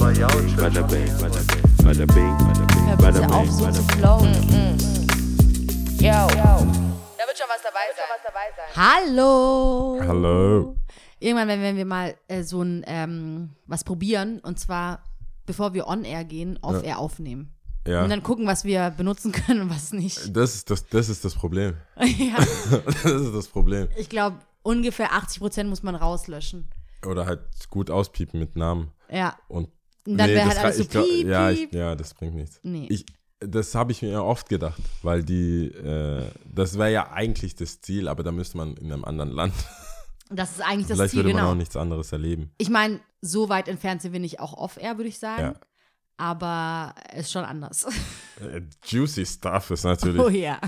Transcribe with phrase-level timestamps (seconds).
[0.00, 2.36] Bada bing, bada bing,
[2.96, 4.32] bada bing, auf, so zu flowen.
[5.98, 6.08] Yo.
[6.08, 8.06] Da wird schon was dabei sein.
[8.74, 10.00] Hallo.
[10.00, 10.76] Hallo.
[11.18, 15.04] Irgendwann werden wenn wir mal äh, so ein ähm, was probieren und zwar
[15.44, 17.54] bevor wir on air gehen, off air aufnehmen.
[17.86, 18.02] Ja.
[18.02, 20.34] Und dann gucken, was wir benutzen können und was nicht.
[20.34, 21.74] Das ist das, das ist das Problem.
[22.00, 22.36] ja,
[23.02, 23.88] Das ist das Problem.
[23.98, 26.70] ich glaube, ungefähr 80 Prozent muss man rauslöschen.
[27.06, 28.92] Oder halt gut auspiepen mit Namen.
[29.10, 29.36] Ja.
[29.48, 29.68] Und
[30.06, 31.74] Und dann wäre das halt alles so ich glaub- piep, ja, ich, piep.
[31.74, 32.60] ja, das bringt nichts.
[32.62, 32.86] Nee.
[32.90, 33.06] Ich,
[33.40, 38.08] das habe ich mir oft gedacht, weil die, äh, das wäre ja eigentlich das Ziel,
[38.08, 39.54] aber da müsste man in einem anderen Land.
[40.32, 41.50] Das ist eigentlich das Vielleicht Ziel, würde man genau.
[41.50, 42.52] auch nichts anderes erleben.
[42.56, 45.42] Ich meine, so weit entfernt sind wir nicht auch off-air, würde ich sagen.
[45.42, 45.54] Ja.
[46.18, 47.86] Aber ist schon anders.
[48.40, 50.20] Äh, Juicy Stuff ist natürlich.
[50.22, 50.60] Oh ja.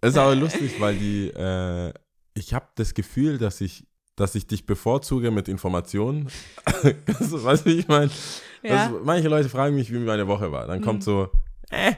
[0.00, 1.92] Ist aber lustig, weil die, äh,
[2.32, 3.86] ich habe das Gefühl, dass ich,
[4.20, 6.28] dass ich dich bevorzuge mit Informationen.
[7.20, 8.10] Weißt du, wie ich meine?
[8.62, 8.88] Ja.
[8.88, 10.66] Das- Manche Leute fragen mich, wie meine Woche war.
[10.66, 11.28] Dann kommt so,
[11.70, 11.92] äh,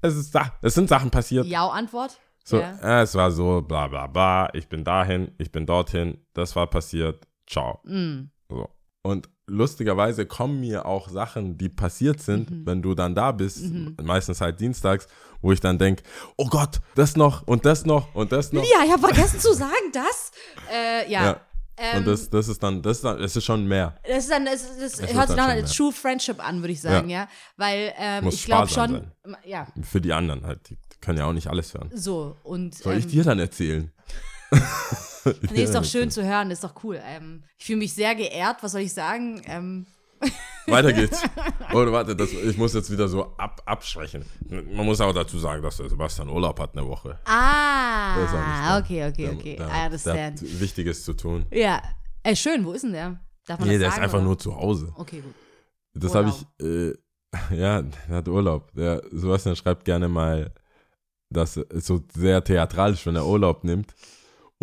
[0.00, 1.46] es ist da, es sind Sachen passiert.
[1.46, 2.18] Ja-Antwort?
[2.44, 2.78] So, Ja.
[2.82, 6.66] äh, es war so, bla bla bla, ich bin dahin, ich bin dorthin, das war
[6.68, 7.80] passiert, ciao.
[7.84, 8.30] Mm.
[8.50, 8.68] So.
[9.02, 12.66] Und lustigerweise kommen mir auch Sachen, die passiert sind, Mhm.
[12.66, 13.64] wenn du dann da bist,
[14.02, 15.06] meistens halt dienstags,
[15.44, 16.02] wo ich dann denke,
[16.36, 18.62] oh Gott, das noch und das noch und das noch.
[18.62, 20.32] Ja, ich habe vergessen zu sagen, das.
[20.72, 21.24] Äh, ja.
[21.24, 21.40] Ja.
[21.76, 23.98] Ähm, und das, das ist dann, das ist dann, es ist schon mehr.
[24.08, 26.80] das ist dann, das, das hört sich dann nach einer True Friendship an, würde ich
[26.80, 27.28] sagen, ja.
[27.56, 29.10] Weil ähm, ich glaube schon,
[29.44, 31.90] ja, Für die anderen halt, die können ja auch nicht alles hören.
[31.92, 32.36] so.
[32.42, 33.92] Und Soll ich ähm, dir dann erzählen?
[35.50, 37.00] nee, ist doch schön zu hören, ist doch cool.
[37.04, 39.42] Ähm, ich fühle mich sehr geehrt, was soll ich sagen?
[40.66, 41.22] Weiter geht's.
[41.74, 44.24] Oder warte, das, ich muss jetzt wieder so ab, abschwächen.
[44.48, 47.18] Man muss auch dazu sagen, dass der Sebastian Urlaub hat eine Woche.
[47.26, 48.78] ah, Der ist da.
[48.78, 49.56] okay, okay, Der- okay.
[49.56, 50.40] Der, I der understand.
[50.40, 51.44] hat Wichtiges zu tun.
[51.50, 51.82] Ja,
[52.22, 53.20] äh, schön, wo ist denn der?
[53.46, 54.26] Darf man Nee, das der ist sagen, einfach oder?
[54.26, 54.92] nur zu Hause.
[54.96, 55.34] Okay, gut.
[55.94, 56.94] Das habe ich, äh,
[57.54, 58.72] ja, der hat Urlaub.
[58.72, 60.52] Der Sebastian schreibt gerne mal,
[61.28, 63.94] das ist so sehr theatralisch, wenn er Urlaub nimmt.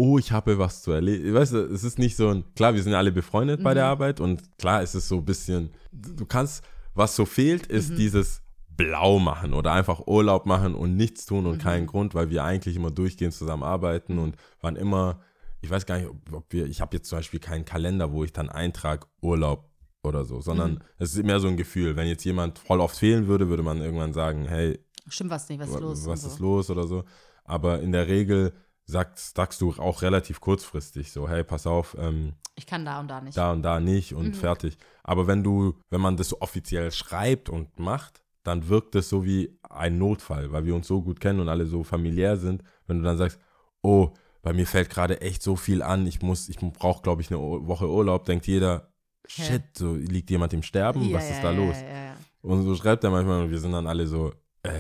[0.04, 1.34] Oh, ich habe was zu erleben.
[1.34, 3.90] Weißt du, es ist nicht so ein, klar, wir sind alle befreundet bei der Mhm.
[3.92, 6.64] Arbeit und klar, es ist so ein bisschen, du kannst,
[6.96, 7.96] was so fehlt, ist Mhm.
[7.98, 8.42] dieses
[8.76, 11.62] Blau machen oder einfach Urlaub machen und nichts tun und Mhm.
[11.62, 15.20] keinen Grund, weil wir eigentlich immer durchgehend zusammen arbeiten und waren immer,
[15.62, 18.34] ich weiß gar nicht, ob- wir, ich habe jetzt zum Beispiel keinen Kalender, wo ich
[18.34, 19.70] dann eintrag Urlaub
[20.04, 20.80] oder so, sondern Mhm.
[20.98, 21.96] es ist mehr so ein Gefühl.
[21.96, 25.60] Wenn jetzt jemand voll oft fehlen würde, würde man irgendwann sagen, hey, Stimmt was nicht,
[25.60, 26.06] was ist los?
[26.08, 26.44] was und ist so.
[26.44, 27.04] los oder so.
[27.44, 28.54] Aber in der Regel
[28.86, 33.08] sagst, sagst du auch relativ kurzfristig so, hey, pass auf, ähm, Ich kann da und
[33.08, 33.38] da nicht.
[33.38, 34.34] da und da nicht und Mhm.
[34.34, 34.78] fertig.
[35.04, 39.24] Aber wenn du, wenn man das so offiziell schreibt und macht, dann wirkt es so
[39.24, 42.64] wie ein Notfall, weil wir uns so gut kennen und alle so familiär sind.
[42.88, 43.40] Wenn du dann sagst,
[43.82, 44.10] oh,
[44.42, 47.40] bei mir fällt gerade echt so viel an, ich muss, ich brauche, glaube ich, eine
[47.40, 48.92] Woche Urlaub, denkt jeder,
[49.28, 51.78] shit, so liegt jemand im Sterben, Ja, was ja, ist da ja, los?
[51.82, 54.34] Ja, ja, Und so schreibt er manchmal und wir sind dann alle so,
[54.64, 54.72] äh,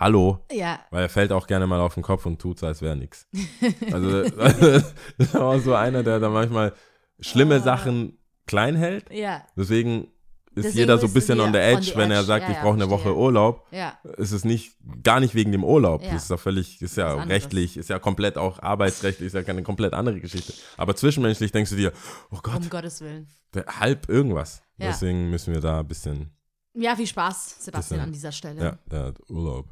[0.00, 0.80] hallo, ja.
[0.90, 3.28] weil er fällt auch gerne mal auf den Kopf und tut so, als wäre nichts.
[3.92, 4.22] Also
[5.18, 6.72] das war auch so einer, der da manchmal
[7.20, 7.60] schlimme Ah.
[7.60, 9.12] Sachen klein hält.
[9.12, 9.42] ja.
[9.56, 10.08] Deswegen
[10.52, 12.26] ist Deswegen jeder so ein ist bisschen on the on edge, the wenn er edge.
[12.26, 13.10] sagt, Ja, ich brauche eine verstehe.
[13.12, 13.66] Woche Urlaub.
[13.70, 16.02] Ja, Es ist nicht gar nicht wegen dem Urlaub.
[16.02, 16.10] Ja.
[16.14, 19.62] Das ist ja völlig, ist ja rechtlich, ist ja komplett auch arbeitsrechtlich, ist ja keine
[19.62, 20.52] komplett andere Geschichte.
[20.76, 21.92] Aber zwischenmenschlich denkst du dir,
[22.32, 23.28] oh Gott, um Gottes Willen.
[23.54, 24.60] halb irgendwas.
[24.78, 24.88] Ja.
[24.88, 26.30] Deswegen müssen wir da ein bisschen,
[26.74, 28.60] Ja, viel Spaß, Sebastian, Bisschen- an dieser Stelle.
[28.62, 29.66] ja, der hat Urlaub.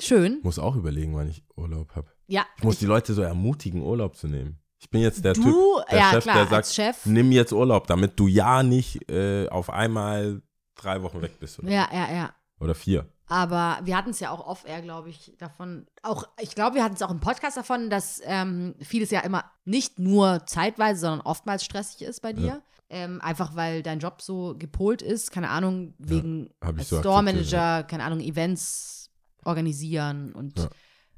[0.00, 0.40] Schön.
[0.42, 2.08] Muss auch überlegen, wann ich Urlaub habe.
[2.26, 2.46] Ja.
[2.56, 4.58] Ich muss die Leute so ermutigen, Urlaub zu nehmen.
[4.78, 7.06] Ich bin jetzt der Du, Typ, der ja, Chef, klar, der sagt, Chef.
[7.06, 10.42] nimm jetzt Urlaub, damit du ja nicht äh, auf einmal
[10.74, 11.58] drei Wochen weg bist.
[11.58, 12.34] Oder, Ja, ja, ja.
[12.60, 13.06] oder vier.
[13.26, 15.86] Aber wir hatten es ja auch off-air, glaube ich, davon.
[16.02, 19.44] Auch, ich glaube, wir hatten es auch im Podcast davon, dass ähm, vieles ja immer
[19.64, 22.62] nicht nur zeitweise, sondern oftmals stressig ist bei dir.
[22.90, 27.82] Ähm, einfach weil dein Job so gepolt ist, keine Ahnung, wegen ich so Store Manager,
[27.84, 29.03] keine Ahnung, Events
[29.44, 30.68] organisieren und Ja.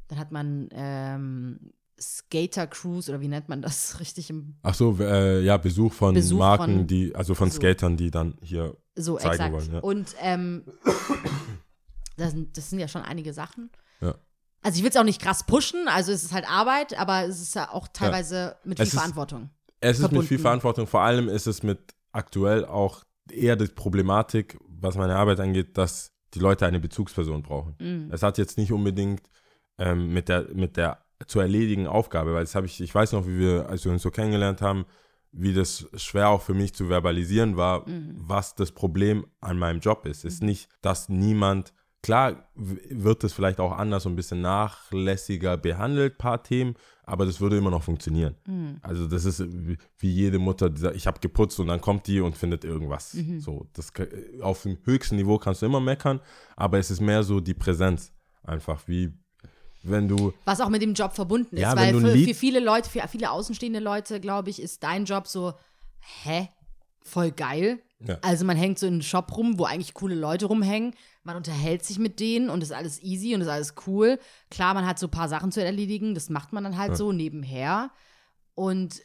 [0.08, 4.96] dann hat man ähm, Skater Cruise oder wie nennt man das richtig im Ach so,
[5.00, 7.56] äh, ja, Besuch von Besuch Marken, von- die, also von so.
[7.56, 9.52] Skatern, die dann hier So, zeigen exakt.
[9.52, 9.78] wollen, ja.
[9.80, 10.62] Und ähm,
[12.16, 13.70] das, sind, das sind ja schon einige Sachen.
[14.00, 14.14] Ja.
[14.62, 17.40] Also ich will es auch nicht krass pushen, also es ist halt Arbeit, aber es
[17.40, 19.50] ist ja auch teilweise mit viel Es ist- Verantwortung.
[19.80, 20.42] Es ist mit viel verbunden.
[20.42, 20.86] Verantwortung.
[20.86, 26.12] Vor allem ist es mit aktuell auch eher die Problematik, was meine Arbeit angeht, dass
[26.34, 27.74] die Leute eine Bezugsperson brauchen.
[27.78, 28.08] Mhm.
[28.12, 29.22] Es hat jetzt nicht unbedingt
[29.78, 33.26] ähm, mit der mit der zu erledigen Aufgabe, weil das habe ich, ich weiß noch,
[33.26, 34.84] wie wir, als wir uns so kennengelernt haben,
[35.32, 38.14] wie das schwer auch für mich zu verbalisieren war, Mhm.
[38.16, 40.24] was das Problem an meinem Job ist.
[40.24, 41.72] Es ist nicht, dass niemand
[42.06, 47.40] klar wird es vielleicht auch anders und ein bisschen nachlässiger behandelt, paar Themen, aber das
[47.40, 48.36] würde immer noch funktionieren.
[48.46, 48.78] Mhm.
[48.80, 49.44] Also das ist
[49.98, 53.14] wie jede Mutter, die sagt, ich habe geputzt und dann kommt die und findet irgendwas.
[53.14, 53.40] Mhm.
[53.40, 53.92] So, das
[54.40, 56.20] auf dem höchsten Niveau kannst du immer meckern,
[56.54, 58.12] aber es ist mehr so die Präsenz
[58.44, 59.12] einfach, wie
[59.82, 61.62] wenn du Was auch mit dem Job verbunden ist.
[61.62, 65.26] Ja, weil für, für viele Leute, für viele außenstehende Leute, glaube ich, ist dein Job
[65.26, 65.54] so,
[66.22, 66.50] hä?
[67.02, 67.80] Voll geil.
[68.00, 68.18] Ja.
[68.22, 70.94] Also man hängt so in einem Shop rum, wo eigentlich coole Leute rumhängen.
[71.22, 74.18] Man unterhält sich mit denen und ist alles easy und ist alles cool.
[74.50, 76.96] Klar, man hat so ein paar Sachen zu erledigen, das macht man dann halt Ja.
[76.96, 77.90] so nebenher.
[78.54, 79.00] Und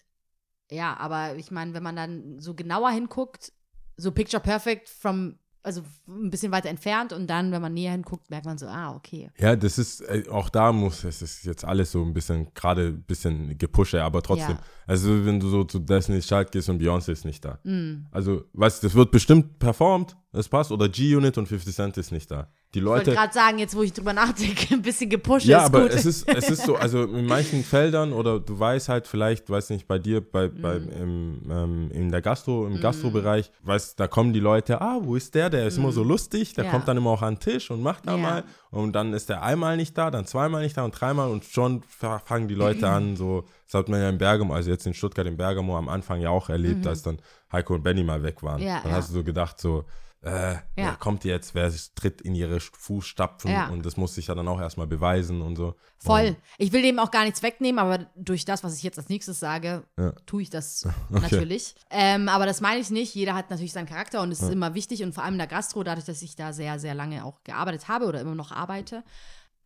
[0.70, 3.54] ja, aber ich meine, wenn man dann so genauer hinguckt,
[3.98, 8.30] so Picture Perfect from, also ein bisschen weiter entfernt und dann, wenn man näher hinguckt,
[8.30, 9.30] merkt man so, ah, okay.
[9.38, 12.88] Ja, das ist, äh, auch da muss, es ist jetzt alles so ein bisschen, gerade
[12.88, 14.56] ein bisschen gepushe, aber trotzdem.
[14.56, 14.64] Ja.
[14.88, 17.60] Also, wenn du so zu Destiny's Child gehst und Beyoncé ist nicht da.
[17.64, 18.08] Mm.
[18.12, 22.12] Also, weißt du, das wird bestimmt performt, das passt, oder G-Unit und 50 Cent ist
[22.12, 22.48] nicht da.
[22.74, 23.20] Die Ich wollte Leute.
[23.20, 25.90] gerade sagen, jetzt wo ich drüber nachdenke, ein bisschen gepusht Ja, ist aber gut.
[25.92, 29.72] es ist, es ist so, also in manchen Feldern oder du weißt halt vielleicht, weiß
[29.72, 30.90] nicht, bei dir, bei, bei, Mhm.
[31.02, 35.36] im, ähm, in der Gastro, im Gastrobereich, weißt da kommen die Leute, ah, wo ist
[35.36, 35.50] der?
[35.50, 36.68] Der ist immer so lustig, der Mhm.
[36.68, 36.72] Ja.
[36.72, 38.18] kommt dann immer auch an den Tisch und macht da Ja.
[38.22, 38.44] mal.
[38.70, 41.84] Und dann ist der einmal nicht da, dann zweimal nicht da und dreimal und schon
[41.84, 44.94] fa- fangen die Leute an, so, das hat man ja in Bergamo, also jetzt in
[44.94, 47.18] Stuttgart, in Bergamo am Anfang ja auch erlebt, als dann
[47.52, 48.62] Heiko und Benny mal weg waren.
[48.62, 48.68] Mhm.
[48.68, 48.98] Ja, dann ja.
[48.98, 49.84] hast du so gedacht, so,
[50.24, 53.70] äh, wer kommt jetzt, wer tritt in ihre Fußstapfen Ja.
[53.70, 55.76] und das muss sich ja dann auch erstmal beweisen und so.
[55.98, 56.36] Voll.
[56.58, 59.40] Ich will dem auch gar nichts wegnehmen, aber durch das, was ich jetzt als nächstes
[59.40, 60.12] sage, Ja.
[60.26, 61.76] tue ich das natürlich.
[61.90, 63.16] Ähm, aber das meine ich nicht.
[63.16, 65.48] Jeder hat natürlich seinen Charakter und es ist immer wichtig und vor allem in der
[65.48, 69.04] Gastro, dadurch, dass ich da sehr, sehr lange auch gearbeitet habe oder immer noch arbeite.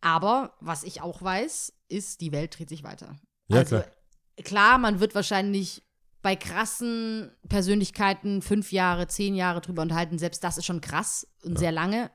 [0.00, 3.16] Aber was ich auch weiß, ist, die Welt dreht sich weiter.
[3.48, 3.86] Ja, also, klar.
[4.44, 5.82] klar, man wird wahrscheinlich
[6.26, 10.18] bei krassen Persönlichkeiten fünf Jahre, zehn Jahre drüber unterhalten.
[10.18, 12.10] Selbst das ist schon krass und sehr lange.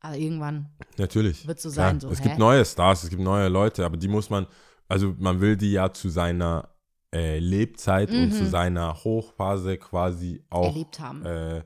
[0.00, 0.68] Aber irgendwann
[0.98, 1.46] Natürlich.
[1.46, 2.24] Wird so sein, so, es hä?
[2.24, 4.48] gibt neue Stars, es gibt neue Leute, aber die muss man,
[4.88, 6.70] also man will die ja zu seiner
[7.14, 8.32] äh, Lebzeit und Mhm.
[8.32, 11.24] zu seiner Hochphase quasi auch erlebt haben.
[11.24, 11.62] äh,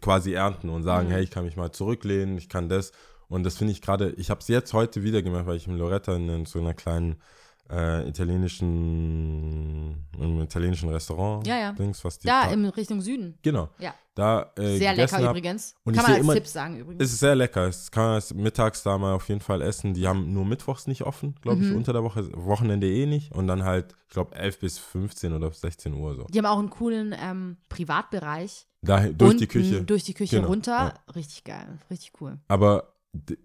[0.00, 1.12] quasi ernten und sagen, Mhm.
[1.12, 2.90] hey, ich kann mich mal zurücklehnen, ich kann das.
[3.28, 5.78] Und das finde ich gerade, ich habe es jetzt heute wieder gemacht, weil ich in
[5.78, 7.22] Loretta in, in so einer kleinen
[7.70, 11.72] äh, italienischen, im italienischen Restaurant, Ja, ja.
[11.72, 13.38] Dings, was die da Pa- in Richtung Süden.
[13.42, 13.94] genau, Ja.
[14.14, 15.30] da äh, Sehr lecker hab.
[15.30, 15.74] übrigens.
[15.84, 17.02] Und Kann ich man als immer- Tipp sagen übrigens.
[17.04, 17.66] Es ist sehr lecker.
[17.66, 19.94] Es kann man mittags da mal auf jeden Fall essen.
[19.94, 21.76] Die haben nur mittwochs nicht offen, glaube ich, Mhm.
[21.76, 23.32] unter der Woche, Wochenende eh nicht.
[23.32, 26.24] Und dann halt, ich glaube, 11 bis 15 oder 16 Uhr so.
[26.30, 28.66] Die haben auch einen coolen ähm, Privatbereich.
[28.82, 29.82] Da, durch die Unten Küche.
[29.82, 30.94] Durch die Küche Genau, runter.
[31.14, 31.78] Richtig geil.
[31.90, 32.38] Richtig cool.
[32.48, 32.92] Aber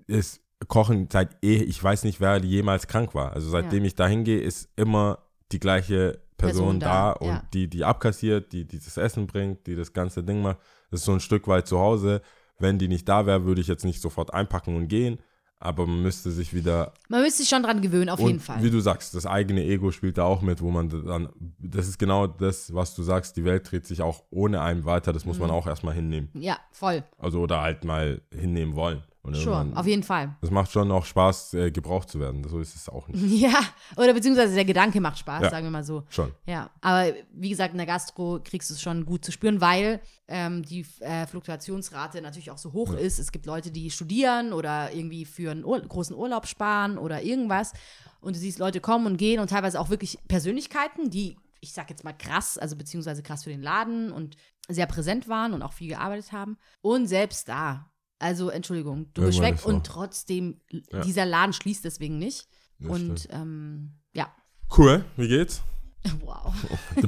[0.07, 3.33] es kochen seit eh, ich weiß nicht, wer jemals krank war.
[3.33, 5.19] Also seitdem ich da hingehe, ist immer
[5.51, 7.43] die gleiche Person, Person da, da, und ja.
[7.53, 10.57] die, die abkassiert, die, die das Essen bringt, die das ganze Ding macht.
[10.89, 12.21] Das ist so ein Stück weit zu Hause.
[12.59, 15.19] Wenn die nicht da wäre, würde ich jetzt nicht sofort einpacken und gehen.
[15.63, 18.63] Aber man müsste sich wieder Man müsste sich schon dran gewöhnen, auf jeden Fall.
[18.63, 21.29] wie du sagst, das eigene Ego spielt da auch mit, wo man dann,
[21.59, 25.13] das ist genau das, was du sagst, die Welt dreht sich auch ohne einen weiter,
[25.13, 25.41] das muss Mhm.
[25.43, 26.29] man auch erstmal hinnehmen.
[26.33, 27.03] ja, voll.
[27.19, 29.03] Also oder halt mal hinnehmen wollen.
[29.23, 30.35] Irgendwann- auf jeden Fall.
[30.41, 32.43] Das macht schon auch Spaß, äh, gebraucht zu werden.
[32.47, 33.21] So ist es auch nicht.
[33.41, 33.59] Ja,
[33.95, 35.49] oder beziehungsweise der Gedanke macht Spaß, Ja.
[35.51, 36.03] sagen wir mal so.
[36.09, 36.31] Schon.
[36.47, 40.01] Ja, aber wie gesagt, in der Gastro kriegst du es schon gut zu spüren, weil
[40.27, 43.19] ähm, die äh, Fluktuationsrate natürlich auch so hoch ist.
[43.19, 47.73] Es gibt Leute, die studieren oder irgendwie für einen Ur großen Urlaub sparen oder irgendwas.
[48.21, 51.89] Und du siehst Leute kommen und gehen und teilweise auch wirklich Persönlichkeiten, die, ich sag
[51.89, 54.35] jetzt mal krass, also beziehungsweise krass für den Laden und
[54.69, 56.57] sehr präsent waren und auch viel gearbeitet haben.
[56.81, 57.90] Und selbst da,
[58.21, 61.01] also Entschuldigung, du bist weg und trotzdem, Ja.
[61.01, 62.47] dieser Laden schließt deswegen nicht.
[62.79, 64.33] Das und ähm, ja,
[64.77, 65.61] Cool, wie geht's?
[66.21, 66.53] wow.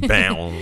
[0.07, 0.53] Bam.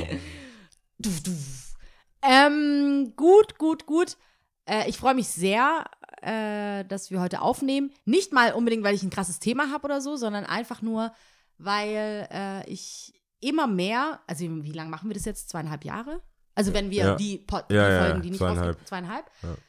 [1.00, 1.76] Duf, duf.
[2.22, 4.18] Ähm, gut, gut, gut.
[4.66, 5.86] Äh, ich freue mich sehr,
[6.22, 7.92] äh, dass wir heute aufnehmen.
[8.06, 11.12] Nicht mal unbedingt, weil ich ein krasses Thema habe oder so, sondern einfach nur,
[11.58, 15.50] weil äh, ich immer mehr, also wie, wie lange machen wir das jetzt?
[15.50, 16.22] Zweieinhalb Jahre?
[16.56, 17.16] Also wenn wir Ja.
[17.16, 18.88] die, Pod, die ja, Folgen, die nicht zweieinhalb.
[18.88, 19.26] zweieinhalb.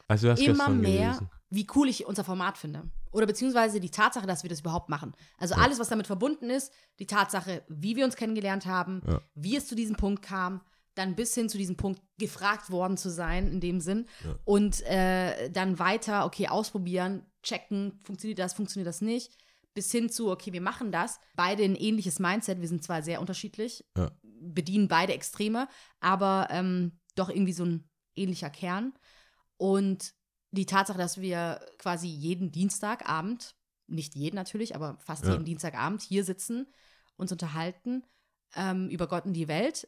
[0.07, 1.29] Also du hast immer mehr, gelesen.
[1.49, 2.83] wie cool ich unser Format finde.
[3.11, 5.13] Oder beziehungsweise die Tatsache, dass wir das überhaupt machen.
[5.37, 9.01] Also alles, was damit verbunden ist, die Tatsache, wie wir uns kennengelernt haben,
[9.35, 10.61] wie es zu diesem Punkt kam,
[10.95, 14.07] dann bis hin zu diesem Punkt gefragt worden zu sein, in dem Sinn.
[14.45, 19.37] Und äh, dann weiter, okay, ausprobieren, checken, funktioniert das, funktioniert das nicht.
[19.73, 21.19] Bis hin zu, okay, wir machen das.
[21.35, 22.61] Beide ein ähnliches Mindset.
[22.61, 24.11] Wir sind zwar sehr unterschiedlich, Ja.
[24.21, 25.67] bedienen beide Extreme,
[25.99, 28.93] aber ähm, doch irgendwie so ein ähnlicher Kern.
[29.57, 30.13] Und
[30.51, 33.55] die Tatsache, dass wir quasi jeden Dienstagabend,
[33.87, 35.31] nicht jeden natürlich, aber fast Ja.
[35.31, 36.67] jeden Dienstagabend hier sitzen,
[37.15, 38.03] uns unterhalten
[38.55, 39.87] ähm, über Gott und die Welt.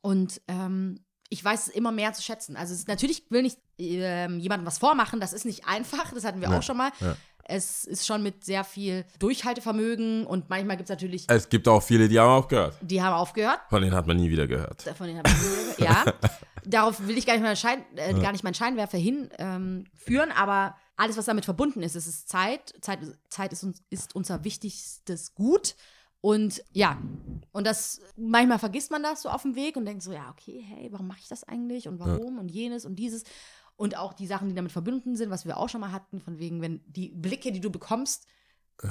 [0.00, 2.56] Und ähm, ich weiß es immer mehr zu schätzen.
[2.56, 6.24] Also es ist, natürlich will nicht ähm, jemandem was vormachen, das ist nicht einfach, das
[6.24, 6.90] hatten wir Ja, auch schon mal.
[7.00, 7.16] ja.
[7.48, 11.82] Es ist schon mit sehr viel Durchhaltevermögen und manchmal gibt es natürlich, Es gibt auch
[11.82, 12.76] viele, die haben aufgehört.
[12.82, 13.60] die haben aufgehört.
[13.70, 14.82] Von denen hat man nie wieder gehört.
[14.82, 16.06] Von denen habe ich nie gehört.
[16.06, 16.30] Ja,
[16.64, 19.84] darauf will ich gar nicht, mal Schein, äh, gar nicht meinen Scheinwerfer hinführen,
[20.30, 22.74] ähm, aber alles, was damit verbunden ist, es ist Zeit.
[22.80, 22.98] Zeit,
[23.28, 25.76] Zeit ist, uns, ist unser wichtigstes Gut.
[26.22, 26.98] Und ja,
[27.52, 30.64] und das, manchmal vergisst man das so auf dem Weg und denkt so, ja, okay,
[30.66, 33.22] hey, warum mache ich das eigentlich und warum und jenes und dieses.
[33.76, 36.38] Und auch die Sachen, die damit verbunden sind, was wir auch schon mal hatten, von
[36.38, 38.26] wegen, wenn die Blicke, die du bekommst,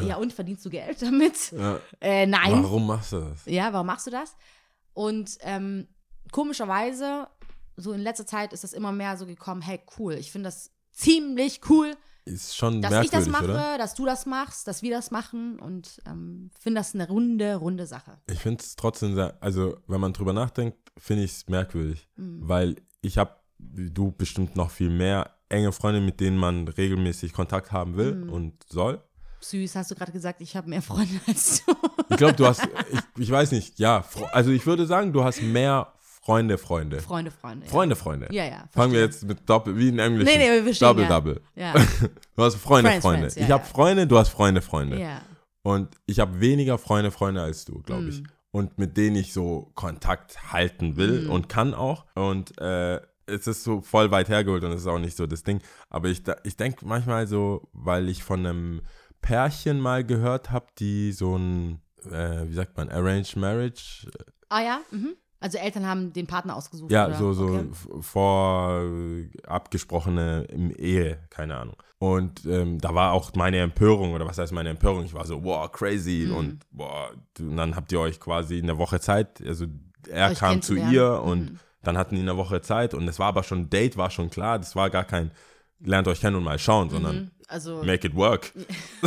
[0.01, 1.51] ja, und verdienst du Geld damit?
[1.51, 1.79] Ja.
[2.01, 2.63] Äh, nein.
[2.63, 3.45] Warum machst du das?
[3.45, 4.35] Ja, warum machst du das?
[4.93, 5.87] Und ähm,
[6.31, 7.27] komischerweise,
[7.77, 10.71] so in letzter Zeit ist das immer mehr so gekommen, hey, cool, ich finde das
[10.91, 13.77] ziemlich cool, Ist schon dass ich das mache, oder?
[13.77, 17.85] dass du das machst, dass wir das machen und ähm, finde das eine runde, runde
[17.85, 18.17] Sache.
[18.31, 22.07] Ich finde es trotzdem sehr, also wenn man drüber nachdenkt, finde ich es merkwürdig.
[22.15, 22.39] Mhm.
[22.47, 27.33] Weil ich habe, wie du bestimmt noch viel mehr enge Freunde, mit denen man regelmäßig
[27.33, 28.29] Kontakt haben will Mhm.
[28.29, 29.01] und soll.
[29.41, 31.73] Süß, hast du gerade gesagt, ich habe mehr Freunde als du.
[32.09, 35.41] Ich glaube, du hast, ich, ich weiß nicht, ja, also ich würde sagen, du hast
[35.41, 36.99] mehr Freunde, Freunde.
[37.01, 37.67] Freunde, Freunde.
[37.67, 38.27] Freunde, Freunde.
[38.31, 38.63] Ja, ja.
[38.71, 39.03] Fangen wir verstehe.
[39.03, 40.27] jetzt mit Doppel, wie in Englisch.
[40.27, 41.09] Nee, nee, wir verstehen, Double, ja.
[41.09, 41.41] Double.
[41.55, 41.73] Ja,
[42.35, 43.19] Du hast Freunde, Friends, Freunde.
[43.19, 43.63] Friends, ja, ich habe.
[43.65, 44.99] Freunde, du hast Freunde, Freunde.
[44.99, 45.21] ja.
[45.61, 48.21] Und ich habe weniger Freunde, Freunde als du, glaube ich.
[48.21, 48.27] Mhm.
[48.51, 51.29] Und mit denen ich so Kontakt halten will Mhm.
[51.29, 52.05] und kann auch.
[52.15, 55.43] Und äh, es ist so voll weit hergeholt und es ist auch nicht so das
[55.43, 55.59] Ding.
[55.89, 58.81] Aber ich, ich denke manchmal so, weil ich von einem
[59.21, 64.07] Pärchen mal gehört habe, die so ein, äh, wie sagt man, Arranged Marriage,
[64.49, 65.15] Ah ja, mhm.
[65.41, 66.91] Also Eltern haben den Partner ausgesucht.
[66.91, 67.15] ja, oder?
[67.17, 67.67] so, so Okay.
[68.01, 71.75] vor äh, abgesprochene Ehe, keine Ahnung.
[71.99, 75.03] Und ähm, da war auch meine Empörung, oder was heißt meine Empörung?
[75.05, 76.27] Ich war so, wow, crazy.
[76.29, 76.35] Mhm.
[76.35, 79.65] Und, boah, und dann habt ihr euch quasi in der Woche Zeit, also
[80.09, 81.59] er Euch kam zu ihr und Mhm.
[81.87, 84.59] Dann hatten die eine Woche Zeit und es war aber schon, Date war schon klar,
[84.59, 85.31] das war gar kein,
[85.79, 87.31] lernt euch kennen und mal schauen, sondern Mhm.
[87.47, 88.51] Also, make it work.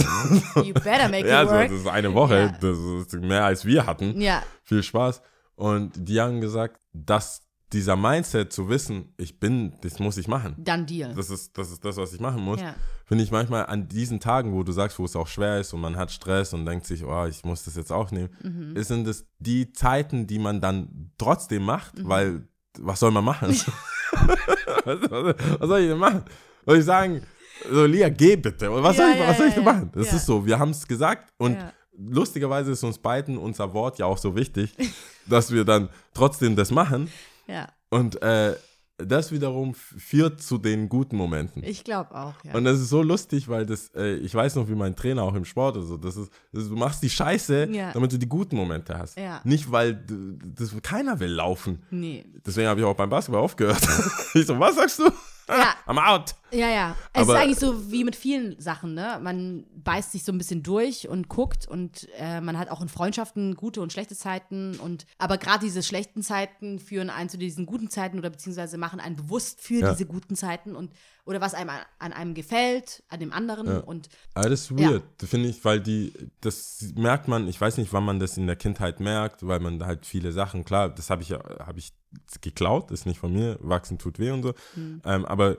[0.65, 1.69] you better make ja, it so, work.
[1.71, 2.49] das ist eine Woche, Ja.
[2.61, 5.23] das ist mehr als wir hatten ja, viel Spaß.
[5.57, 7.43] Und die haben gesagt, dass
[7.73, 10.55] dieser Mindset zu wissen, ich bin, das muss ich machen.
[10.57, 11.13] dann Deal.
[11.15, 12.61] Das ist, das ist das, was ich machen muss.
[12.61, 12.75] Ja.
[13.05, 15.81] Finde ich manchmal an diesen Tagen, wo du sagst, wo es auch schwer ist und
[15.81, 18.77] man hat Stress und denkt sich, oh, ich muss das jetzt aufnehmen, Mhm.
[18.77, 22.09] ist sind es die Zeiten, die man dann trotzdem macht, Mhm.
[22.09, 22.49] weil
[22.81, 23.49] was soll man machen?
[24.85, 26.23] was, was, was soll ich denn machen?
[26.67, 27.23] Soll ich sagen,
[27.71, 28.71] so Lia, geh bitte.
[28.83, 29.91] Was Ja, soll ich, was soll ich denn machen?
[29.95, 31.57] Das ist so, wir haben es gesagt und
[31.99, 34.75] lustigerweise ist uns beiden unser Wort ja auch so wichtig,
[35.27, 37.11] dass wir dann trotzdem das machen.
[37.47, 38.55] ja, Und äh,
[38.99, 41.63] das wiederum führt zu den guten Momenten.
[41.63, 42.53] ich glaube auch, ja.
[42.55, 45.35] Und das ist so lustig, weil das, äh, ich weiß noch, wie mein Trainer auch
[45.35, 45.87] im Sport ist.
[45.87, 47.93] So, das ist, das ist du machst die Scheiße, Ja.
[47.93, 49.17] damit du die guten Momente hast.
[49.17, 49.41] Ja.
[49.45, 50.05] Nicht, weil
[50.57, 51.81] das, keiner will laufen.
[51.91, 52.25] nee.
[52.45, 53.81] Deswegen habe ich auch beim Basketball aufgehört.
[54.35, 55.05] ich so, was sagst du?
[55.49, 55.75] Ja.
[55.87, 56.35] I'm out.
[56.51, 56.97] Ja, ja.
[57.13, 59.19] Es Aber- ist eigentlich so wie mit vielen Sachen, ne?
[59.23, 62.89] Man beißt sich so ein bisschen durch und guckt und äh, man hat auch in
[62.89, 67.67] Freundschaften gute und schlechte Zeiten und aber gerade diese schlechten Zeiten führen einen zu diesen
[67.67, 69.91] guten Zeiten oder beziehungsweise machen einen bewusst für Ja.
[69.93, 70.93] diese guten Zeiten und
[71.27, 73.79] oder was einem an, einem gefällt, an dem anderen Ja.
[73.81, 74.45] und Ja.
[74.71, 78.39] weird, das finde ich, weil die, das merkt man, ich weiß nicht, wann man das
[78.39, 81.79] in der Kindheit merkt, weil man halt viele Sachen, klar, das habe ich ja, habe
[81.79, 81.93] ich
[82.41, 85.03] geklaut, ist nicht von mir, wachsen tut weh und so, Hm.
[85.05, 85.57] ähm, aber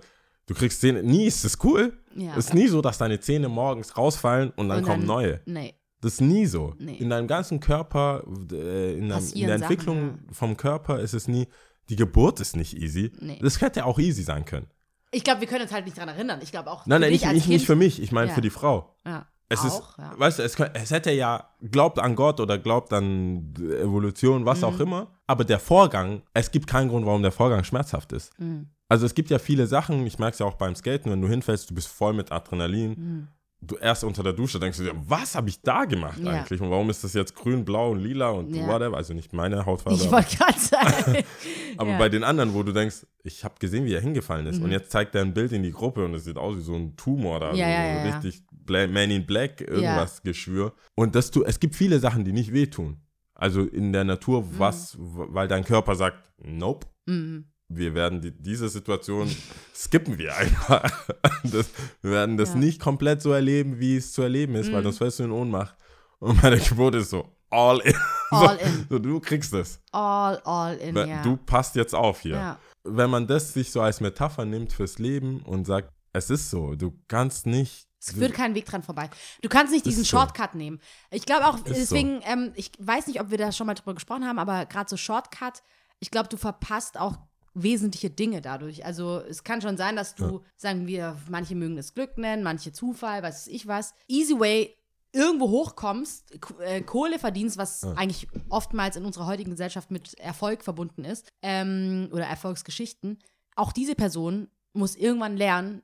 [0.47, 2.31] du kriegst Zähne, nie ist es cool, ja.
[2.37, 5.41] es ist nie so, dass deine Zähne morgens rausfallen und dann Und kommen dann- neue.
[5.45, 5.75] Nee.
[6.01, 6.75] Das ist nie so.
[6.79, 6.95] Nee.
[6.95, 11.27] In deinem ganzen Körper, äh, in, deinem, in der Sachen, Entwicklung vom Körper ist es
[11.27, 11.47] nie,
[11.89, 13.11] die Geburt ist nicht easy.
[13.19, 13.37] Nee.
[13.41, 14.67] Das hätte auch easy sein können.
[15.11, 16.39] Ich glaube, wir können uns halt nicht dran erinnern.
[16.41, 16.85] Ich glaube auch.
[16.85, 18.33] Nein, nein, dich nicht, als nicht, Kind- für mich, ich meine Ja.
[18.35, 18.95] für die Frau.
[19.05, 19.27] Ja.
[19.51, 20.13] Es auch, ist, ja.
[20.17, 24.63] weißt du, es, es hätte ja, glaubt an Gott oder glaubt an Evolution, was Mhm.
[24.65, 28.37] auch immer, aber der Vorgang, es gibt keinen Grund, warum der Vorgang schmerzhaft ist.
[28.39, 28.69] Mhm.
[28.87, 31.27] Also es gibt ja viele Sachen, ich merke es ja auch beim Skaten, wenn du
[31.27, 32.91] hinfällst, du bist voll mit Adrenalin.
[32.91, 33.27] Mhm.
[33.61, 36.31] Du erst unter der Dusche denkst du dir, was habe ich da gemacht Ja.
[36.31, 36.61] eigentlich?
[36.61, 38.65] Und warum ist das jetzt grün, blau und lila und Ja.
[38.67, 38.95] whatever?
[38.95, 39.97] Also nicht meine Hautfarbe.
[39.99, 41.17] Ich aber- wollte gerade sagen.
[41.77, 41.97] aber ja.
[41.97, 44.59] bei den anderen, wo du denkst, ich habe gesehen, wie er hingefallen ist.
[44.59, 44.65] Mhm.
[44.65, 46.73] Und jetzt zeigt er ein Bild in die Gruppe und es sieht aus wie so
[46.73, 47.53] ein Tumor da.
[47.53, 50.73] Ja, so, richtig Man in Black, irgendwas Geschwür.
[50.95, 53.01] Und das tu, es gibt viele Sachen, die nicht wehtun.
[53.33, 57.45] Also in der Natur, was, w- weil dein Körper sagt, nope, Mhm.
[57.69, 59.33] Wir werden die, diese Situation
[59.75, 60.83] skippen wir einfach.
[61.43, 61.69] Das,
[62.01, 62.55] wir werden das Ja.
[62.55, 64.83] nicht komplett so erleben, wie es zu erleben ist, weil Mhm.
[64.85, 65.73] sonst fällst du in Ohnmacht.
[66.19, 67.95] Und bei der Geburt ist so, all in.
[68.31, 68.87] All so, in.
[68.89, 69.79] So, du kriegst es.
[69.91, 71.23] All, all in, Weil ja.
[71.23, 72.35] Du passt jetzt auf hier.
[72.35, 72.59] ja.
[72.83, 76.75] Wenn man das sich so als Metapher nimmt fürs Leben und sagt, es ist so,
[76.75, 77.87] du kannst nicht.
[78.01, 79.09] Es führt keinen Weg dran vorbei.
[79.41, 80.17] Du kannst nicht diesen so.
[80.17, 80.79] Shortcut nehmen.
[81.11, 83.93] Ich glaube auch, Ist deswegen, ähm, ich weiß nicht, ob wir da schon mal drüber
[83.93, 85.61] gesprochen haben, aber gerade so Shortcut,
[85.99, 87.17] ich glaube, du verpasst auch
[87.53, 88.85] wesentliche Dinge dadurch.
[88.85, 92.71] Also es kann schon sein, dass du, sagen wir, manche mögen es Glück nennen, manche
[92.71, 93.93] Zufall, was weiß ich was.
[94.07, 94.75] Easy way
[95.11, 101.03] irgendwo hochkommst, äh, Kohle verdienst, was eigentlich oftmals in unserer heutigen Gesellschaft mit Erfolg verbunden
[101.03, 103.17] ist ähm, oder Erfolgsgeschichten.
[103.55, 105.81] Auch diese Person muss irgendwann lernen,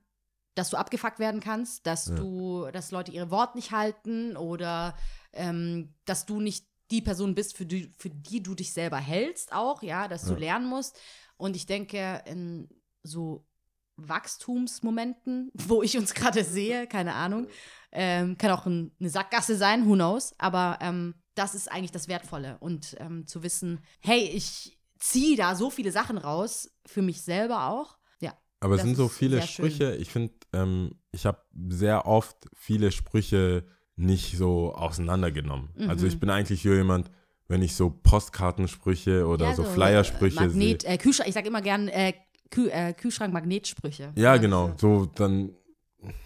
[0.54, 4.96] dass du abgefuckt werden kannst, dass du, dass Leute ihre Wort nicht halten oder
[5.34, 9.54] ähm, dass du nicht die Person bist, für die, für die du dich selber hältst,
[9.54, 11.00] auch, ja, dass du lernen musst.
[11.38, 12.70] Und ich denke, in
[13.04, 13.46] so
[13.98, 17.48] Wachstumsmomenten, wo ich uns gerade sehe, keine Ahnung,
[17.92, 22.08] ähm, kann auch ein, eine Sackgasse sein, who knows, aber ähm, das ist eigentlich das
[22.08, 22.58] Wertvolle.
[22.60, 27.68] Und ähm, zu wissen, hey, ich ziehe da so viele Sachen raus, für mich selber
[27.70, 27.98] auch.
[28.22, 28.34] Ja.
[28.62, 29.72] Aber es sind so viele sehr schön.
[29.72, 29.96] Sprüche.
[29.96, 33.66] Ich finde, ähm, ich habe sehr oft viele Sprüche
[33.98, 35.70] nicht so auseinandergenommen.
[35.90, 36.12] Also Mhm.
[36.12, 37.12] ich bin eigentlich jemand,
[37.48, 40.36] wenn ich so Postkartensprüche oder Ja, so äh, Flyersprüche.
[40.48, 42.14] Magnet, äh, Kühlschrank, ich sag immer gern äh,
[42.50, 44.12] Kühl, äh, Kühlschrank-Magnetsprüche.
[44.16, 44.74] Ja, genau.
[44.78, 45.52] So, dann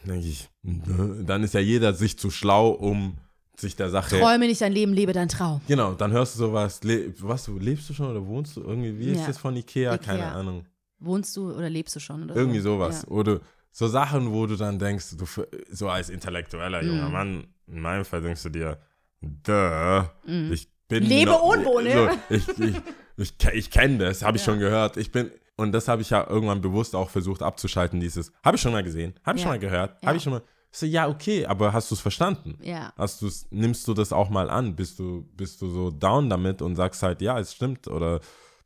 [0.06, 3.18] denke ich, ne, dann ist ja jeder sich zu schlau, um
[3.58, 4.20] sich der Sache.
[4.20, 5.62] Träume nicht dein Leben, lebe dein Traum.
[5.68, 6.84] Genau, dann hörst du sowas.
[6.84, 8.98] Le was, lebst du schon oder wohnst du irgendwie?
[8.98, 9.28] Wie ist Ja.
[9.28, 9.98] das von Ikea?
[9.98, 10.32] Keine Ikea.
[10.34, 10.66] Ahnung.
[11.00, 12.24] Wohnst du oder lebst du schon?
[12.24, 12.76] Oder Irgendwie so?
[12.76, 13.04] sowas.
[13.04, 13.08] Ja.
[13.10, 13.40] Oder
[13.72, 17.12] so Sachen, wo du dann denkst, du, f- so als intellektueller junger Mhm.
[17.14, 18.78] Mann, in meinem Fall denkst du dir,
[19.22, 20.04] duh,
[20.52, 21.04] ich bin.
[21.06, 21.10] Mhm.
[21.10, 22.20] Lebe noch- ohne, ne?
[22.30, 22.76] So, ich ich,
[23.18, 24.98] ich, ich kenne das, habe ich schon gehört.
[24.98, 25.32] Ich bin.
[25.56, 28.84] Und das habe ich ja irgendwann bewusst auch versucht abzuschalten, dieses, habe ich schon mal
[28.84, 29.50] gesehen, habe ich Ja.
[29.50, 30.08] schon mal gehört, Ja.
[30.08, 30.42] habe ich schon mal.
[30.72, 32.58] So, ja, okay, aber hast du es verstanden?
[32.62, 32.94] Ja.
[32.96, 34.76] Hast du's, nimmst du das auch mal an?
[34.76, 37.88] Bist du, bist du so down damit und sagst halt, ja, es stimmt?
[37.88, 38.20] Oder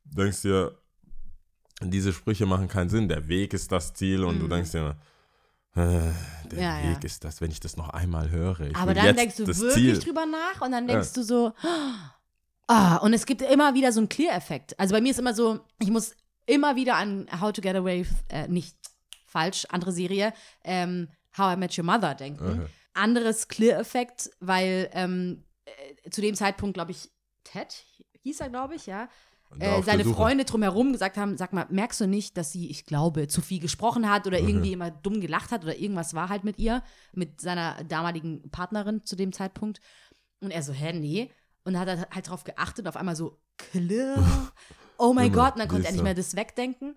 [0.04, 0.78] denkst dir,
[1.82, 4.94] diese Sprüche machen keinen Sinn, der Weg ist das Ziel und du denkst dir, äh,
[5.76, 6.14] der
[6.52, 6.60] Mhm.
[6.60, 7.00] Ja, Weg ja.
[7.04, 8.60] ist das, wenn ich das noch einmal höre.
[8.62, 10.00] Ich Aber dann denkst du wirklich Ziel.
[10.00, 11.54] drüber nach und dann denkst du so,
[12.68, 14.80] ah, und es gibt immer wieder so einen Clear-Effekt.
[14.80, 16.16] Also bei mir ist immer so, ich muss
[16.46, 18.76] immer wieder an How to Get Away, äh, nicht
[19.26, 22.58] falsch, andere Serie, ähm, How I Met Your Mother denken.
[22.58, 22.66] Mhm.
[22.94, 27.10] Anderes Clear-Effekt, weil ähm, äh, zu dem Zeitpunkt, glaube ich,
[27.44, 27.84] Ted
[28.22, 29.10] hieß er, glaube ich, ja.
[29.60, 30.16] Äh, seine Suche.
[30.16, 33.60] Freunde drumherum gesagt haben, sag mal, merkst du nicht, dass sie, ich glaube, zu viel
[33.60, 37.42] gesprochen hat oder irgendwie immer dumm gelacht hat oder irgendwas war halt mit ihr, mit
[37.42, 39.80] seiner damaligen Partnerin zu dem Zeitpunkt.
[40.42, 41.32] Und er so, hä, nee.
[41.64, 44.18] Und dann hat er halt drauf geachtet, auf einmal so, clear.
[45.00, 46.96] Oh mein Gott, und dann konnte er nicht mehr das wegdenken.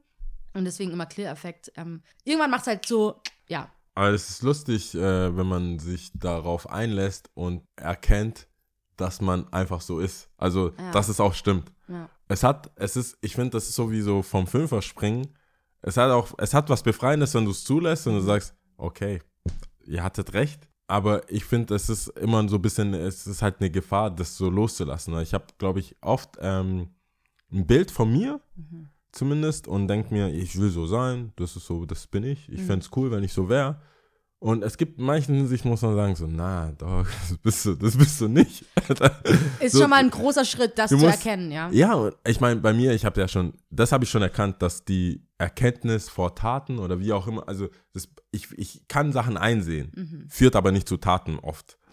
[0.53, 1.73] Und deswegen immer Clear-Effekt.
[1.77, 6.13] Ähm, irgendwann macht es halt so, ja, Aber es ist lustig, äh, wenn man sich
[6.15, 8.49] darauf einlässt und erkennt,
[8.97, 10.29] dass man einfach so ist.
[10.37, 10.91] Also, Ja.
[10.93, 11.73] dass es auch stimmt.
[11.89, 12.09] Ja.
[12.29, 15.29] Es hat, es ist, ich finde, das ist sowieso vom Fünfer springen.
[15.83, 19.21] Es hat auch, es hat was Befreiendes, wenn du es zulässt und du sagst, okay,
[19.85, 20.69] ihr hattet recht.
[20.89, 24.37] Aber ich finde, es ist immer so ein bisschen, es ist halt eine Gefahr, das
[24.37, 25.19] so loszulassen.
[25.21, 26.91] Ich habe, glaube ich, oft ähm,
[27.53, 28.41] ein Bild von mir
[29.13, 32.49] zumindest und denke mir, ich will so sein, das ist so, das bin ich.
[32.49, 33.81] Ich fände es cool, wenn ich so wäre.
[34.39, 37.75] Und es gibt in manchen Hinsicht, muss man sagen, so, na, doch, das bist du,
[37.75, 38.65] das bist du nicht.
[39.61, 41.71] Ist So, schon mal ein großer Schritt, das zu musst- erkennen, ja.
[41.71, 44.85] Ja, ich meine, bei mir, ich habe ja schon, das habe ich schon erkannt, dass
[44.85, 49.91] die Erkenntnis vor Taten oder wie auch immer, also das, ich, ich kann Sachen einsehen,
[49.95, 50.27] Mhm.
[50.29, 51.79] führt aber nicht zu Taten oft.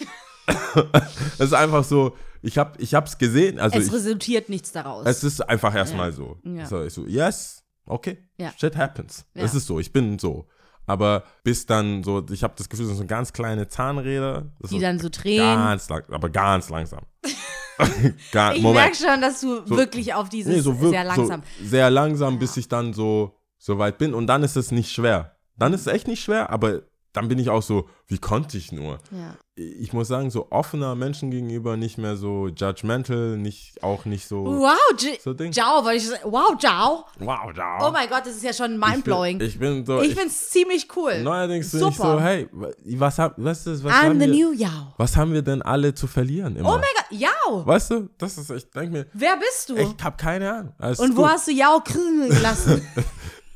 [1.37, 4.71] Es ist einfach so, ich habe es ich hab's gesehen, also es ich, resultiert nichts
[4.73, 5.05] daraus.
[5.07, 6.37] es ist einfach erstmal so.
[6.43, 6.65] Ja.
[6.65, 6.83] so.
[6.83, 8.51] Ich so, yes, okay, Ja.
[8.57, 9.25] shit happens.
[9.33, 9.43] Ja.
[9.43, 10.47] Es ist so, ich bin so.
[10.85, 14.51] Aber bis dann so, ich habe das Gefühl, das sind so ganz kleine Zahnräder.
[14.69, 15.37] Die dann so drehen.
[15.39, 17.01] ganz langsam, aber ganz langsam.
[18.31, 21.41] Gar, Ich merke schon, dass du So- wirklich auf dieses Nee, so wirklich, sehr langsam.
[21.61, 24.13] So sehr langsam, bis ich dann so, so weit bin.
[24.13, 25.35] Und dann ist es nicht schwer.
[25.57, 26.81] Dann ist es echt nicht schwer, aber
[27.13, 28.99] dann bin ich auch so, wie konnte ich nur?
[29.11, 29.35] ja.
[29.55, 34.43] Ich muss sagen, so offener Menschen gegenüber, nicht mehr so judgmental, nicht, auch nicht so.
[34.45, 34.75] Wow,
[35.23, 35.53] So Ding.
[35.53, 36.09] Ciao, wollte ich.
[36.23, 37.05] Wow, ciao.
[37.19, 37.77] Wow, da.
[37.87, 39.39] Oh mein Gott, das ist ja schon mindblowing.
[39.41, 40.01] Ich bin, ich bin so.
[40.01, 41.21] Ich finde es ziemlich cool.
[41.21, 42.13] Neuerdings bin ich Super.
[42.13, 42.49] so, hey,
[42.97, 44.95] was, hab, was, ist, was, I'm haben the wir, new Yao.
[44.97, 46.55] was haben wir denn alle zu verlieren?
[46.55, 46.69] Immer?
[46.69, 47.63] Oh mein Gott, Yao.
[47.63, 49.75] Weißt du, das ist, ich denke mir, Wer bist du?
[49.75, 50.73] ich habe keine Ahnung.
[50.79, 51.29] Alles Und wo gut.
[51.29, 52.81] hast du Yao kriegen gelassen?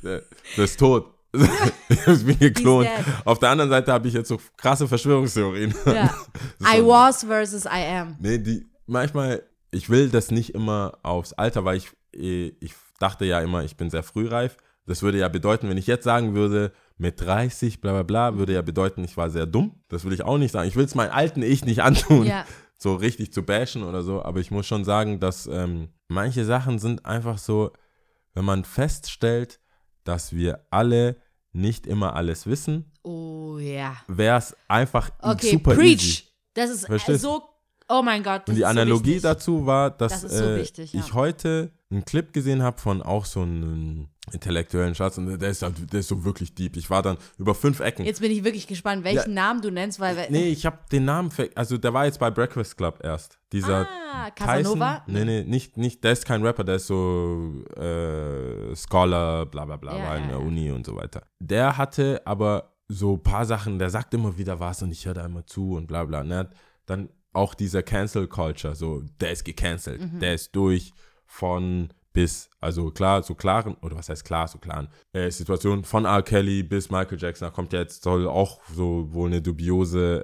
[0.04, 0.22] Der,
[0.58, 1.12] der ist tot.
[1.89, 2.88] Ich bin geklont.
[3.26, 5.73] Auf der anderen Seite habe ich jetzt so krasse Verschwörungstheorien.
[5.86, 6.13] ja.
[6.62, 8.15] I was versus I am.
[8.19, 13.26] Nee, die, manchmal, ich will das nicht immer aufs Alter, weil ich, eh, ich dachte
[13.26, 14.58] ja immer, ich bin sehr frühreif.
[14.86, 18.54] Das würde ja bedeuten, wenn ich jetzt sagen würde, mit 30, bla bla bla, würde
[18.54, 19.76] ja bedeuten, ich war sehr dumm.
[19.89, 20.67] Das will ich auch nicht sagen.
[20.67, 22.45] Ich will es meinem alten Ich nicht antun, Ja.
[22.78, 24.23] so richtig zu bashen oder so.
[24.23, 27.71] Aber ich muss schon sagen, dass ähm, manche Sachen sind einfach so,
[28.34, 29.60] wenn man feststellt,
[30.06, 31.17] dass wir alle
[31.58, 33.98] nicht immer alles wissen, Oh ja.
[34.08, 35.93] wäre es einfach Okay, super preach.
[36.04, 36.24] easy.
[36.54, 37.43] Das ist äh, Verstehst so.
[37.89, 38.48] Oh mein Gott.
[38.50, 41.00] Und die Analogie so dazu war, dass Das so äh, wichtig, ja.
[41.00, 45.62] ich heute einen Clip gesehen habe von auch so einem intellektuellen Schatz und der ist,
[45.62, 46.76] halt- der ist so wirklich deep.
[46.78, 48.06] Ich war dann über fünf Ecken.
[48.06, 50.16] Jetzt bin ich wirklich gespannt, welchen Namen du nennst, weil.
[50.30, 53.38] Nee, ich habe den Namen, ver also der war jetzt bei Breakfast Club erst.
[53.54, 55.04] Dieser Ah, Casanova?
[55.06, 59.66] Tyson, nee, nee, nicht, nicht, der ist kein Rapper, der ist so äh, Scholar, bla
[59.66, 60.46] bla bla, Ja, war in ja, der ja.
[60.46, 61.22] Uni und so weiter.
[61.40, 65.13] Der hatte aber so ein paar Sachen, der sagt immer wieder was und ich höre
[65.13, 66.22] da immer zu und bla bla.
[66.22, 66.54] Und er hat
[66.86, 70.20] dann auch dieser Cancel Culture, so, der ist gecancelt, Mhm.
[70.20, 70.92] der ist durch
[71.26, 76.06] von bis, also klar, so klaren, oder was heißt klar, so klaren äh, Situationen von
[76.06, 76.24] R.
[76.24, 80.24] Kelly bis Michael Jackson, da kommt ja jetzt, soll auch so wohl eine dubiose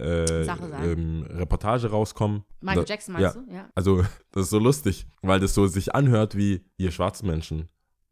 [0.49, 2.45] äh, ähm, Reportage rauskommen.
[2.61, 3.41] Michael Da- Jackson meinst ja.
[3.41, 3.53] du?
[3.53, 3.69] Ja.
[3.75, 4.01] Also,
[4.31, 7.69] das ist so lustig, weil das so sich anhört wie, ihr schwarzen Menschen,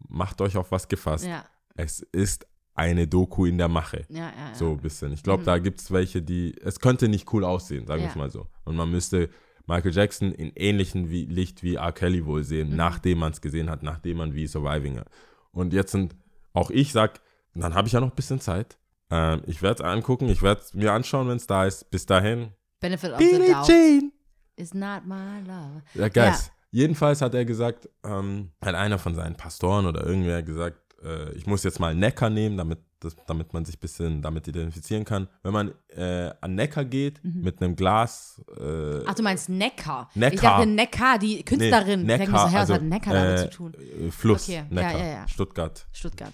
[0.08, 1.26] macht euch auf was gefasst.
[1.26, 1.44] Ja,
[1.76, 4.06] Es ist eine Doku in der Mache.
[4.10, 4.26] ja, ja.
[4.26, 4.54] ja.
[4.56, 5.12] So ein bisschen.
[5.12, 5.46] Ich glaube, Mhm.
[5.48, 8.46] da gibt es welche, die, es könnte nicht cool aussehen, sagen wir es mal so.
[8.64, 9.30] Und man müsste
[9.68, 11.92] Michael Jackson in ähnlichem wie, Licht wie R.
[11.92, 12.76] Kelly wohl sehen, Mhm.
[12.76, 15.08] nachdem man es gesehen hat, nachdem man wie Surviving hat.
[15.52, 16.16] Und jetzt sind,
[16.54, 17.20] auch ich sag,
[17.54, 18.78] dann habe ich ja noch ein bisschen Zeit.
[19.10, 21.90] Ähm, ich werde es angucken, ich werde es mir anschauen, wenn es da ist.
[21.92, 22.52] Bis dahin.
[22.80, 24.12] Benefit of the Billie doubt Jean!
[24.56, 25.82] is not my love.
[25.96, 30.78] Ja, Guys, jedenfalls hat er gesagt, ähm, hat einer von seinen Pastoren oder irgendwer gesagt,
[31.04, 34.48] äh, ich muss jetzt mal Neckar nehmen, damit, das, damit man sich ein bisschen damit
[34.48, 35.28] identifizieren kann.
[35.44, 37.42] Wenn man äh, an Neckar geht Mhm.
[37.42, 40.10] mit einem Glas, äh, Ach, du meinst Neckar.
[40.16, 40.34] Neckar.
[40.34, 42.04] Ich dachte Neckar, die Künstlerin.
[42.04, 43.76] nee, so, Neckar, was also, hat Neckar damit äh, zu tun?
[44.12, 45.28] Fluss, Okay, Neckar, ja, ja.
[45.28, 46.34] Stuttgart, Stuttgart.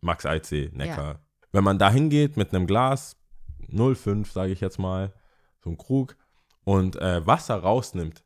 [0.00, 1.20] Max IC, Neckar.
[1.52, 3.16] Wenn man da hingeht mit einem Glas,
[3.70, 5.12] 0,5 sage ich jetzt mal,
[5.62, 6.16] so ein Krug,
[6.64, 8.24] und äh, Wasser rausnimmt,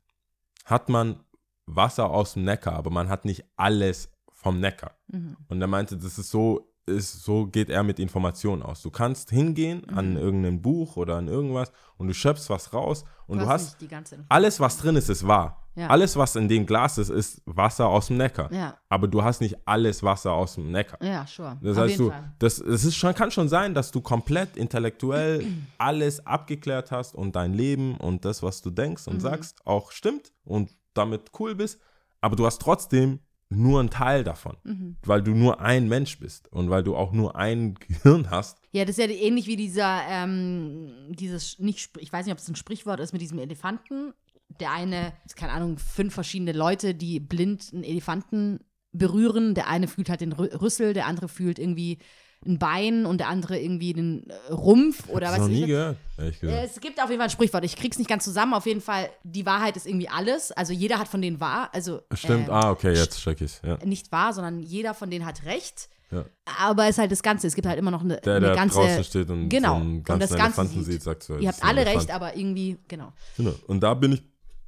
[0.64, 1.20] hat man
[1.66, 4.92] Wasser aus dem Neckar, aber man hat nicht alles vom Neckar.
[5.08, 5.36] Mhm.
[5.48, 8.82] Und er meinte, das ist so, ist, so geht er mit Informationen aus.
[8.82, 9.98] Du kannst hingehen Mhm.
[9.98, 14.16] an irgendein Buch oder an irgendwas und du schöpfst was raus und du, hast ganze
[14.16, 14.26] Info.
[14.28, 15.56] alles, was drin ist, ist wahr.
[15.76, 15.86] Ja.
[15.86, 18.52] Alles, was in dem Glas ist, ist Wasser aus dem Neckar.
[18.52, 20.98] Ja, Aber du hast nicht alles Wasser aus dem Neckar.
[21.02, 21.56] ja, sure.
[21.62, 22.32] Das Auf heißt, du, Fall.
[22.40, 25.46] das, das ist schon, kann schon sein, dass du komplett intellektuell
[25.78, 29.12] alles abgeklärt hast und dein Leben und das, was du denkst Mhm.
[29.14, 31.78] und sagst, auch stimmt und damit cool bist.
[32.20, 33.20] Aber du hast trotzdem
[33.52, 34.96] nur einen Teil davon, Mhm.
[35.04, 38.58] weil du nur ein Mensch bist und weil du auch nur ein Gehirn hast.
[38.72, 42.48] Ja, das ist ja ähnlich wie dieser, ähm, dieses, nicht, ich weiß nicht, ob es
[42.48, 44.12] ein Sprichwort ist mit diesem Elefanten.
[44.60, 48.60] Der eine, keine Ahnung, fünf verschiedene Leute, die blind einen Elefanten
[48.92, 49.54] berühren.
[49.54, 51.98] Der eine fühlt halt den Rü- Rüssel, der andere fühlt irgendwie
[52.46, 55.66] ein Bein und der andere irgendwie den äh, Rumpf oder was noch nie ich.
[55.66, 56.70] gehört, ehrlich Äh, gesagt.
[56.74, 57.64] Es gibt auf jeden Fall ein Sprichwort.
[57.64, 58.54] Ich krieg's nicht ganz zusammen.
[58.54, 60.50] Auf jeden Fall, die Wahrheit ist irgendwie alles.
[60.52, 61.68] Also jeder hat von denen wahr.
[61.72, 63.60] Also Stimmt, ähm, ah, okay, jetzt check ich's.
[63.64, 63.76] Ja.
[63.84, 65.90] nicht wahr, sondern jeder von denen hat recht.
[66.12, 66.24] Ja.
[66.58, 67.46] Aber es ist halt das Ganze.
[67.46, 68.76] Es gibt halt immer noch eine, Der, eine der ganze.
[68.78, 70.92] draußen steht und genau, so einen und ganzen das Ganze Elefanten sieht.
[70.94, 71.36] sieht, sagt so.
[71.36, 71.98] Ihr das habt alle Elefant.
[72.00, 73.12] recht, aber irgendwie, genau.
[73.36, 73.52] Genau.
[73.68, 74.22] Und da bin ich,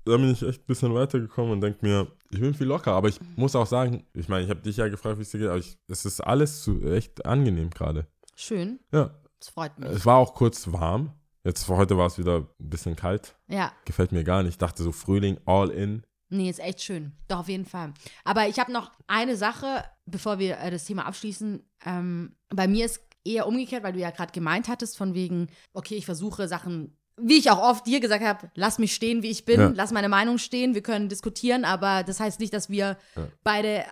[0.04, 2.92] da bin ich echt ein bisschen weitergekommen und denke mir, ich bin viel locker.
[2.92, 5.38] Aber ich muss auch sagen, ich meine, ich habe dich ja gefragt, wie es dir
[5.38, 8.06] geht, aber ich, es ist alles zu, echt angenehm gerade.
[8.36, 8.80] Schön.
[8.92, 9.88] Ja, Das freut mich.
[9.90, 11.12] es war auch kurz warm.
[11.44, 13.36] Jetzt für heute war es wieder ein bisschen kalt.
[13.48, 14.52] Ja, Gefällt mir gar nicht.
[14.52, 16.04] Ich dachte so Frühling, all in.
[16.28, 17.12] nee, ist echt schön.
[17.28, 17.92] Doch, auf jeden Fall.
[18.24, 21.62] Aber ich habe noch eine Sache, bevor wir äh, das Thema abschließen.
[21.84, 25.94] Ähm, bei mir ist eher umgekehrt, weil du ja gerade gemeint hattest, von wegen, okay,
[25.96, 29.44] ich versuche Sachen, wie ich auch oft dir gesagt habe, lass mich stehen, wie ich
[29.44, 29.72] bin, Ja.
[29.74, 33.28] lass meine Meinung stehen, wir können diskutieren, aber das heißt nicht, dass wir Ja.
[33.44, 33.84] beide äh,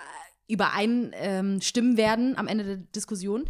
[0.49, 3.45] übereinstimmen ähm, werden am Ende der Diskussion.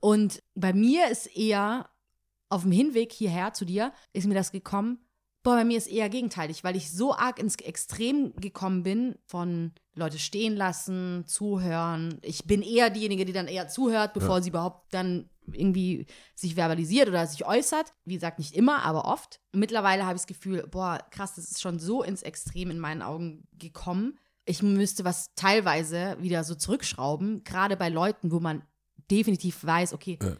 [0.00, 1.88] Und bei mir ist eher
[2.48, 4.98] auf dem Hinweg hierher zu dir, ist mir das gekommen,
[5.44, 9.72] boah, bei mir ist eher gegenteilig, weil ich so arg ins Extrem gekommen bin von
[9.94, 12.18] Leute stehen lassen, zuhören.
[12.22, 14.42] Ich bin eher diejenige, die dann eher zuhört, bevor Ja.
[14.42, 17.92] sie überhaupt dann irgendwie sich verbalisiert oder sich äußert.
[18.06, 19.40] Wie gesagt, nicht immer, aber oft.
[19.52, 23.02] Mittlerweile habe ich das Gefühl, boah, krass, das ist schon so ins Extrem in meinen
[23.02, 24.18] Augen gekommen.
[24.46, 28.62] Ich müsste was teilweise wieder so zurückschrauben, gerade bei Leuten, wo man
[29.10, 30.36] definitiv weiß, okay, Ja.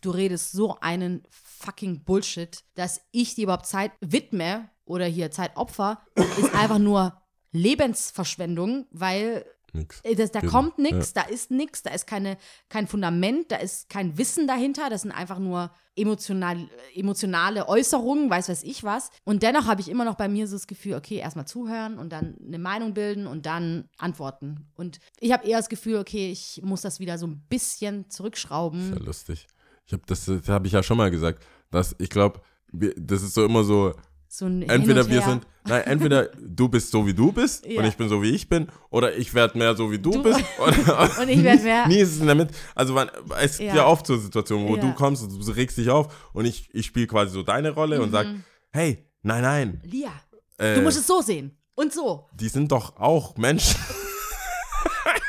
[0.00, 5.56] Du redest so einen fucking Bullshit, dass ich dir überhaupt Zeit widme oder hier Zeit
[5.56, 6.00] opfer,
[6.38, 7.20] ist einfach nur
[7.52, 10.00] Lebensverschwendung, weil Nix.
[10.02, 10.52] äh, das, da Genau.
[10.52, 12.36] kommt nichts, da ist nichts, da ist keine,
[12.68, 18.48] kein Fundament, da ist kein Wissen dahinter, das sind einfach nur emotional, emotionale Äußerungen, weiß
[18.48, 19.10] weiß ich was.
[19.24, 22.10] Und dennoch habe ich immer noch bei mir so das Gefühl, okay, erstmal zuhören und
[22.10, 24.68] dann eine Meinung bilden und dann antworten.
[24.74, 28.92] Und ich habe eher das Gefühl, okay, ich muss das wieder so ein bisschen zurückschrauben.
[28.92, 29.46] Ist ja lustig.
[29.86, 32.40] Ich habe das, das habe ich ja schon mal gesagt, dass ich glaube,
[32.72, 33.94] das ist so immer so,
[34.28, 37.80] So ein entweder wir sind, nein, entweder du bist so wie du bist Ja.
[37.80, 40.40] und ich bin so wie ich bin, oder ich werde mehr so wie du, bist
[40.58, 40.76] und,
[41.22, 42.52] Und ich werd mehr- Nie ist es in der Mitte.
[42.74, 43.08] Also man,
[43.40, 43.76] es gibt Ja.
[43.76, 44.82] ja, oft so Situationen, wo Ja.
[44.82, 48.02] du kommst und du regst dich auf und ich, ich spiele quasi so deine Rolle
[48.02, 48.26] und sag,
[48.72, 50.10] hey, nein, nein, Lia,
[50.58, 52.26] äh, du musst es so sehen und so.
[52.34, 53.76] die sind doch auch Menschen.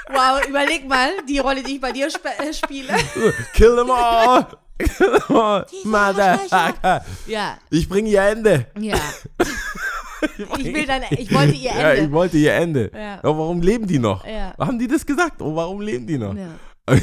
[0.09, 2.93] Wow, überleg mal, die Rolle, die ich bei dir sp äh, spiele.
[3.53, 4.45] Kill them all!
[4.79, 5.65] Kill them all!
[5.83, 7.03] Motherfucker!
[7.27, 8.67] Ja, Ich bringe ihr Ende.
[8.79, 8.97] ja.
[10.57, 12.11] Ich will dann, ich wollte ihr Ja, ich Ende.
[12.11, 12.91] wollte ihr Ende.
[12.91, 13.19] Ja.
[13.19, 14.25] Aber warum leben die noch?
[14.25, 14.55] Ja.
[14.57, 15.39] Haben die das gesagt?
[15.43, 16.33] Oh, warum leben die noch?
[16.33, 16.57] Ja.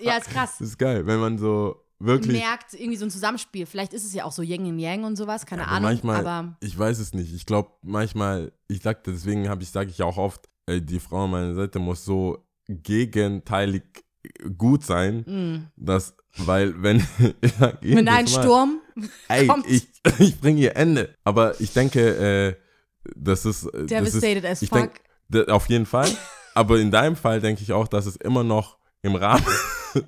[0.00, 0.54] ja, ist krass.
[0.60, 2.40] Das ist geil, wenn man so wirklich.
[2.40, 3.66] Merkt irgendwie so ein Zusammenspiel.
[3.66, 5.90] Vielleicht ist es ja auch so Yin und Yang und sowas, keine Aber Ahnung.
[5.90, 7.34] manchmal, aber ich weiß es nicht.
[7.34, 11.00] Ich glaube, manchmal, ich sagte, deswegen habe ich, sage ich ja auch oft, ey, die
[11.00, 13.82] Frau an meiner Seite muss so gegenteilig
[14.56, 15.70] gut sein, mh.
[15.76, 16.96] dass, weil wenn
[17.40, 18.80] ich sag, mit einem jedes Mal, Sturm.
[19.28, 19.66] ey, kommt.
[19.68, 19.86] ich,
[20.18, 21.14] ich bringe ihr Ende.
[21.24, 24.90] Aber ich denke, äh, das ist, äh, das ist Devastated as fuck.
[25.30, 26.08] denk, auf jeden Fall.
[26.54, 29.44] Aber in deinem Fall denke ich auch, dass es immer noch im Rahmen,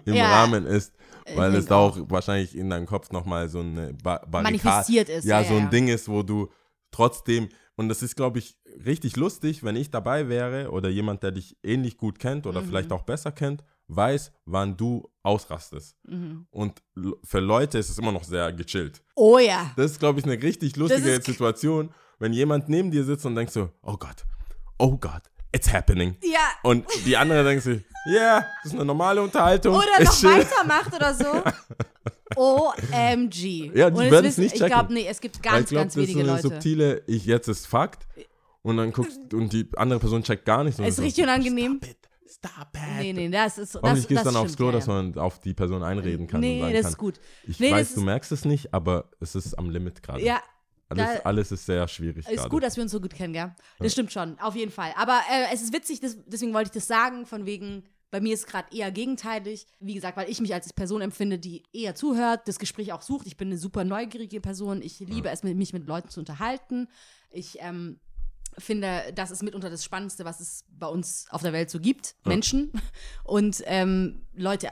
[0.07, 0.31] im Ja.
[0.31, 0.95] Rahmen ist,
[1.35, 5.09] weil Ich es da auch wahrscheinlich in deinem Kopf nochmal so eine ba Barrikade, Manifestiert
[5.09, 5.25] ist.
[5.25, 5.69] ja, ja, so ein ja.
[5.71, 6.49] Ding ist, wo du
[6.93, 11.31] trotzdem, und das ist, glaube ich, richtig lustig, wenn ich dabei wäre oder jemand, der
[11.33, 12.67] dich ähnlich gut kennt oder Mhm.
[12.69, 15.97] vielleicht auch besser kennt, weiß, wann du ausrastest.
[16.09, 16.47] Mhm.
[16.51, 16.83] Und
[17.25, 19.03] für Leute ist es immer noch sehr gechillt.
[19.15, 19.71] Oh ja.
[19.77, 23.53] Das ist, glaube ich, eine richtig lustige Situation, wenn jemand neben dir sitzt und denkt
[23.53, 24.25] so, oh Gott,
[24.79, 26.17] oh Gott, it's happening.
[26.23, 26.41] Ja.
[26.63, 29.75] Und die andere denkt sich, ja, yeah, das ist eine normale Unterhaltung.
[29.75, 31.43] Oder noch weitermacht oder so.
[32.37, 33.71] OMG.
[33.75, 34.67] Ja, die Und es nicht Ich checken.
[34.67, 36.55] glaube, nee, es gibt ganz, ich glaub, ganz das ist wenige so eine Leute.
[36.55, 38.07] subtile, ich jetzt ist Fakt.
[38.67, 40.77] Und dann guckst und die andere Person checkt gar nicht.
[40.81, 41.79] Ist richtig unangenehm.
[41.81, 42.99] Stop it, stop it.
[42.99, 43.77] Nee, nee, das ist.
[43.77, 44.95] Das, gehst das dann aufs Klo, ja, dass ja.
[44.95, 46.39] man auf die Person einreden kann.
[46.39, 47.21] und Nee, sagen das kann, ist gut.
[47.47, 50.21] Ich Nee, weiß, du merkst es nicht, aber es ist am Limit gerade.
[50.21, 50.43] Ja,
[50.89, 52.49] alles, alles ist sehr schwierig ist gerade.
[52.49, 53.55] gut, dass wir uns so gut kennen, gell?
[53.79, 54.93] Das stimmt schon, auf jeden Fall.
[54.97, 58.35] Aber äh, es ist witzig, das, deswegen wollte ich das sagen, von wegen, bei mir
[58.35, 59.67] ist es gerade eher gegenteilig.
[59.79, 63.27] Wie gesagt, weil ich mich als Person empfinde, die eher zuhört, das Gespräch auch sucht.
[63.27, 64.83] Ich bin eine super neugierige Person.
[64.83, 66.89] Ich liebe es, mit, mich mit Leuten zu unterhalten.
[67.31, 68.01] Ich ähm,
[68.59, 72.17] finde, das ist mitunter das Spannendste, was es bei uns auf der Welt so gibt.
[72.25, 72.73] Menschen.
[73.25, 74.71] Und ähm, Leute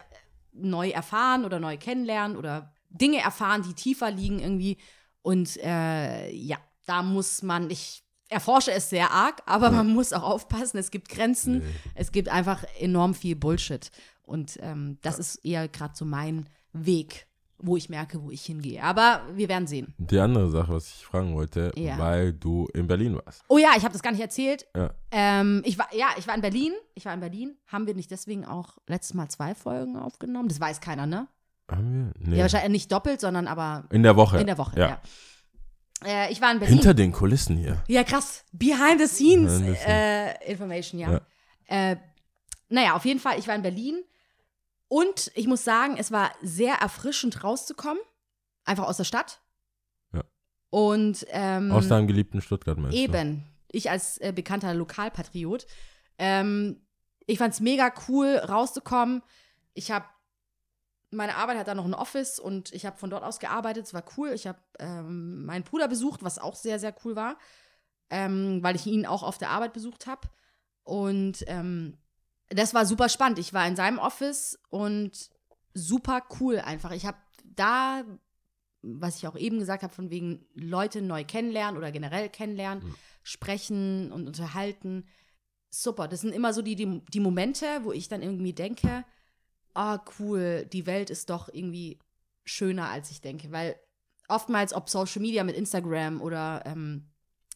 [0.52, 4.78] neu erfahren oder neu kennenlernen oder Dinge erfahren, die tiefer liegen irgendwie.
[5.22, 10.22] Und äh, ja, da muss man, ich erforsche es sehr arg, aber man muss auch
[10.22, 11.62] aufpassen, es gibt Grenzen,
[11.94, 13.90] es gibt einfach enorm viel Bullshit.
[14.22, 17.26] Und ähm, das ist eher gerade so mein Weg,
[17.66, 18.82] wo ich merke, wo ich hingehe.
[18.82, 19.94] Aber wir werden sehen.
[19.98, 21.98] Die andere Sache, was ich fragen wollte, Ja.
[21.98, 23.42] weil du in Berlin warst.
[23.48, 24.66] Oh ja, ich habe das gar nicht erzählt.
[24.76, 24.90] Ja.
[25.10, 26.72] Ähm, ich war, ja, ich war in Berlin.
[26.94, 27.56] Ich war in Berlin.
[27.68, 30.48] Haben wir nicht deswegen auch letztes Mal zwei Folgen aufgenommen?
[30.48, 31.26] Das weiß keiner, ne?
[31.70, 32.28] Haben wir?
[32.30, 32.36] Nee.
[32.36, 34.38] Ja, wahrscheinlich nicht doppelt, sondern aber in der Woche.
[34.38, 34.88] in der Woche, Ja.
[34.88, 35.00] ja.
[36.06, 36.74] Äh, ich war in Berlin.
[36.76, 37.82] Hinter den Kulissen hier.
[37.88, 38.44] Ja, krass.
[38.52, 39.86] Behind the scenes Behind the scenes.
[39.86, 41.12] äh, Information, ja.
[41.12, 41.20] Ja.
[41.92, 41.96] Äh,
[42.68, 44.02] naja, auf jeden Fall, ich war in Berlin
[44.94, 48.00] und ich muss sagen, es war sehr erfrischend rauszukommen.
[48.64, 49.40] Einfach aus der Stadt.
[50.12, 50.22] Ja.
[50.70, 53.02] Und ähm, Aus deinem geliebten Stuttgart, meinst du?
[53.02, 53.44] Eben.
[53.72, 55.66] Ich als äh, bekannter Lokalpatriot.
[56.16, 56.80] Ähm,
[57.26, 59.24] ich fand es mega cool, rauszukommen.
[59.72, 60.04] Ich habe,
[61.10, 63.86] meine Arbeit hat da noch ein Office und ich habe von dort aus gearbeitet.
[63.86, 64.28] Es war cool.
[64.28, 67.36] Ich habe ähm, meinen Bruder besucht, was auch sehr, sehr cool war,
[68.10, 70.28] ähm, weil ich ihn auch auf der Arbeit besucht habe.
[70.84, 71.98] Und ähm,
[72.50, 73.38] das war super spannend.
[73.38, 75.30] Ich war in seinem Office und
[75.72, 76.92] super cool einfach.
[76.92, 78.04] Ich habe da,
[78.82, 82.94] was ich auch eben gesagt habe, von wegen Leute neu kennenlernen oder generell kennenlernen, Mhm.
[83.22, 85.06] sprechen und unterhalten.
[85.70, 86.06] Super.
[86.06, 89.04] Das sind immer so die, die, die Momente, wo ich dann irgendwie denke,
[89.74, 91.98] ah, cool, die Welt ist doch irgendwie
[92.44, 93.50] schöner, als ich denke.
[93.50, 93.76] Weil
[94.28, 97.08] oftmals, ob Social Media mit Instagram oder ähm,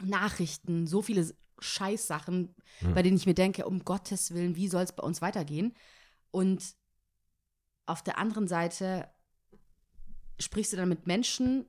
[0.03, 2.95] Nachrichten, so viele Scheißsachen, Mhm.
[2.95, 5.75] bei denen ich mir denke, um Gottes Willen, wie soll es bei uns weitergehen?
[6.31, 6.63] Und
[7.87, 9.09] auf der anderen Seite
[10.39, 11.67] sprichst du dann mit Menschen,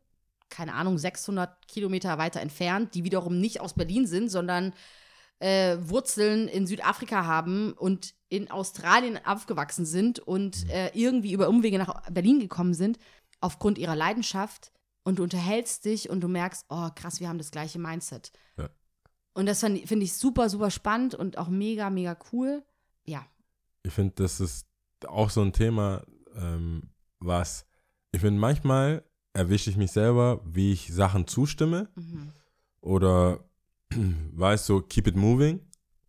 [0.49, 4.73] keine Ahnung, 600 Kilometer weiter entfernt, die wiederum nicht aus Berlin sind, sondern
[5.39, 11.77] äh, Wurzeln in Südafrika haben und in Australien aufgewachsen sind und äh, irgendwie über Umwege
[11.77, 12.99] nach Berlin gekommen sind,
[13.39, 14.71] aufgrund ihrer Leidenschaft.
[15.03, 18.31] Und du unterhältst dich und du merkst, oh krass, wir haben das gleiche Mindset.
[18.57, 18.69] Ja.
[19.39, 22.61] Und das finde ich super, super spannend und auch mega, mega cool.
[23.05, 23.25] Ja.
[23.83, 24.67] Ich finde, das ist
[25.07, 26.03] auch so ein Thema,
[26.35, 27.65] ähm, was
[28.11, 32.33] ich finde, manchmal erwische ich mich selber, wie ich Sachen zustimme Mhm.
[32.81, 33.39] oder
[34.33, 35.61] weißt du, keep it moving,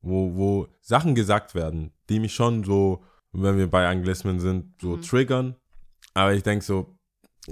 [0.02, 4.96] wo, wo Sachen gesagt werden, die mich schon so, wenn wir bei Anglismen sind, so
[4.96, 5.02] Mhm.
[5.02, 5.56] triggern.
[6.14, 6.98] Aber ich denke so,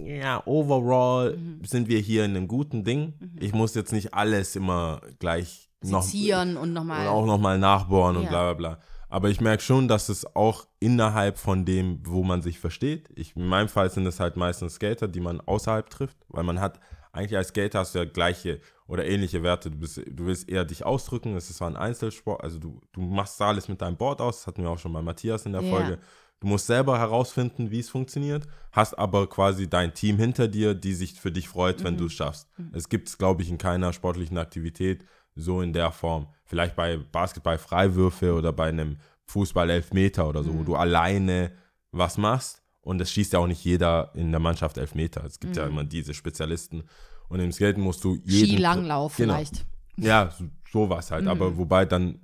[0.06, 1.64] ja, overall Mhm.
[1.64, 3.14] sind wir hier in einem guten Ding.
[3.18, 3.36] Mhm.
[3.40, 7.06] Ich muss jetzt nicht alles immer gleich noch Sezieren und und nochmal.
[7.08, 8.28] auch nochmal nachbohren und Ja.
[8.30, 8.80] bla bla bla.
[9.10, 13.08] Aber ich merke schon, dass es auch innerhalb von dem, wo man sich versteht.
[13.14, 16.60] Ich, in meinem Fall sind es halt meistens Skater, die man außerhalb trifft, weil man
[16.60, 16.78] hat
[17.12, 19.70] eigentlich als Skater hast du ja gleiche oder ähnliche Werte.
[19.70, 23.00] Du, bist, du willst eher dich ausdrücken, es ist zwar ein Einzelsport, also du, du
[23.00, 25.62] machst alles mit deinem Board aus, das hatten wir auch schon bei Matthias in der
[25.62, 25.70] Ja.
[25.70, 25.98] Folge.
[26.40, 30.94] Du musst selber herausfinden, wie es funktioniert, hast aber quasi dein Team hinter dir, die
[30.94, 32.48] sich für dich freut, wenn du es schaffst.
[32.72, 36.28] Es gibt es, glaube ich, in keiner sportlichen Aktivität so in der Form.
[36.44, 41.52] Vielleicht bei Basketball Freiwürfe oder bei einem Fußball Elfmeter oder so, wo du alleine
[41.90, 45.24] was machst und es schießt ja auch nicht jeder in der Mannschaft Elfmeter.
[45.24, 46.84] Es gibt ja immer diese Spezialisten
[47.28, 49.34] und im Skaten musst du jeden Skilanglauf Genau.
[49.34, 49.66] vielleicht.
[49.96, 51.24] ja, so, sowas halt.
[51.24, 51.30] Mhm.
[51.30, 52.20] Aber wobei dann,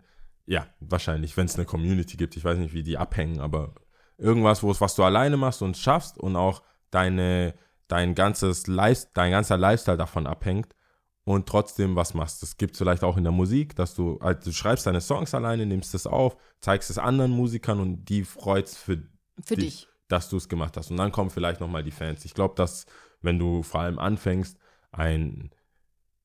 [0.46, 3.74] ja, wahrscheinlich, wenn es eine Community gibt, ich weiß nicht, wie die abhängen, aber
[4.18, 7.54] irgendwas, wo es, was du alleine machst und schaffst und auch deine,
[7.88, 10.74] dein ganzes Life, dein ganzer Lifestyle davon abhängt
[11.24, 12.42] und trotzdem was machst.
[12.42, 15.34] Das gibt es vielleicht auch in der Musik, dass du, halt, du schreibst deine Songs
[15.34, 19.02] alleine, nimmst es auf, zeigst es anderen Musikern und die freut's für
[19.42, 19.88] Für dich, dich.
[20.08, 20.90] dass du es gemacht hast.
[20.90, 22.24] Und dann kommen vielleicht nochmal die Fans.
[22.24, 22.86] Ich glaube, dass,
[23.20, 24.58] wenn du vor allem anfängst,
[24.92, 25.50] ein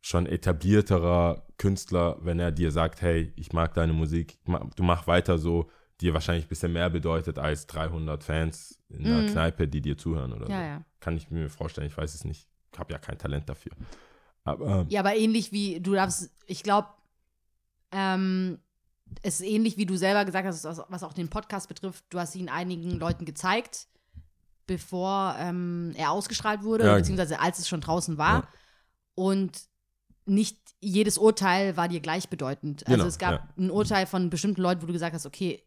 [0.02, 4.38] schon etablierterer Künstler, wenn er dir sagt, hey, ich mag deine Musik,
[4.76, 5.70] du mach weiter so,
[6.02, 9.28] dir wahrscheinlich ein bisschen mehr bedeutet als 300 Fans in der Mhm.
[9.32, 10.64] Kneipe, die dir zuhören oder Ja, so.
[10.64, 10.86] ja.
[11.00, 12.48] Kann ich mir vorstellen, ich weiß es nicht.
[12.74, 13.72] Ich habe ja kein Talent dafür.
[14.44, 16.88] Aber Ja, aber ähnlich wie du darfst, ich glaube,
[17.92, 18.60] ähm,
[19.24, 22.06] es ist ähnlich wie du selber gesagt hast, was was auch den Podcast betrifft.
[22.10, 23.88] Du hast ihn einigen Leuten gezeigt,
[24.68, 28.44] bevor ähm, er ausgestrahlt wurde, Ja, beziehungsweise als es schon draußen war.
[28.44, 28.48] Ja.
[29.16, 29.64] Und
[30.26, 32.86] nicht jedes Urteil war dir gleichbedeutend.
[32.86, 33.50] Also Genau, es gab ja.
[33.58, 35.64] ein Urteil von bestimmten Leuten, wo du gesagt hast, okay,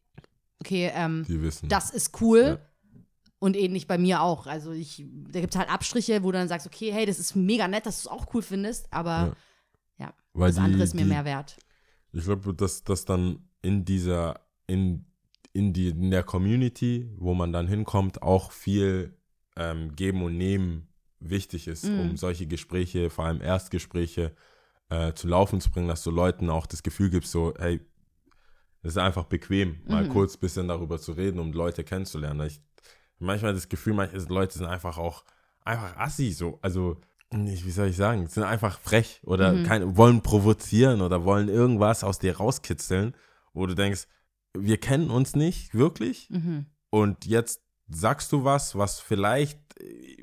[0.65, 2.41] okay, ähm, die das ist cool.
[2.41, 2.59] Ja.
[3.39, 4.47] Und ähnlich bei mir auch.
[4.47, 7.35] Also ich, da gibt es halt Abstriche, wo du dann sagst, okay, hey, das ist
[7.35, 9.35] mega nett, dass du es auch cool findest, aber
[9.99, 11.57] ja, Weil das andere ist mir die- mehr wert.
[12.13, 15.07] Ich glaube, dass das dann in dieser, in,
[15.53, 19.17] in, die, in der Community, wo man dann hinkommt, auch viel
[19.57, 20.87] ähm, Geben und Nehmen
[21.19, 21.99] wichtig ist, Mhm.
[22.01, 24.37] um solche Gespräche, vor allem Erstgespräche,
[24.89, 27.81] äh, zu laufen zu bringen, dass du Leuten auch das Gefühl gibst, so, hey,
[28.83, 30.09] es ist einfach bequem, mal Mhm.
[30.09, 32.47] kurz ein bisschen darüber zu reden, um Leute kennenzulernen.
[32.47, 32.61] Ich
[33.19, 35.25] manchmal das Gefühl, manche Leute sind einfach auch
[35.65, 37.01] einfach assi, so, also
[37.33, 39.63] nicht, wie soll ich sagen, sind einfach frech oder Mhm.
[39.63, 43.15] kein, wollen provozieren oder wollen irgendwas aus dir rauskitzeln,
[43.55, 44.07] wo du denkst,
[44.59, 46.67] wir kennen uns nicht wirklich Mhm.
[46.91, 49.59] und jetzt sagst du was, was vielleicht,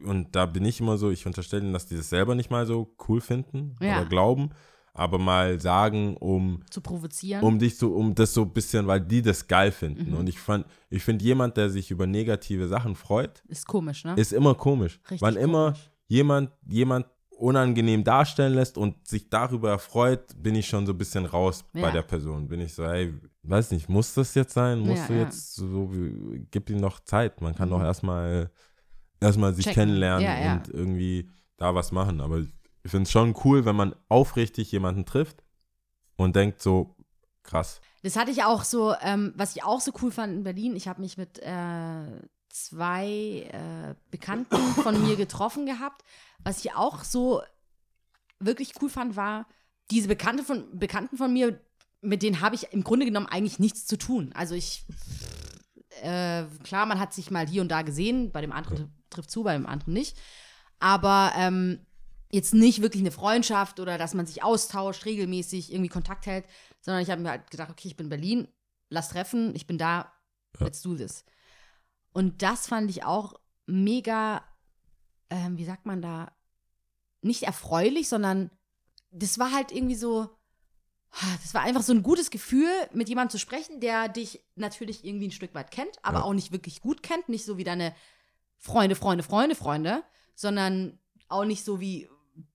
[0.03, 2.65] und da bin ich immer so, ich unterstelle ihnen, dass die das selber nicht mal
[2.65, 4.01] so cool finden Ja.
[4.01, 4.49] oder glauben,
[4.99, 7.43] aber mal sagen, um Zu provozieren.
[7.43, 10.11] um dich so, um das so ein bisschen, weil die das geil finden.
[10.11, 10.17] Mhm.
[10.17, 14.13] Und ich fand, ich finde, jemand, der sich über negative Sachen freut, ist komisch, ne?
[14.17, 14.99] ist immer komisch.
[15.03, 15.89] Richtig Wann immer komisch.
[16.07, 17.05] jemand, jemand
[17.37, 21.79] unangenehm darstellen lässt und sich darüber erfreut, bin ich schon so ein bisschen raus bei
[21.81, 21.91] Ja.
[21.91, 22.49] der Person.
[22.49, 24.79] Bin ich so, hey, weiß nicht, muss das jetzt sein?
[24.79, 25.19] Musst Ja, du ja.
[25.21, 25.89] jetzt so,
[26.51, 27.39] gib ihm noch Zeit.
[27.39, 27.73] Man kann Mhm.
[27.73, 28.51] doch erstmal,
[29.21, 29.83] erstmal sich Checken.
[29.83, 32.19] kennenlernen und irgendwie da was machen.
[32.19, 32.41] Aber
[32.83, 35.43] ich finde es schon cool, wenn man aufrichtig jemanden trifft
[36.15, 36.95] und denkt so,
[37.43, 37.81] krass.
[38.03, 40.75] Das hatte ich auch so, ähm, was ich auch so cool fand in Berlin.
[40.75, 46.03] Ich habe mich mit äh, zwei äh, Bekannten von mir getroffen gehabt.
[46.43, 47.41] Was ich auch so
[48.39, 49.47] wirklich cool fand, war,
[49.91, 51.59] diese Bekannte von, Bekannten von mir,
[52.01, 54.31] mit denen habe ich im Grunde genommen eigentlich nichts zu tun.
[54.33, 54.85] Also ich,
[56.01, 59.43] äh, klar, man hat sich mal hier und da gesehen, bei dem anderen trifft zu,
[59.43, 60.17] bei dem anderen nicht.
[60.79, 61.85] Aber ähm,
[62.31, 66.45] jetzt nicht wirklich eine Freundschaft oder dass man sich austauscht, regelmäßig irgendwie Kontakt hält,
[66.81, 68.47] sondern ich habe mir halt gedacht, okay, ich bin in Berlin,
[68.89, 70.11] lass treffen, ich bin da,
[70.59, 70.65] Ja.
[70.65, 71.25] let's do this.
[72.13, 73.33] Und das fand ich auch
[73.65, 74.43] mega,
[75.29, 76.31] ähm, wie sagt man da,
[77.21, 78.51] nicht erfreulich, sondern
[79.11, 80.29] das war halt irgendwie so,
[81.41, 85.27] das war einfach so ein gutes Gefühl, mit jemandem zu sprechen, der dich natürlich irgendwie
[85.27, 86.23] ein Stück weit kennt, aber Ja.
[86.25, 87.95] auch nicht wirklich gut kennt, nicht so wie deine
[88.57, 90.03] Freunde, Freunde, Freunde, Freunde,
[90.35, 92.07] sondern auch nicht so wie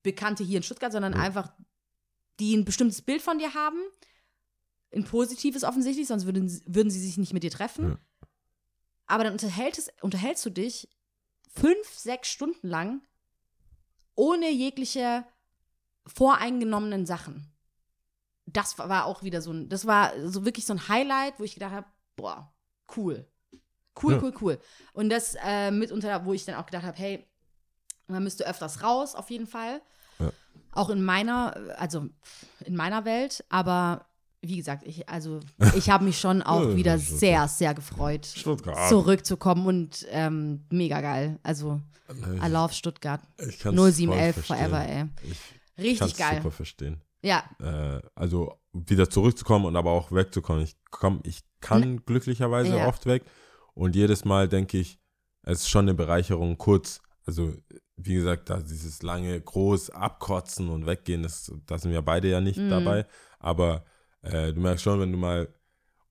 [0.02, 1.20] Bekannte hier in Stuttgart, sondern Ja.
[1.20, 1.52] einfach,
[2.40, 3.78] die ein bestimmtes Bild von dir haben,
[4.94, 7.90] ein positives offensichtlich, sonst würden, sie- würden sie sich nicht mit dir treffen.
[7.90, 7.98] Ja.
[9.06, 10.88] Aber dann unterhältst, unterhältst du dich
[11.54, 13.02] fünf, sechs Stunden lang
[14.16, 15.24] ohne jegliche
[16.06, 17.50] voreingenommenen Sachen.
[18.46, 21.44] Das war- war auch wieder so ein, das war so wirklich so ein Highlight, wo
[21.44, 22.54] ich gedacht habe, boah,
[22.96, 23.26] cool.
[24.02, 24.22] Cool, Ja.
[24.22, 24.60] cool, cool.
[24.92, 27.26] Und das äh, mitunter, wo ich dann auch gedacht habe, hey,
[28.08, 29.80] man müsste öfters raus, auf jeden Fall.
[30.18, 30.30] Ja.
[30.72, 32.06] Auch in meiner, also
[32.64, 34.06] in meiner Welt, aber
[34.40, 35.40] wie gesagt, ich, also
[35.76, 38.88] ich habe mich schon auch wieder sehr, sehr gefreut, Stuttgart.
[38.88, 41.38] zurückzukommen und ähm, mega geil.
[41.42, 41.80] Also
[42.42, 43.20] I love Stuttgart.
[43.48, 44.56] Ich kann's 0711 voll verstehen.
[44.70, 45.04] forever, ey.
[45.22, 46.36] Ich Richtig geil.
[46.36, 47.00] super verstehen.
[47.22, 50.62] Ja, äh, also wieder zurückzukommen und aber auch wegzukommen.
[50.62, 52.78] Ich komm, ich kann glücklicherweise Ne.
[52.80, 52.88] Ja.
[52.88, 53.22] oft weg
[53.72, 54.98] und jedes Mal denke ich,
[55.42, 57.54] es ist schon eine Bereicherung, kurz, also
[57.96, 62.40] wie gesagt, da dieses lange, groß abkotzen und weggehen, das, da sind wir beide ja
[62.40, 62.70] nicht Mhm.
[62.70, 63.06] dabei.
[63.38, 63.84] Aber
[64.22, 65.48] äh, du merkst schon, wenn du mal.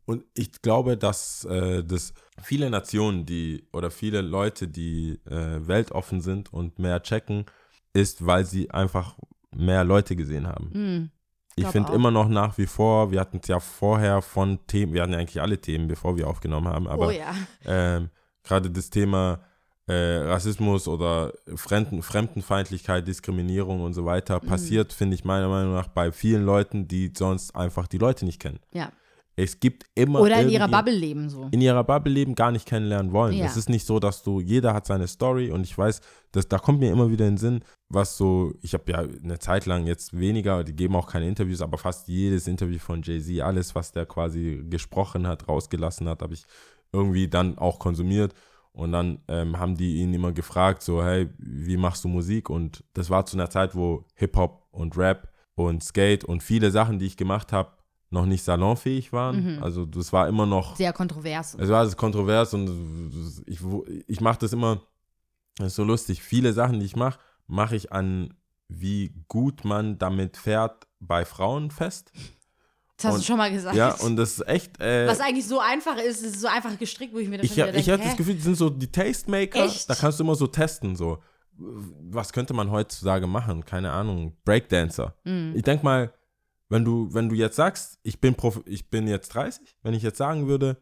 [0.05, 6.19] Und ich glaube, dass äh, das viele Nationen, die oder viele Leute, die äh, weltoffen
[6.21, 7.45] sind und mehr checken,
[7.93, 9.17] ist, weil sie einfach
[9.55, 10.69] mehr Leute gesehen haben.
[10.73, 11.11] Mhm.
[11.55, 15.03] Ich finde immer noch nach wie vor, wir hatten es ja vorher von Themen, wir
[15.03, 17.31] hatten ja eigentlich alle Themen, bevor wir aufgenommen haben, aber oh ja.
[17.65, 18.09] ähm,
[18.43, 19.39] gerade das Thema
[19.87, 24.47] äh, Rassismus oder Fremden, Fremdenfeindlichkeit, Diskriminierung und so weiter Mhm.
[24.47, 28.39] passiert, finde ich meiner Meinung nach bei vielen Leuten, die sonst einfach die Leute nicht
[28.41, 28.59] kennen.
[28.73, 28.91] Ja.
[29.35, 31.47] Es gibt immer Oder in ihrer Bubble leben so.
[31.51, 33.33] in ihrer Bubble leben, gar nicht kennenlernen wollen.
[33.33, 33.45] Ja.
[33.45, 36.01] Es ist nicht so, dass du, jeder hat seine Story und ich weiß,
[36.33, 39.39] dass, da kommt mir immer wieder in den Sinn, was so, ich habe ja eine
[39.39, 43.41] Zeit lang jetzt weniger, die geben auch keine Interviews, aber fast jedes Interview von Jay-Z,
[43.41, 46.45] alles, was der quasi gesprochen hat, rausgelassen hat, habe ich
[46.91, 48.35] irgendwie dann auch konsumiert.
[48.73, 52.49] Und dann ähm, haben die ihn immer gefragt, so, hey, wie machst du Musik?
[52.49, 56.97] Und das war zu einer Zeit, wo Hip-Hop und Rap und Skate und viele Sachen,
[56.97, 57.71] die ich gemacht habe,
[58.09, 59.57] noch nicht salonfähig waren.
[59.57, 59.63] Mhm.
[59.63, 61.55] Also das war immer noch Sehr kontrovers.
[61.59, 63.59] es war also kontrovers und ich,
[64.07, 64.81] ich mache das immer,
[65.57, 68.33] das ist so lustig, viele Sachen, die ich mache, mache ich an,
[68.69, 72.11] wie gut man damit fährt bei Frauen fest.
[73.03, 73.75] Das hast Und- du schon mal gesagt.
[73.75, 77.13] Ja, und das ist echt, äh, Was eigentlich so einfach ist, ist so einfach gestrickt,
[77.13, 78.17] wo ich mir das ich, schon wieder ich denke, hatte das?
[78.17, 79.89] Gefühl, die sind so die Tastemaker, Echt?
[79.89, 81.19] da kannst du immer so testen, so,
[81.57, 83.63] was könnte man heutzutage machen?
[83.65, 85.15] Keine Ahnung, Breakdancer.
[85.23, 85.53] Mhm.
[85.55, 86.13] Ich denke mal,
[86.69, 90.01] wenn du, wenn du jetzt sagst, ich bin, Prof ich bin jetzt 30, wenn ich
[90.03, 90.77] jetzt sagen würde,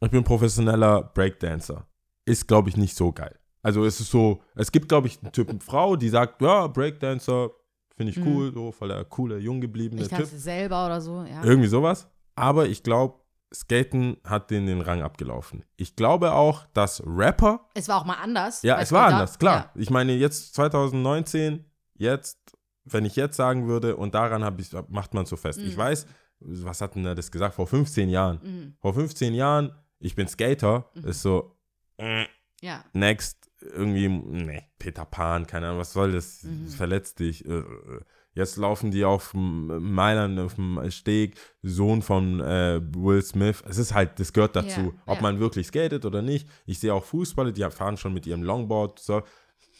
[0.00, 1.86] ich bin professioneller Breakdancer,
[2.24, 3.38] ist, glaube ich, nicht so geil.
[3.62, 7.50] Also es ist so, es gibt, glaube ich, einen Typen Frau, die sagt, ja, Breakdancer,
[7.98, 8.26] finde ich Mhm.
[8.26, 10.24] cool, so voll der coole, jung gebliebene Ich Typ.
[10.24, 11.44] selber oder so, ja.
[11.44, 12.08] Irgendwie sowas.
[12.34, 13.18] Aber ich glaube,
[13.52, 15.64] Skaten hat den den Rang abgelaufen.
[15.76, 18.62] Ich glaube auch, dass Rapper Es war auch mal anders.
[18.62, 19.70] ja, es war anders, klar.
[19.74, 22.38] Ich meine, jetzt 2019, jetzt,
[22.84, 25.58] wenn ich jetzt sagen würde, und daran hab ich, macht man so fest.
[25.60, 25.80] Ich Mhm.
[25.80, 26.06] weiß,
[26.40, 27.54] was hat denn er das gesagt?
[27.54, 28.38] Vor 15 Jahren.
[28.42, 28.48] Ja.
[28.50, 28.74] Mhm.
[28.80, 31.56] Vor 15 Jahren, ich bin Skater, ist so,
[31.96, 32.26] äh,
[32.60, 32.84] ja.
[32.92, 36.42] next, irgendwie, nee, Peter Pan, keine Ahnung, was soll das?
[36.44, 36.68] Mhm.
[36.68, 37.44] Verletzt dich.
[37.46, 37.64] äh, äh.
[38.34, 43.64] Jetzt laufen die auf dem Mailand, auf dem Steg, Sohn von äh, Will Smith.
[43.68, 45.22] Es ist halt, das gehört dazu, Ja, ob ja.
[45.22, 46.48] man wirklich skatet oder nicht.
[46.64, 49.00] Ich sehe auch Fußballer, die fahren schon mit ihrem Longboard.
[49.00, 49.22] So.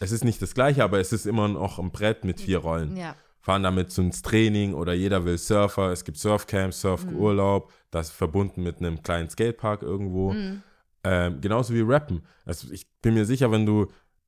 [0.00, 2.96] Es ist nicht das Gleiche, aber es ist immer noch ein Brett mit vier Rollen.
[2.96, 3.14] Ja.
[3.40, 5.92] Fahren damit so ins Training oder jeder will Surfer.
[5.92, 6.88] Es gibt Surfcamps, Mhm.
[6.88, 10.32] Surfurlaub, das verbunden mit einem kleinen Skatepark irgendwo.
[10.32, 10.62] Mhm.
[11.04, 12.22] Ähm, genauso wie Rappen.
[12.44, 13.86] Also ich bin mir sicher, wenn du,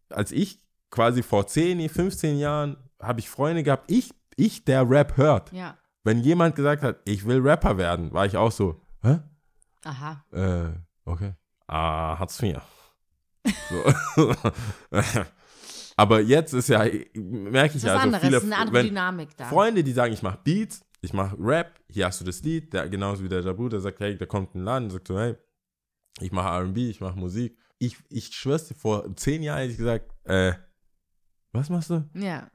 [0.08, 0.60] als ich
[0.90, 5.52] quasi vor 10, 15 Jahren, habe ich Freunde gehabt, ich, ich, der Rap hört.
[5.52, 5.76] Ja.
[6.04, 9.20] Wenn jemand gesagt hat, ich will Rapper werden, war ich auch so, hä?
[9.84, 10.24] Aha.
[10.32, 10.70] Äh,
[11.04, 11.34] okay.
[11.66, 12.62] Ah, hat's mir.
[13.68, 14.34] So.
[15.96, 19.36] Aber jetzt ist ja, merke ich ja, also anderes, viele, ist eine andere wenn, Dynamik
[19.36, 19.44] da.
[19.44, 22.88] Freunde, die sagen, ich mache Beats, ich mache Rap, hier hast du das Lied, der,
[22.88, 25.36] genauso wie der Jabu, der sagt, hey, da kommt ein Laden, sagt so, hey,
[26.20, 27.56] ich mache R&B, ich mache Musik.
[27.78, 30.52] Ich, ich schwör's dir, vor zehn Jahren hätte ich gesagt, äh,
[31.52, 32.08] was machst du?
[32.14, 32.50] Ja.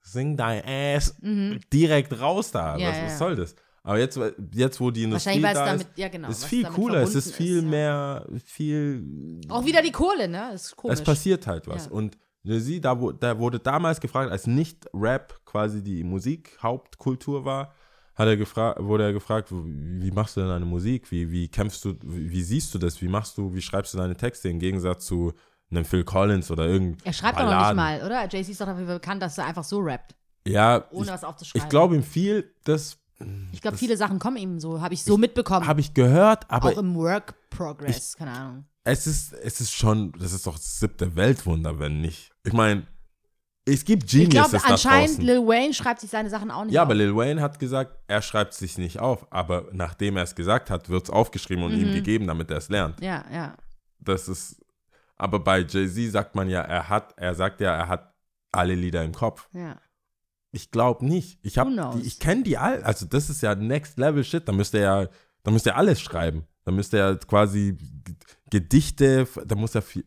[0.00, 1.60] Sing dein Ass Mhm.
[1.72, 2.76] direkt raus da.
[2.76, 3.04] Ja, was, ja.
[3.06, 3.56] was soll das?
[3.82, 4.18] Aber jetzt,
[4.52, 6.28] jetzt wo die Industrie Wahrscheinlich, weil es da damit, ist, ja genau.
[6.28, 7.68] ist viel cooler, es ist viel ja.
[7.68, 10.48] mehr, viel Auch wieder die Kohle, ne?
[10.52, 10.98] Das ist komisch.
[10.98, 11.86] es passiert halt was.
[11.86, 17.74] Und sie, da, da wurde damals gefragt, als nicht Rap quasi die Musik-Hauptkultur war,
[18.16, 21.10] hat er gefragt, wurde er gefragt, wie machst du denn deine Musik?
[21.10, 23.00] Wie, wie kämpfst du, wie, wie siehst du das?
[23.02, 25.32] Wie machst du, wie schreibst du deine Texte im Gegensatz zu
[25.70, 28.24] einem Phil Collins oder irgendein Er schreibt doch noch nicht mal, oder?
[28.26, 30.14] JC ist doch dafür bekannt, dass er einfach so rappt,
[30.46, 31.66] Ja, ohne ich, was aufzuschreiben.
[31.66, 32.98] ich glaube ihm viel, das
[33.52, 35.66] Ich glaube, viele Sachen kommen ihm so, habe ich so mitbekommen.
[35.66, 38.64] habe ich gehört, aber auch im Work Progress, keine Ahnung.
[38.84, 42.30] es ist, es ist schon, das ist doch das siebte Weltwunder, wenn nicht.
[42.44, 42.86] Ich meine,
[43.68, 45.18] es gibt Ich Geniuses glaube, da anscheinend.
[45.22, 46.86] Lil Wayne schreibt sich seine Sachen auch nicht Ja, auf.
[46.86, 50.34] aber Lil Wayne hat gesagt, er schreibt es sich nicht auf, aber nachdem er es
[50.34, 51.80] gesagt hat, wird es aufgeschrieben und Mhm.
[51.88, 53.00] ihm gegeben, damit er es lernt.
[53.00, 53.56] Ja, ja.
[53.98, 54.64] Das ist,
[55.16, 58.14] aber bei Jay-Z sagt man ja, er hat, er sagt ja, er hat
[58.52, 59.48] alle Lieder im Kopf.
[59.52, 59.76] ja.
[60.52, 61.38] Ich glaube nicht.
[61.42, 61.70] Ich habe,
[62.02, 64.48] ich kenne die all, also das ist ja Next Level Shit.
[64.48, 65.08] Da müsste er ja,
[65.42, 66.44] da müsste er alles schreiben.
[66.64, 67.76] Da müsste er quasi
[68.50, 70.04] Gedichte, da muss er viel.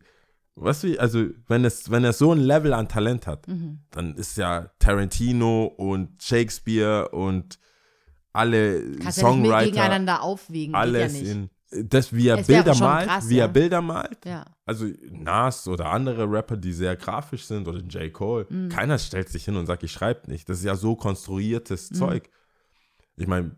[0.56, 3.80] Weißt du, also wenn es, wenn er so ein Level an Talent hat, Mhm.
[3.90, 7.58] dann ist ja Tarantino und Shakespeare und
[8.32, 10.74] alle Kannst ja nicht Songwriter, gegeneinander aufwiegen.
[10.74, 11.50] alles ja in
[11.88, 13.44] das, wie er wäre Bilder malt, krass, wie ja.
[13.44, 14.18] er Bilder malt.
[14.24, 14.44] Ja.
[14.66, 18.12] Also Nas oder andere Rapper, die sehr grafisch sind oder J.
[18.12, 18.68] Cole, Mhm.
[18.70, 20.48] keiner stellt sich hin und sagt, ich schreibe nicht.
[20.48, 21.94] Das ist ja so konstruiertes Mhm.
[21.94, 22.30] Zeug.
[23.16, 23.52] Ich meine,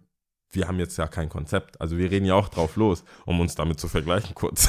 [0.53, 1.81] wir haben jetzt ja kein Konzept.
[1.81, 4.69] Also wir reden ja auch drauf los, um uns damit zu vergleichen kurz.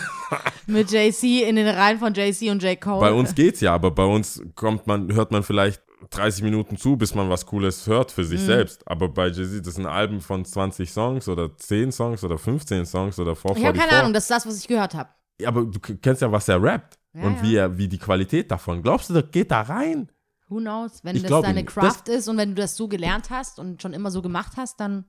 [0.66, 2.80] mit JC in den Reihen von JC und J.
[2.80, 3.00] Cole.
[3.00, 6.96] Bei uns geht's ja, aber bei uns kommt man, hört man vielleicht 30 Minuten zu,
[6.96, 8.26] bis man was Cooles hört für Mhm.
[8.26, 8.86] sich selbst.
[8.86, 13.18] Aber bei Jay-Z, das sind Alben von 20 Songs oder 10 Songs oder 15 Songs
[13.18, 13.62] oder 444.
[13.62, 15.08] Ich habe keine Ahnung, das ist das, was ich gehört habe.
[15.40, 17.42] Ja, aber du kennst ja, was er rappt Ja, und ja.
[17.42, 18.82] Wie, er, wie die Qualität davon.
[18.82, 20.10] Glaubst du, das geht da rein?
[20.48, 21.00] Who knows?
[21.02, 21.66] Wenn Ich das glaub deine ihm.
[21.66, 24.78] Craft ist und wenn du das so gelernt hast und schon immer so gemacht hast,
[24.78, 25.04] dann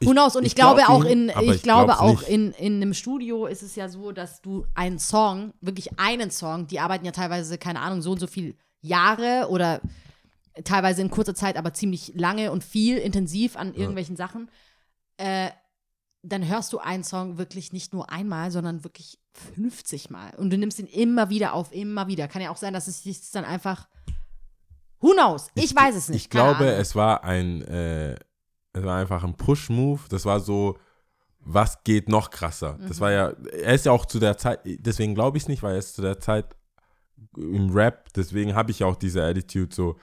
[0.00, 0.36] Ich- who knows?
[0.36, 2.28] Und ich, ich glaub glaube auch ihm, in, ich, ich glaube auch nicht.
[2.28, 6.66] in, in einem Studio ist es ja so, dass du einen Song, wirklich einen Song,
[6.68, 9.80] die arbeiten ja teilweise, keine Ahnung, so und so viel Jahre oder
[10.64, 14.50] teilweise in kurzer Zeit, aber ziemlich lange und viel intensiv an irgendwelchen Sachen.
[15.16, 15.50] Äh,
[16.24, 19.18] dann hörst du einen Song wirklich nicht nur einmal, sondern wirklich
[19.56, 20.32] 50 Mal.
[20.36, 22.28] Und du nimmst ihn immer wieder auf, immer wieder.
[22.28, 23.88] Kann ja auch sein, dass es sich dann einfach.
[25.02, 25.50] Who knows?
[25.54, 26.22] Ich, weiß es nicht.
[26.22, 26.80] Ich glaube, Ahnung.
[26.80, 28.14] es war ein, äh,
[28.72, 30.00] es war einfach ein Push-Move.
[30.08, 30.78] Das war so,
[31.40, 32.78] was geht noch krasser?
[32.86, 35.62] Das war ja, er ist ja auch zu der Zeit, deswegen glaube ich es nicht,
[35.62, 36.46] weil er ist zu der Zeit
[37.36, 39.96] im Rap, deswegen habe ich auch diese Attitude so,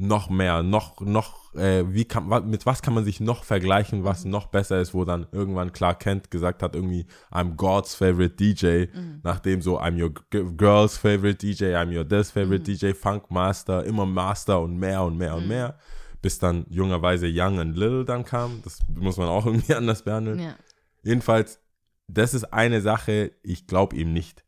[0.00, 4.24] noch mehr, noch, noch, äh, wie kann, mit was kann man sich noch vergleichen, was
[4.24, 8.86] noch besser ist, wo dann irgendwann Clark Kent gesagt hat, irgendwie, I'm God's favorite DJ,
[9.24, 10.14] nachdem so, I'm your
[10.56, 15.18] girl's favorite DJ, I'm your this favorite DJ, Funk Master, immer Master und mehr und
[15.18, 15.76] mehr und mehr,
[16.22, 20.38] bis dann jungerweise Young and Little dann kam, das muss man auch irgendwie anders behandeln.
[20.38, 20.54] Ja.
[21.02, 21.60] Jedenfalls,
[22.06, 24.44] das ist eine Sache, ich glaube ihm nicht.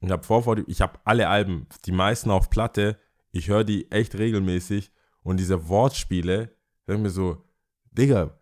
[0.00, 2.96] Ich habe vor, vor ich habe alle Alben, die meisten auf Platte,
[3.32, 4.90] ich höre die echt regelmäßig
[5.22, 6.54] und diese Wortspiele,
[6.88, 7.44] denke mir so,
[7.92, 8.38] Digga,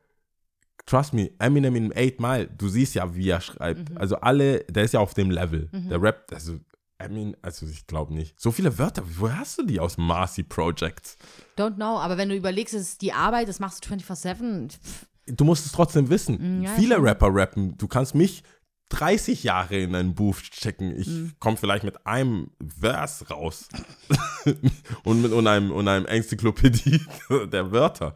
[0.87, 3.97] trust me, Eminem in 8 Mile, du siehst ja, wie er schreibt.
[3.97, 5.69] Also alle, der ist ja auf dem Level.
[5.73, 6.59] Der Rap, also,
[6.99, 8.39] Eminem, also ich glaube nicht.
[8.41, 11.17] So viele Wörter, woher hast du die aus Marcy Projects?
[11.57, 14.69] Don't know, aber wenn du überlegst, es ist die Arbeit, das machst du 24-7.
[14.71, 16.61] pff, du musst es trotzdem wissen.
[16.61, 17.03] Mm, ja, Viele.
[17.03, 17.77] Rapper rappen.
[17.77, 18.43] Du kannst mich
[18.91, 20.99] 30 Jahre in einen Booth checken.
[20.99, 21.33] Ich Mm.
[21.39, 23.69] komme vielleicht mit einem Vers raus.
[25.05, 27.03] und mit und einem, und einem Enzyklopädie
[27.53, 28.15] der Wörter.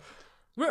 [0.55, 0.67] Ja,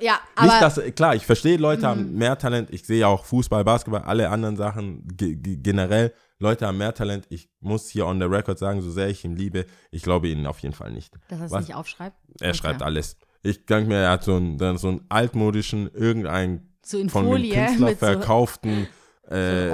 [0.00, 0.60] Nicht, aber Mhm.
[0.60, 2.70] dass, klar, ich verstehe, Leute haben mehr Talent.
[2.70, 6.12] Ich sehe auch Fußball, Basketball, alle anderen Sachen ge ge generell.
[6.40, 7.26] Leute haben mehr Talent.
[7.28, 10.46] Ich muss hier on the record sagen, so sehr ich ihn liebe, ich glaube ihnen
[10.46, 11.14] auf jeden Fall nicht.
[11.28, 12.16] dass er es nicht aufschreibt.
[12.40, 12.58] Er Okay.
[12.58, 13.16] schreibt alles.
[13.42, 17.66] Ich denke mir, er hat so einen, so einen altmodischen, irgendein So von Folie dem
[17.66, 18.88] Künstler mit so, verkauften.
[19.30, 19.68] Äh,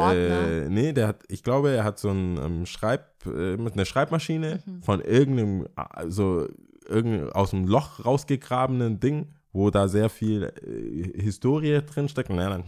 [0.64, 3.84] äh, nee, der hat, ich glaube, er hat so ein ähm, Schreib, äh, mit einer
[3.86, 4.82] Schreibmaschine Mhm.
[4.82, 6.46] von irgendeinem, also
[6.88, 12.28] irgend, aus dem Loch rausgegrabenen Ding, wo da sehr viel äh, Historie drinsteckt.
[12.30, 12.64] Und dann,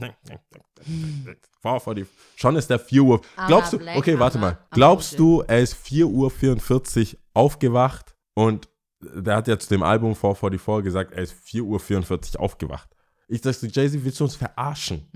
[1.61, 3.21] vor, vor die, schon ist der 4 Uhr.
[3.47, 4.59] Glaubst du, okay, warte mal.
[4.71, 8.69] Glaubst du, er ist 4 Uhr 44 aufgewacht und
[9.01, 12.89] der hat ja zu dem Album 444 gesagt, er ist 4 Uhr 44 aufgewacht.
[13.29, 15.07] Ich dachte, Jay-Z, willst du uns verarschen?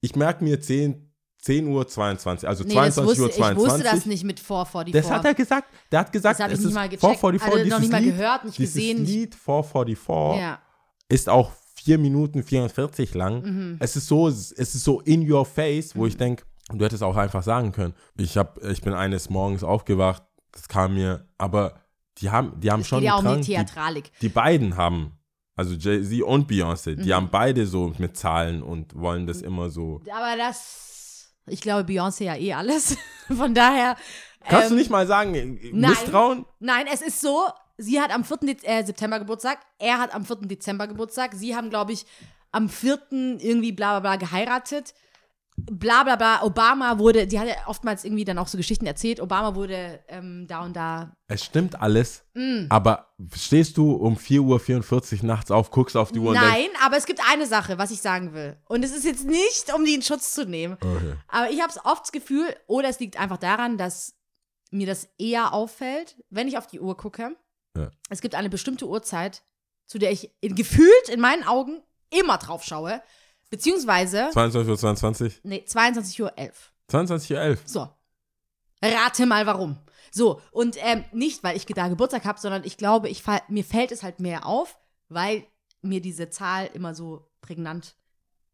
[0.00, 1.07] Ich merke mir 10,
[1.40, 2.68] 10 Uhr 22, also Mhm.
[2.70, 3.72] Nee, das 22 wusste, Uhr ich 22.
[3.72, 4.92] wusste das nicht mit 444.
[5.02, 5.68] Das hat er gesagt.
[5.92, 7.00] Der hat gesagt, Das hab ich nicht mal gecheckt.
[7.00, 9.04] 444, Also noch dieses nicht mal gehört, nicht dieses gesehen.
[9.04, 10.58] Lied 444 Ja.
[11.08, 13.42] ist auch 4 Minuten 44 lang.
[13.42, 13.76] Mhm.
[13.78, 17.16] Es ist so, es ist so in your face, wo ich denke, du hättest auch
[17.16, 17.94] einfach sagen können.
[18.16, 20.22] Ich hab, ich bin eines Morgens aufgewacht,
[20.52, 21.80] das kam mir, aber
[22.18, 24.10] die haben, die haben Es schon geht ja auch um Drang, die Theatralik.
[24.14, 25.12] die, die beiden haben,
[25.54, 27.02] also Jay-Z und Beyoncé, Mhm.
[27.04, 30.00] die haben beide so mit Zahlen und wollen das immer so.
[30.12, 30.97] Aber das,
[31.50, 32.96] ich glaube, Beyoncé ja eh alles.
[33.28, 33.96] Von daher.
[34.48, 35.32] Kannst ähm, du nicht mal sagen,
[35.72, 35.90] nein.
[35.90, 36.46] Misstrauen?
[36.60, 38.38] Nein, es ist so, sie hat am 4.
[38.38, 40.36] Dez äh, September Geburtstag, er hat am 4.
[40.42, 41.34] Dezember Geburtstag.
[41.34, 42.06] Sie haben, glaube ich,
[42.52, 42.98] am 4.
[43.10, 44.94] irgendwie bla bla bla geheiratet.
[45.70, 46.42] Bla bla bla.
[46.44, 49.20] Obama wurde, die hat ja oftmals irgendwie dann auch so Geschichten erzählt.
[49.20, 51.16] Obama wurde ähm, da und da.
[51.26, 52.66] Es stimmt alles, Mm.
[52.68, 56.68] aber stehst du um 4.44 Uhr nachts auf, guckst auf die Uhr und denkst, Nein,
[56.84, 58.56] aber es gibt eine Sache, was ich sagen will.
[58.68, 60.74] Und es ist jetzt nicht, um die in Schutz zu nehmen.
[60.80, 61.14] okay.
[61.26, 64.14] Aber ich habe oft das Gefühl, oder es liegt einfach daran, dass
[64.70, 67.34] mir das eher auffällt, wenn ich auf die Uhr gucke.
[67.76, 67.90] Ja.
[68.08, 69.42] Es gibt eine bestimmte Uhrzeit,
[69.86, 73.02] zu der ich in, gefühlt in meinen Augen immer drauf schaue.
[73.50, 76.32] Beziehungsweise, 22 Uhr 22, nee, 22.11 Uhr.
[76.88, 77.62] 22 Uhr 11.
[77.66, 77.88] So.
[78.82, 79.78] Rate mal warum.
[80.10, 83.64] So, und ähm, nicht, weil ich da Geburtstag habe, sondern ich glaube, ich fall, mir
[83.64, 84.78] fällt es halt mehr auf,
[85.08, 85.44] weil
[85.82, 87.96] mir diese Zahl immer so prägnant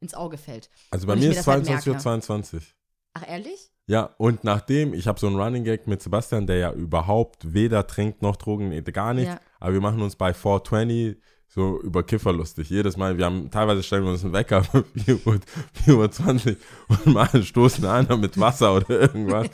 [0.01, 0.71] ins Auge fällt.
[0.91, 1.99] Also bei mir ist das halt 22 Uhr.
[1.99, 2.75] 22.
[3.15, 3.71] Ach, ehrlich?
[3.87, 7.87] Ja, und nachdem, ich habe so einen Running Gag mit Sebastian, der ja überhaupt weder
[7.87, 9.41] trinkt noch Drogen, gar nichts, Ja.
[9.61, 11.17] aber wir machen uns bei 420
[11.49, 12.71] so über Kiffer lustig.
[12.71, 15.39] Jedes Mal, wir haben, teilweise stellen wir uns einen Wecker für 4 Uhr,
[15.85, 16.57] 4 Uhr 20
[16.89, 19.49] und mal stoßen einer mit Wasser oder irgendwas.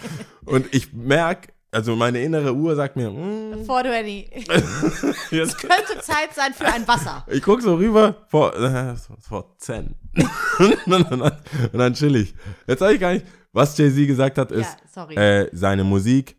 [0.46, 4.48] und ich merke, also meine innere Uhr sagt mir, mm, 420.
[5.30, 7.24] jetzt, Könnte Zeit sein für ein Wasser.
[7.30, 9.94] ich gucke so rüber, vor, äh, vor 10.
[10.58, 12.34] und, dann, und dann chill ich.
[12.66, 16.36] Jetzt sage ich gar nicht, Was Jay-Z gesagt hat, ist, ja, äh, seine Musik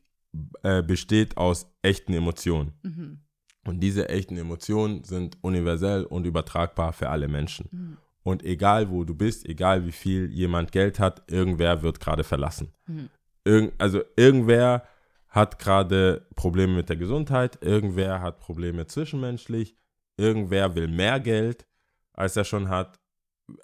[0.64, 2.74] äh, besteht aus echten Emotionen.
[2.84, 3.20] mhm.
[3.66, 7.68] Und diese echten Emotionen sind universell und übertragbar für alle Menschen.
[7.72, 7.98] Mhm.
[8.24, 12.74] Und egal wo du bist, egal wie viel jemand Geld hat, irgendwer wird gerade verlassen.
[12.88, 13.10] Mhm.
[13.44, 14.84] Irgend, also irgendwer
[15.28, 19.76] hat gerade Probleme mit der Gesundheit, irgendwer hat Probleme zwischenmenschlich,
[20.18, 21.66] irgendwer will mehr Geld,
[22.14, 23.00] als er schon hat,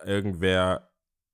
[0.06, 0.90] irgendwer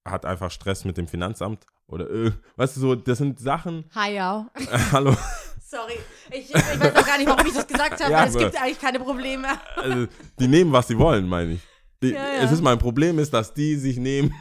[0.05, 3.86] hat einfach Stress mit dem Finanzamt oder irg- weißt du so, das sind Sachen.
[3.95, 4.49] Hi, ja.
[4.91, 5.16] Hallo.
[5.74, 5.97] Sorry.
[6.32, 8.61] Ich, ich weiß auch gar nicht, warum ich das gesagt habe, Ja, weil es gibt
[8.61, 9.47] eigentlich keine Probleme.
[9.76, 10.07] Also,
[10.39, 11.61] die nehmen, was sie wollen, meine ich.
[12.03, 12.43] Die, Ja, ja.
[12.43, 14.34] Es ist mein Problem, ist, dass die sich nehmen.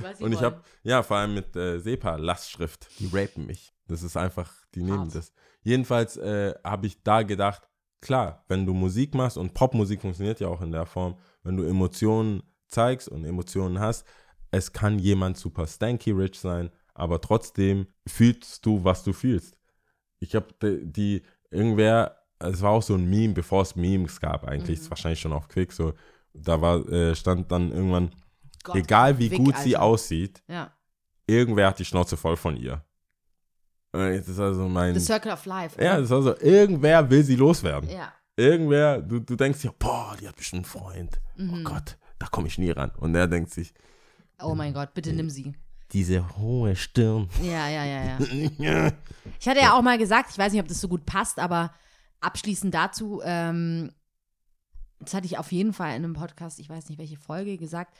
[0.00, 3.72] Was Und ich habe, ja, vor allem mit äh, SEPA, Lastschrift, die rapen mich.
[3.86, 5.14] Das ist einfach, die nehmen Hart.
[5.14, 5.32] das.
[5.62, 7.68] Jedenfalls äh, habe ich da gedacht,
[8.00, 11.64] klar, wenn du Musik machst und Popmusik funktioniert ja auch in der Form, wenn du
[11.64, 14.06] Emotionen zeigst und Emotionen hast,
[14.50, 19.57] es kann jemand super stanky rich sein, aber trotzdem fühlst du, was du fühlst.
[20.20, 20.46] Ich habe
[20.84, 24.82] die, irgendwer, es war auch so ein Meme, bevor es Memes gab eigentlich, Mhm.
[24.84, 25.92] ist wahrscheinlich schon auf Quick, so,
[26.34, 28.10] da war, äh, stand dann irgendwann,
[28.64, 29.82] Gott, egal wie Wick, gut sie Alter.
[29.86, 30.72] aussieht, Ja.
[31.26, 32.84] irgendwer hat die Schnauze voll von ihr.
[33.92, 34.94] Das ist also mein.
[34.94, 35.82] The Circle of Life.
[35.82, 37.88] ja, das ist also, irgendwer will sie loswerden.
[37.90, 38.12] ja.
[38.36, 41.20] Irgendwer, du, du denkst dir, boah, die hat bestimmt einen Freund.
[41.36, 41.54] Mhm.
[41.54, 42.92] Oh Gott, da komme ich nie ran.
[42.96, 43.74] Und er denkt sich,
[44.40, 45.56] Oh mein Gott, bitte nimm sie.
[45.92, 47.28] Diese hohe Stirn.
[47.42, 48.18] Ja, ja, ja,
[48.58, 48.92] ja.
[49.40, 51.72] Ich hatte ja auch mal gesagt, ich weiß nicht, ob das so gut passt, aber
[52.20, 53.92] abschließend dazu, ähm,
[55.00, 57.96] das hatte ich auf jeden Fall in einem Podcast, ich weiß nicht welche Folge, gesagt.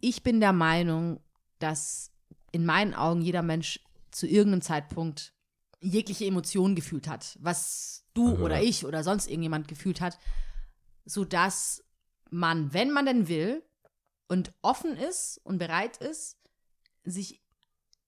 [0.00, 1.20] Ich bin der Meinung,
[1.58, 2.12] dass
[2.52, 5.34] in meinen Augen jeder Mensch zu irgendeinem Zeitpunkt
[5.80, 10.18] jegliche Emotionen gefühlt hat, was du Also, oder ich oder sonst irgendjemand gefühlt hat,
[11.04, 11.84] sodass
[12.30, 13.62] man, wenn man denn will
[14.28, 16.37] und offen ist und bereit ist,
[17.04, 17.42] sich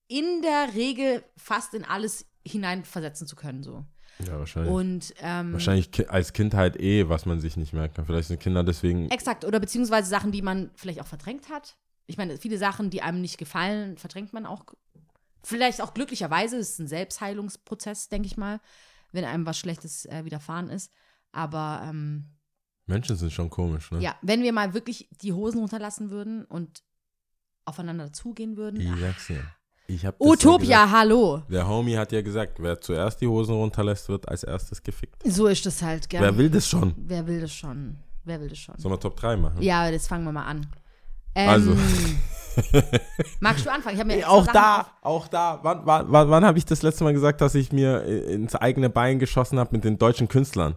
[0.09, 3.63] in der Regel fast in alles hineinversetzen zu können.
[3.63, 3.85] So.
[4.27, 4.73] Ja, wahrscheinlich.
[4.73, 8.07] Und ähm, wahrscheinlich ki- als Kind halt eh, was man sich nicht merken kann.
[8.07, 9.11] Vielleicht sind Kinder deswegen.
[9.11, 11.77] exakt, oder beziehungsweise Sachen, die man vielleicht auch verdrängt hat.
[12.07, 14.65] Ich meine, viele Sachen, die einem nicht gefallen, verdrängt man auch.
[15.43, 18.61] Vielleicht auch glücklicherweise, es ist ein Selbstheilungsprozess, denke ich mal,
[19.13, 20.93] wenn einem was Schlechtes äh, widerfahren ist.
[21.33, 22.27] Aber ähm,
[22.87, 24.01] Menschen sind schon komisch, ne?
[24.01, 26.83] ja, wenn wir mal wirklich die Hosen runterlassen würden und
[27.65, 28.81] aufeinander zugehen würden.
[28.81, 29.43] Ich ah, sag's dir.
[29.87, 30.93] Ich hab das ja Utopia, gesagt.
[30.93, 31.43] hallo.
[31.49, 35.23] Der Homie hat ja gesagt, wer zuerst die Hosen runterlässt, wird als erstes gefickt.
[35.25, 36.21] So ist das halt, gell?
[36.21, 36.95] Wer will das schon?
[36.97, 37.97] Wer will das schon?
[38.25, 38.77] Wer will das schon?
[38.79, 39.61] Sollen wir Top 3 machen?
[39.63, 40.67] Ja, das fangen wir mal an.
[41.35, 41.77] Ähm, Also.
[43.41, 43.99] magst du anfangen?
[43.99, 45.59] Ich mir auch Sachen da, auf- auch da.
[45.63, 48.91] Wann, wann, wann, wann habe ich das letzte Mal gesagt, dass ich mir ins eigene
[48.91, 50.77] Bein geschossen habe mit den deutschen Künstlern?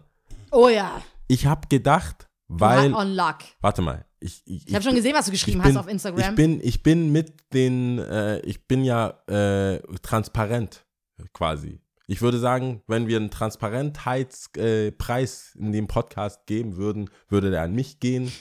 [0.52, 1.02] Oh ja.
[1.28, 2.94] Ich habe gedacht, Weil, weil.
[2.94, 3.38] on luck.
[3.62, 4.06] Warte mal.
[4.24, 6.30] Ich, ich, Ich habe schon gesehen, was du geschrieben bin, hast auf Instagram.
[6.30, 10.86] Ich bin, ich bin mit den, äh, ich bin ja äh, transparent
[11.34, 11.82] quasi.
[12.08, 17.64] Ich würde sagen, wenn wir einen Transparentheitspreis äh, in dem Podcast geben würden, würde der
[17.64, 18.32] an mich gehen,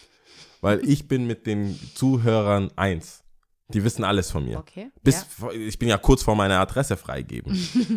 [0.61, 3.25] weil ich bin mit den Zuhörern eins.
[3.69, 4.59] Die wissen alles von mir.
[4.59, 4.93] okay.
[5.03, 7.55] Bis ich bin ja kurz vor meiner Adresse freigeben.
[7.55, 7.97] ja,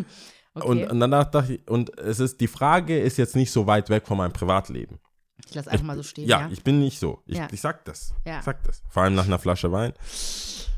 [0.54, 0.66] okay.
[0.66, 3.90] Und, und dann dachte ich, und es ist, die Frage ist jetzt nicht so weit
[3.90, 4.98] weg von meinem Privatleben.
[5.44, 6.28] Ich lasse einfach mal so stehen.
[6.28, 7.22] Ja, Ja, ich bin nicht so.
[7.26, 7.48] Ich, Ja.
[7.52, 8.14] ich sag das.
[8.24, 8.38] Ja.
[8.38, 8.82] Ich sag das.
[8.88, 9.92] Vor allem nach einer Flasche Wein.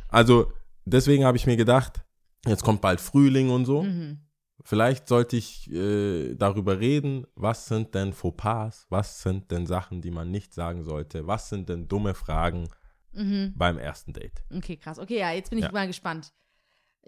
[0.09, 0.53] Also,
[0.85, 2.03] deswegen habe ich mir gedacht,
[2.47, 3.83] jetzt kommt bald Frühling und so.
[3.83, 4.21] Mhm.
[4.65, 10.11] Vielleicht sollte ich äh, darüber reden, was sind denn Fauxpas, was sind denn Sachen, die
[10.11, 12.69] man nicht sagen sollte, was sind denn dumme Fragen
[13.13, 13.55] Mhm.
[13.57, 14.43] beim ersten Date.
[14.55, 14.99] Okay, krass.
[14.99, 16.33] Okay, ja, jetzt bin ich mal gespannt.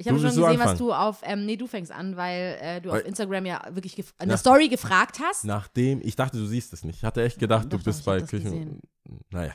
[0.01, 2.91] Ich habe schon gesehen, was du auf, ähm, nee, du fängst an, weil äh, du
[2.91, 5.45] auf Instagram ja wirklich gef- eine Na- Story gefragt hast.
[5.45, 6.97] Nachdem, ich dachte, du siehst es nicht.
[6.99, 8.81] Ich hatte echt gedacht, Doch, du bist ich bei Küchen.
[9.31, 9.53] Naja.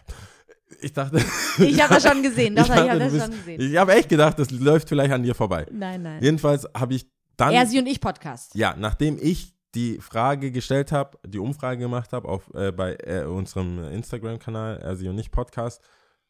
[0.82, 1.18] Ich dachte.
[1.60, 2.56] Ich habe das schon gesehen.
[2.56, 3.62] Doch, ich, dachte, habe du das bist- schon gesehen.
[3.62, 5.66] Ich habe echt gedacht, das läuft vielleicht an dir vorbei.
[5.72, 6.22] nein, nein.
[6.22, 7.54] Jedenfalls habe ich dann.
[7.54, 8.54] Er, sie und ich Podcast.
[8.56, 13.24] Ja, nachdem ich die Frage gestellt habe, die Umfrage gemacht habe auf äh, bei äh,
[13.26, 15.82] unserem Instagram-Kanal, er sie und nicht Podcast,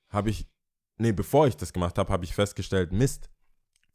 [0.09, 0.47] habe ich,
[0.97, 3.30] nee, bevor ich das gemacht habe, habe ich festgestellt, Mist,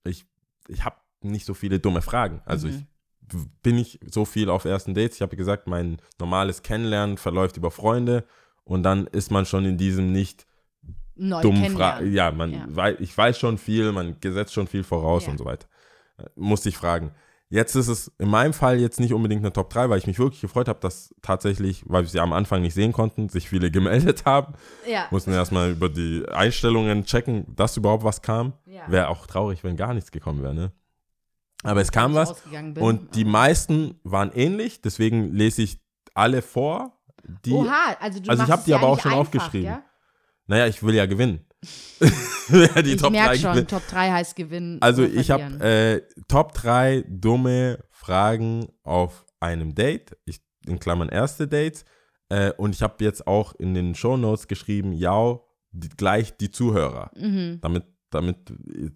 [0.04, 0.26] ich,
[0.68, 2.42] ich habe nicht so viele dumme Fragen.
[2.44, 2.86] Also Mhm.
[3.32, 5.16] ich bin nicht so viel auf ersten Dates.
[5.16, 8.24] Ich habe gesagt, mein normales Kennenlernen verläuft über Freunde
[8.64, 10.46] und dann ist man schon in diesem nicht
[11.14, 11.70] Neu dummen.
[11.76, 12.12] Fragen.
[12.12, 12.66] Ja, man Ja.
[12.70, 15.32] Wei ich weiß schon viel, man setzt schon viel voraus Ja.
[15.32, 15.66] und so weiter.
[16.18, 17.12] Äh, Musste ich fragen.
[17.52, 20.20] Jetzt ist es in meinem Fall jetzt nicht unbedingt eine Top 3, weil ich mich
[20.20, 23.70] wirklich gefreut habe, dass tatsächlich, weil wir sie am Anfang nicht sehen konnten, sich viele
[23.72, 24.54] gemeldet haben.
[24.88, 25.08] Ja.
[25.10, 28.52] Mussten erstmal über die Einstellungen checken, dass überhaupt was kam.
[28.66, 28.82] Ja.
[28.86, 30.72] Wäre auch traurig, wenn gar nichts gekommen wäre, ne?
[31.62, 32.40] Aber es kam was.
[32.42, 32.78] bin.
[32.78, 35.78] Und die meisten waren ähnlich, deswegen lese ich
[36.14, 36.96] alle vor.
[37.44, 39.66] Die, Oha, also du Also ich machst hab es die aber auch schon einfach, aufgeschrieben.
[39.66, 39.82] Ja?
[40.46, 41.44] Naja, ich will ja gewinnen.
[42.48, 43.70] Wer die ich Top 3 merke schon, gewinnt.
[43.70, 44.78] Top 3 heißt gewinnen.
[44.80, 51.46] Also ich habe äh, Top 3 dumme Fragen auf einem Date, ich, in Klammern erste
[51.48, 51.84] Dates.
[52.28, 55.38] Äh, und ich habe jetzt auch in den Shownotes geschrieben, ja,
[55.72, 57.58] die, gleich die Zuhörer, Mhm.
[57.60, 58.36] damit, damit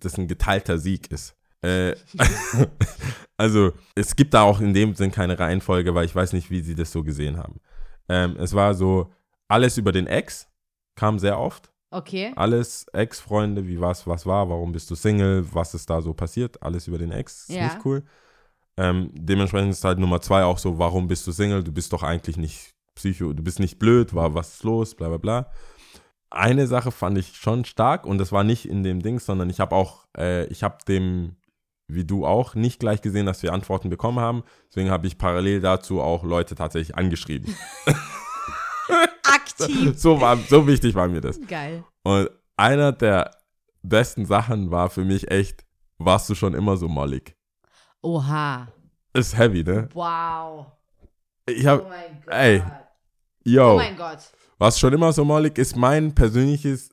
[0.01, 1.37] das ein geteilter Sieg ist.
[1.63, 1.95] Äh,
[3.37, 6.61] also es gibt da auch in dem Sinn keine Reihenfolge, weil ich weiß nicht, wie
[6.61, 7.61] sie das so gesehen haben.
[8.09, 9.13] Ähm, es war so,
[9.49, 10.49] alles über den Ex
[10.95, 11.71] kam sehr oft.
[11.95, 12.33] Okay.
[12.35, 16.61] Alles Ex-Freunde, wie was, was war, warum bist du Single, was ist da so passiert,
[16.61, 17.65] alles über den Ex, ist Ja.
[17.67, 18.03] nicht cool.
[18.77, 22.03] Ähm, dementsprechend ist halt Nummer zwei auch so, warum bist du Single, du bist doch
[22.03, 25.51] eigentlich nicht psycho, du bist nicht blöd, war was ist los, bla bla bla.
[26.31, 29.61] Eine Sache fand ich schon stark und das war nicht in dem Ding, sondern ich
[29.61, 31.37] habe auch, äh, ich habe dem,
[31.87, 34.43] wie du auch, nicht gleich gesehen, dass wir Antworten bekommen haben.
[34.69, 37.55] Deswegen habe ich parallel dazu auch Leute tatsächlich angeschrieben.
[39.61, 39.99] Aktiv.
[39.99, 41.41] so, war, so wichtig war mir das.
[41.47, 41.85] Geil.
[42.03, 43.31] Und einer der
[43.83, 45.65] besten Sachen war für mich echt,
[45.99, 47.37] warst du schon immer so mollig?
[48.03, 48.69] Oha.
[49.13, 49.89] Ist heavy, ne?
[49.95, 50.67] Wow.
[51.47, 52.35] Ich Oh hab, mein Gott.
[52.35, 52.71] ey, Oh
[53.45, 54.19] yo, mein Gott.
[54.59, 56.91] warst schon immer so mollig, ist mein persönliches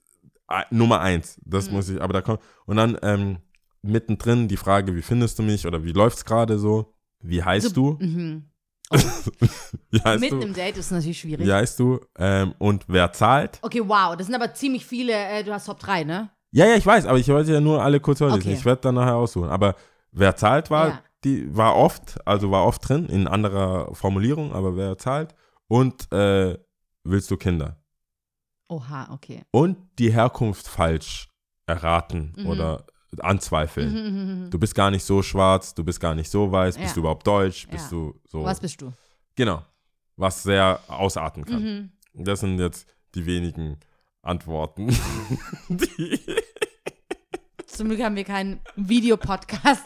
[0.50, 1.40] äh, Nummer eins.
[1.46, 1.74] Das Mhm.
[1.76, 2.42] muss ich, aber da kommt.
[2.66, 3.38] Und dann ähm,
[3.82, 6.94] mittendrin die Frage, wie findest du mich oder wie läuft's gerade so?
[7.22, 8.06] Wie heißt So- du?
[8.06, 8.51] Mhm.
[10.20, 10.46] Mitten du?
[10.48, 11.46] im Date ist natürlich schwierig.
[11.46, 12.00] Wie heißt du?
[12.18, 13.60] Ähm, und wer zahlt?
[13.62, 14.16] Okay, wow.
[14.16, 15.14] Das sind aber ziemlich viele.
[15.14, 16.30] Äh, du hast Top 3, ne?
[16.52, 18.42] Ja, ja, ich weiß, aber ich wollte ja nur alle kurz vorlesen.
[18.50, 18.54] Okay.
[18.54, 19.50] Ich werde dann nachher aussuchen.
[19.50, 19.76] Aber
[20.12, 21.02] wer zahlt war, Ja.
[21.24, 25.34] die war oft, also war oft drin, in anderer Formulierung, aber wer zahlt.
[25.68, 26.58] Und äh,
[27.04, 27.78] willst du Kinder?
[28.68, 29.44] Oha, okay.
[29.52, 31.30] Und die Herkunft falsch
[31.68, 32.48] erraten Mhm.
[32.48, 32.86] oder
[33.20, 33.92] anzweifeln.
[33.92, 34.50] Mhm, mhm, mhm.
[34.52, 36.94] Du bist gar nicht so schwarz, du bist gar nicht so weiß, bist Ja.
[36.94, 37.98] du überhaupt deutsch, bist Ja.
[37.98, 38.44] du so.
[38.44, 38.94] Was bist du?
[39.36, 39.66] Genau.
[40.18, 41.64] Was sehr ausarten kann.
[42.14, 42.24] Mhm.
[42.26, 43.78] Das sind jetzt die wenigen
[44.22, 44.88] Antworten.
[45.70, 46.20] die
[47.68, 49.84] Zum Glück haben wir keinen Videopodcast.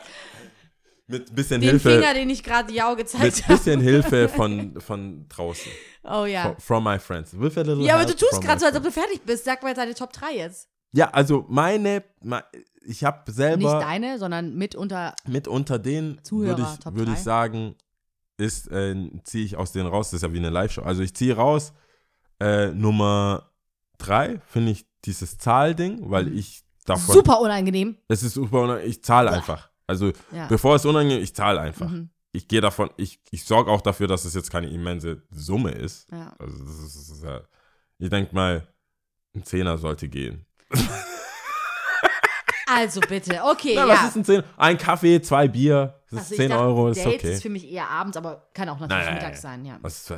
[1.08, 1.92] mit bisschen Den Hilfe.
[2.00, 3.54] Finger, den ich gerade Jau mit gezeigt habe.
[3.56, 5.72] bisschen Hilfe von, von draußen.
[6.04, 6.44] Oh ja.
[6.56, 7.40] From, from my friends.
[7.40, 9.46] With a little Ja, aber du tust gerade so, als ob du fertig bist.
[9.46, 10.68] Sag mal deine Top 3 jetzt.
[10.96, 12.44] Ja, also meine, me-
[12.86, 15.16] ich habe Nicht selber deine, sondern mit unter.
[15.28, 17.76] mit unter den, Zuhörer, würde ich, würd ich sagen,
[18.38, 20.82] ist, äh, ziehe ich aus denen raus, das ist ja wie eine Live-Show.
[20.84, 21.74] Also ich ziehe raus
[22.40, 23.52] äh, Nummer
[23.98, 27.98] drei, finde ich dieses Zahlding, weil ich davon, Super unangenehm.
[28.08, 29.70] es ist super, unang- ich zahle einfach.
[29.88, 30.48] Also Ja.
[30.48, 31.90] bevor es unangenehm ich zahle einfach.
[31.90, 32.10] Mhm.
[32.34, 36.12] Ich gehe davon, ich, ich sorge auch dafür, dass es jetzt keine immense Summe ist.
[36.12, 36.36] ja.
[36.40, 37.42] Also das ist, das ist ja,
[38.00, 38.68] ich denke mal,
[39.34, 40.46] ein Zehner sollte gehen.
[42.68, 43.94] Also bitte, okay, Na, ja.
[43.94, 44.44] was ist ein Zehner?
[44.58, 47.34] Ein Kaffee, zwei Bier, das Also ist ich 10 dachte, Euro, das ist Dates okay.
[47.34, 49.64] ist für mich eher abends, aber kann auch natürlich Nein, mittags nein.
[49.64, 49.78] sein, ja.
[49.82, 50.12] Was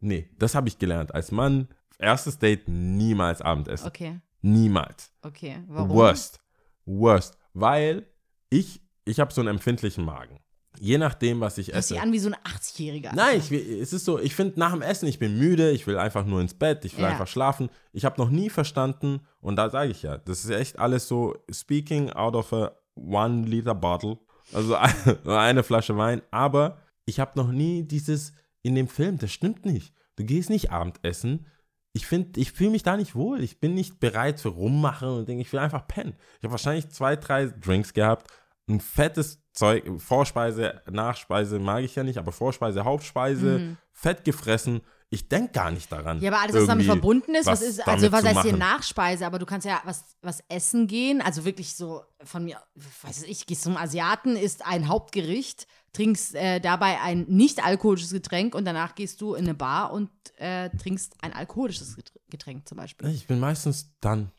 [0.00, 1.14] nee, das habe ich gelernt.
[1.14, 3.86] Als Mann, erstes Date, niemals Abendessen.
[3.88, 5.10] Okay, Niemals.
[5.22, 5.62] okay.
[5.68, 5.88] Warum?
[5.88, 6.40] Worst.
[6.84, 7.38] Worst.
[7.54, 8.06] Weil
[8.50, 10.38] ich, ich habe so einen empfindlichen Magen.
[10.80, 11.88] Je nachdem, was ich Hört esse.
[11.94, 13.10] sich an wie so eine 80-Jährige.
[13.14, 15.86] Nein, ich will, es ist so, ich finde nach dem Essen, ich bin müde, ich
[15.86, 17.10] will einfach nur ins Bett, ich will Ja.
[17.10, 17.70] einfach schlafen.
[17.92, 21.36] Ich habe noch nie verstanden, und da sage ich ja, das ist echt alles so,
[21.50, 24.18] speaking out of a one liter bottle,
[24.52, 24.76] also
[25.24, 29.92] eine Flasche Wein, aber ich habe noch nie dieses in dem Film, das stimmt nicht.
[30.16, 31.46] Du gehst nicht Abendessen.
[31.92, 33.40] Ich finde, ich fühle mich da nicht wohl.
[33.42, 36.14] Ich bin nicht bereit für rummachen und denke, ich will einfach pennen.
[36.38, 38.32] Ich habe wahrscheinlich zwei, drei Drinks gehabt,
[38.68, 44.80] ein fettes Zeug, Vorspeise, Nachspeise mag ich ja nicht, aber Vorspeise, Hauptspeise, fett gefressen.
[45.10, 46.16] Ich denke gar nicht daran.
[46.16, 46.22] Mhm.
[46.24, 48.56] Ja, aber alles, was damit verbunden ist, was, was ist, also was heißt hier.
[48.56, 52.58] Nachspeise, aber du kannst ja was, was essen gehen, also wirklich so von mir,
[53.02, 58.56] weiß ich, gehst zum Asiaten, isst ein Hauptgericht, trinkst äh, dabei ein nicht alkoholisches Getränk
[58.56, 62.78] und danach gehst du in eine Bar und äh, trinkst ein alkoholisches Getr- Getränk zum
[62.78, 63.08] Beispiel.
[63.10, 64.32] Ich bin meistens dann.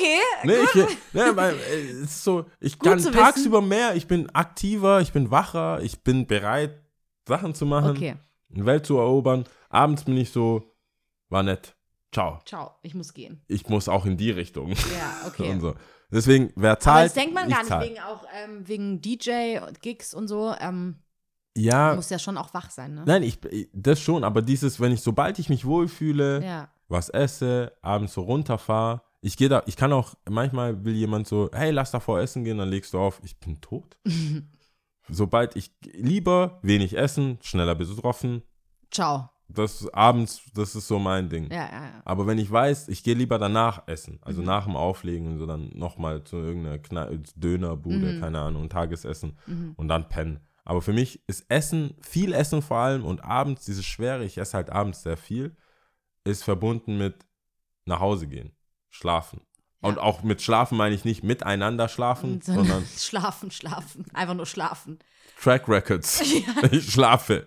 [0.00, 4.06] Okay, Nee, ich, nee, weil, äh, es ist so, ich Gut kann tagsüber mehr, ich
[4.06, 6.80] bin aktiver, ich bin wacher, ich bin bereit,
[7.28, 8.16] Sachen zu machen, okay,
[8.54, 9.44] eine Welt zu erobern.
[9.68, 10.62] Abends bin ich so,
[11.28, 11.76] war nett.
[12.12, 12.40] Ciao.
[12.44, 13.40] ciao, ich muss gehen.
[13.46, 14.70] Ich muss auch in die Richtung.
[14.72, 14.76] Ja,
[15.28, 15.56] okay.
[15.60, 15.74] so.
[16.10, 16.96] Deswegen, wer zahlt.
[16.96, 17.84] aber das denkt man gar nicht, zahl.
[17.84, 20.96] wegen auch ähm, wegen DJ und Gigs und so, ähm,
[21.56, 23.04] Ja, muss ja schon auch wach sein, ne?
[23.06, 23.38] nein, ich,
[23.72, 26.68] das schon, aber dieses, wenn ich, sobald ich mich wohlfühle, Ja.
[26.88, 31.50] was esse, abends so runterfahre, ich gehe da, ich kann auch, manchmal will jemand so,
[31.52, 33.98] hey, lass davor essen gehen, dann legst du auf, ich bin tot.
[35.08, 38.42] Sobald ich lieber wenig essen, schneller besoffen,
[38.92, 39.28] Ciao.
[39.48, 41.50] das abends, das ist so mein Ding.
[41.50, 42.02] Ja, ja, ja.
[42.04, 44.20] Aber wenn ich weiß, ich gehe lieber danach essen, Mhm.
[44.22, 48.20] also nach dem Auflegen und so dann nochmal zu irgendeiner Kna Dönerbude, Mhm.
[48.20, 49.36] keine Ahnung, Tagesessen
[49.76, 50.40] und dann pennen.
[50.64, 54.56] Aber für mich ist Essen, viel Essen vor allem und abends dieses Schwere, ich esse
[54.56, 55.56] halt abends sehr viel,
[56.22, 57.26] ist verbunden mit
[57.86, 58.52] nach Hause gehen,
[58.90, 59.40] schlafen.
[59.80, 64.04] Und auch mit Schlafen meine ich nicht miteinander schlafen, sondern schlafen, schlafen.
[64.12, 64.98] Einfach nur schlafen.
[65.40, 66.22] Track Records.
[66.70, 67.46] Ich schlafe.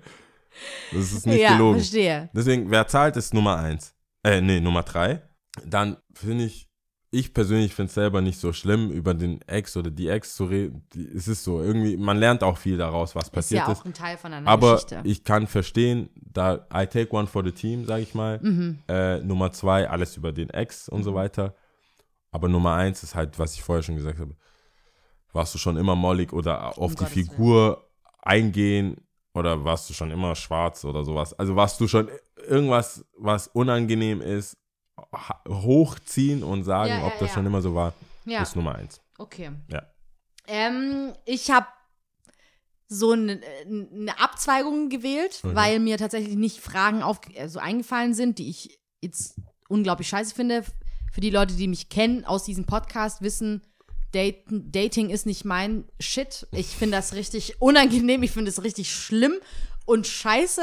[0.91, 1.80] Das ist nicht ja, gelogen.
[1.80, 2.30] verstehe.
[2.34, 3.96] Deswegen, wer zahlt, ist Nummer eins.
[4.24, 5.22] Äh, nee, Nummer drei.
[5.66, 6.70] Dann finde ich,
[7.14, 10.45] ich persönlich finde es selber nicht so schlimm, über den Ex oder die Ex zu
[10.45, 10.84] reden.
[11.16, 13.82] Es ist so, irgendwie, man lernt auch viel daraus, was Ist passiert ja ist.
[13.82, 15.01] auch ein Teil von einer Aber Geschichte.
[15.03, 18.39] ich kann verstehen, da I take one for the team, sage ich mal.
[18.41, 18.80] Mhm.
[18.88, 21.53] Äh, Nummer zwei, alles über den Ex und so weiter.
[22.32, 24.36] Aber Nummer eins ist halt, was ich vorher schon gesagt habe.
[25.34, 27.28] Warst du schon immer mollig oder auf Um die Gottes Willen.
[27.28, 27.88] Figur
[28.24, 28.97] eingehen
[29.36, 31.38] oder warst du schon immer schwarz oder sowas?
[31.38, 32.09] Also warst du schon
[32.47, 34.57] irgendwas, was unangenehm ist,
[35.48, 37.34] hochziehen und sagen, Ja, ja, ob das ja.
[37.36, 37.94] schon immer so war,
[38.26, 39.02] ja, ist Nummer eins.
[39.18, 39.52] okay.
[39.70, 39.84] Ja.
[40.48, 41.68] Ähm, ich habe
[42.88, 45.56] so eine, eine Abzweigung gewählt, Mhm.
[45.56, 49.39] weil mir tatsächlich nicht Fragen auf, äh, so eingefallen sind, die ich jetzt
[49.70, 50.64] unglaublich scheiße finde.
[51.12, 53.62] Für die Leute, die mich kennen aus diesem Podcast, wissen,
[54.12, 56.46] Daten, Dating ist nicht mein Shit.
[56.52, 59.34] Ich finde das richtig unangenehm, ich finde es richtig schlimm
[59.86, 60.62] und scheiße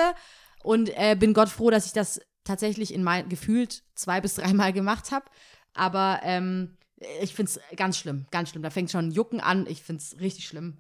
[0.63, 2.21] und äh, bin Gott froh, dass ich das
[2.51, 5.27] tatsächlich in mein gefühlt zwei bis dreimal gemacht habe.
[5.73, 6.77] Aber ähm,
[7.23, 8.63] ich finde es ganz schlimm, ganz schlimm.
[8.63, 9.67] Da fängt schon Jucken an.
[9.69, 10.79] Ich finde es richtig schlimm.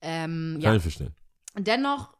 [0.00, 0.74] Ähm, Kann ja.
[0.76, 1.14] ich verstehen.
[1.56, 2.16] Dennoch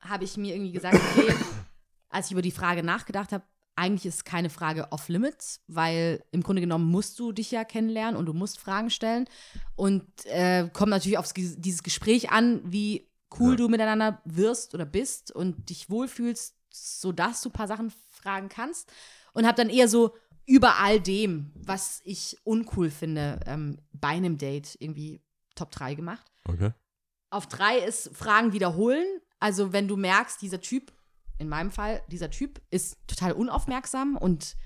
[0.00, 1.32] habe ich mir irgendwie gesagt, okay,
[2.08, 3.44] als ich über die Frage nachgedacht habe,
[3.76, 8.26] eigentlich ist keine Frage off-limits, weil im Grunde genommen musst du dich ja kennenlernen und
[8.26, 9.26] du musst Fragen stellen.
[9.76, 13.56] Und äh, kommt natürlich auf dieses Gespräch an, wie cool Ja.
[13.56, 18.92] du miteinander wirst oder bist und dich wohlfühlst, sodass du ein paar Sachen fragen kannst.
[19.32, 20.14] Und habe dann eher so
[20.46, 25.20] über all dem, was ich uncool finde, ähm, bei einem Date irgendwie
[25.54, 26.26] Top 3 gemacht.
[26.48, 26.72] Okay.
[27.30, 29.06] Auf drei ist Fragen wiederholen.
[29.38, 30.92] Also wenn du merkst, dieser Typ,
[31.38, 34.56] in meinem Fall, dieser Typ ist total unaufmerksam und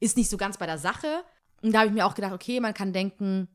[0.00, 1.22] ist nicht so ganz bei der Sache.
[1.62, 3.48] Und da habe ich mir auch gedacht, okay, man kann denken,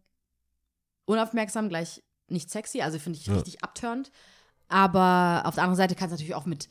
[1.06, 3.34] unaufmerksam gleich nicht sexy, also finde ich Ja.
[3.34, 4.12] richtig abturnt.
[4.70, 6.70] Aber auf der anderen Seite kann es natürlich auch mit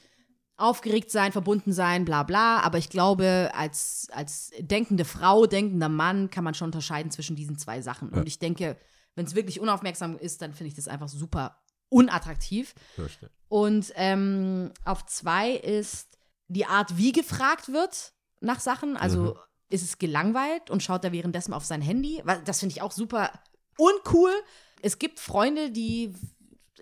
[0.63, 2.61] aufgeregt sein, verbunden sein, bla bla.
[2.61, 7.59] Aber ich glaube, als, als denkende Frau, denkender Mann kann man schon unterscheiden zwischen diesen
[7.59, 8.11] zwei Sachen.
[8.13, 8.19] Ja.
[8.19, 8.77] Und ich denke,
[9.15, 11.59] wenn es wirklich unaufmerksam ist, dann finde ich das einfach super
[11.89, 12.75] unattraktiv.
[12.95, 13.31] Verstehe.
[13.49, 16.17] Und ähm, auf zwei ist
[16.49, 18.97] die Art, wie gefragt wird nach Sachen.
[18.97, 19.39] Also Mhm.
[19.69, 22.23] ist es gelangweilt und schaut da währenddessen auf sein Handy.
[22.45, 23.31] Das finde ich auch super
[23.77, 24.33] uncool.
[24.81, 26.15] Es gibt Freunde, die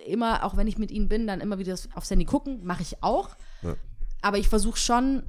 [0.07, 2.65] immer, auch wenn ich mit ihnen bin, dann immer wieder aufs Handy gucken.
[2.65, 3.37] Mache ich auch.
[3.63, 3.77] Ja.
[4.23, 5.23] Aber ich versuche schon,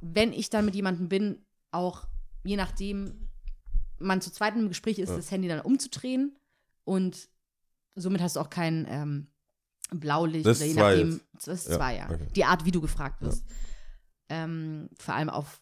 [0.00, 1.38] wenn ich dann mit jemandem bin,
[1.70, 2.06] auch
[2.44, 3.28] je nachdem
[3.98, 5.16] man zu zweit im Gespräch ist, Ja.
[5.16, 6.36] das Handy dann umzudrehen.
[6.84, 7.28] Und
[7.94, 9.26] somit hast du auch kein ähm,
[9.90, 11.10] Blaulicht Das oder je nachdem.
[11.12, 11.48] jetzt.
[11.48, 12.10] Das ist Ja, zwei, ja.
[12.10, 12.26] okay.
[12.34, 13.44] Die Art, wie du gefragt wirst.
[14.28, 15.60] Ähm, vor allem auf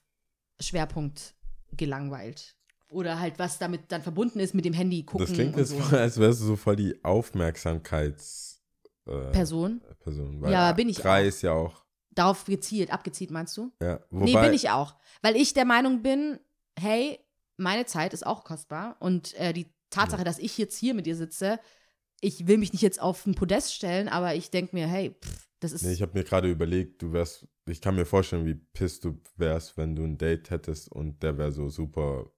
[0.61, 1.34] Schwerpunkt
[1.72, 2.57] gelangweilt.
[2.91, 5.26] Oder halt, was damit dann verbunden ist mit dem Handy gucken.
[5.26, 5.78] Das klingt jetzt so.
[5.78, 8.59] voll, als wärst du so voll die Aufmerksamkeits
[9.11, 9.80] äh, Person.
[10.00, 10.42] Person.
[10.48, 11.28] Ja, bin ich Drei auch.
[11.28, 11.84] ist ja auch.
[12.12, 13.70] Darauf gezielt, abgezielt, meinst du?
[13.82, 14.96] Ja, nee, wobei, bin ich auch.
[15.22, 16.38] Weil ich der Meinung bin,
[16.78, 17.18] hey,
[17.56, 18.96] meine Zeit ist auch kostbar.
[19.00, 21.61] Und äh, die Tatsache, dass ich jetzt hier mit dir sitze,
[22.20, 25.48] ich will mich nicht jetzt auf ein Podest stellen, aber ich denke mir, hey, pff,
[25.61, 25.82] das ist.
[25.82, 29.20] Nee, ich habe mir gerade überlegt, du wärst, ich kann mir vorstellen, wie pisst du
[29.36, 32.30] wärst, wenn du ein Date hättest und der wäre so super.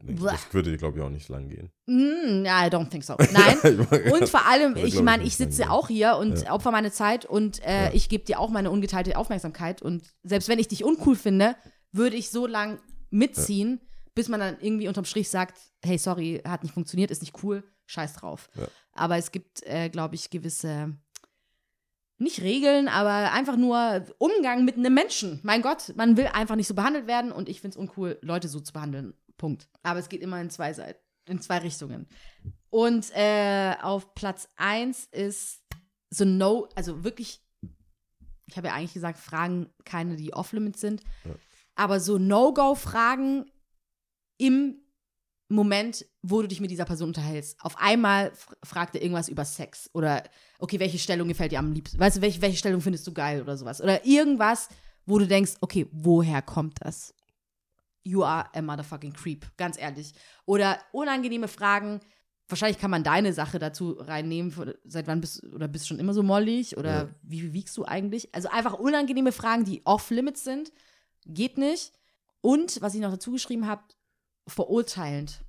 [0.00, 1.70] Das würde, glaube ich, auch nicht lang gehen.
[1.86, 3.16] Mm, I don't think so.
[3.32, 3.58] Nein.
[4.12, 6.52] Und vor allem, Ja, ich meine, ich sitze auch hier und Ja.
[6.52, 7.90] opfer meine Zeit und äh, Ja.
[7.92, 9.82] ich gebe dir auch meine ungeteilte Aufmerksamkeit.
[9.82, 11.56] Und selbst wenn ich dich uncool finde,
[11.90, 12.78] würde ich so lang
[13.10, 13.80] mitziehen,
[14.14, 17.64] bis man dann irgendwie unterm Strich sagt, hey, sorry, hat nicht funktioniert, ist nicht cool,
[17.86, 18.48] scheiß drauf.
[18.54, 18.68] Ja.
[18.92, 20.96] Aber es gibt, äh, glaube ich, gewisse,
[22.18, 25.40] nicht Regeln, aber einfach nur Umgang mit einem Menschen.
[25.42, 28.48] Mein Gott, man will einfach nicht so behandelt werden und ich finde es uncool, Leute
[28.48, 29.14] so zu behandeln.
[29.38, 29.68] Punkt.
[29.82, 32.06] Aber es geht immer in zwei Seiten, in zwei Richtungen.
[32.68, 35.62] Und äh, auf Platz 1 ist
[36.10, 37.42] so No, also wirklich,
[38.46, 41.34] ich habe ja eigentlich gesagt, Fragen, keine, die off-limits sind, Ja.
[41.74, 43.50] aber so No-Go-Fragen
[44.38, 44.76] im
[45.50, 47.58] Moment, wo du dich mit dieser Person unterhältst.
[47.62, 48.32] Auf einmal
[48.62, 50.22] fragt er irgendwas über Sex oder,
[50.58, 51.98] okay, welche Stellung gefällt dir am liebsten?
[51.98, 53.80] Weißt du, welche, welche Stellung findest du geil oder sowas?
[53.80, 54.68] Oder irgendwas,
[55.06, 57.14] wo du denkst, okay, woher kommt das?
[58.04, 60.12] You are a motherfucking creep, ganz ehrlich.
[60.46, 62.00] Oder unangenehme Fragen.
[62.48, 64.54] Wahrscheinlich kann man deine Sache dazu reinnehmen.
[64.84, 66.78] Seit wann bist oder bist du schon immer so mollig?
[66.78, 67.08] Oder Ja.
[67.22, 68.34] wie wiegst du eigentlich?
[68.34, 70.72] Also einfach unangenehme Fragen, die off-limits sind.
[71.26, 71.92] Geht nicht.
[72.40, 73.82] Und, was ich noch dazu geschrieben habe,
[74.46, 75.44] verurteilend.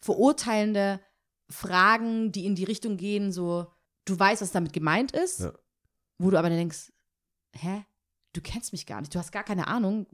[0.00, 1.00] Verurteilende
[1.48, 3.66] Fragen, die in die Richtung gehen, so,
[4.04, 5.52] du weißt, was damit gemeint ist, Ja.
[6.18, 6.92] wo du aber denkst,
[7.54, 7.84] hä?
[8.32, 10.06] Du kennst mich gar nicht, du hast gar keine Ahnung,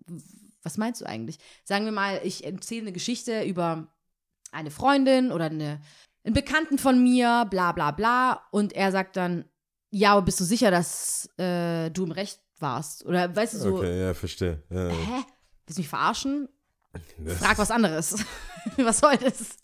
[0.63, 1.39] was meinst du eigentlich?
[1.65, 3.89] Sagen wir mal, ich erzähle eine Geschichte über
[4.53, 5.81] eine Freundin oder eine,
[6.25, 8.43] einen Bekannten von mir, bla bla bla.
[8.51, 9.45] Und er sagt dann,
[9.91, 13.05] ja, aber bist du sicher, dass äh, du im Recht warst?
[13.07, 14.63] Oder weißt du so, Okay, ja, verstehe.
[14.71, 15.25] Ja, hä?
[15.67, 16.49] Willst du mich verarschen?
[17.19, 18.17] Das- Frag was anderes.
[18.77, 19.57] was soll das?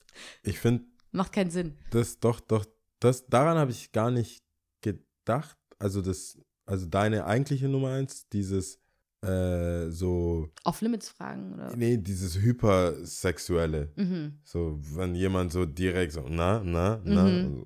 [0.42, 1.76] Ich finde, Macht keinen Sinn.
[1.90, 2.64] das doch, doch,
[3.00, 4.42] das, daran habe ich gar nicht
[4.80, 5.56] gedacht.
[5.78, 8.78] Also das, also deine eigentliche Nummer eins, dieses
[9.24, 11.74] äh, so, Off-Limits fragen oder?
[11.76, 13.92] nee, dieses hypersexuelle.
[13.96, 14.38] Mhm.
[14.44, 17.24] So, wenn jemand so direkt so, na, na, na.
[17.24, 17.64] Mhm.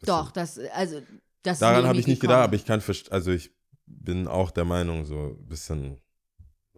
[0.00, 1.00] so, Doch, das, also,
[1.42, 2.44] das ist Daran habe ich nicht gedacht, gekommen.
[2.44, 3.52] aber ich kann, also ich
[3.86, 5.98] bin auch der Meinung, so ein bisschen,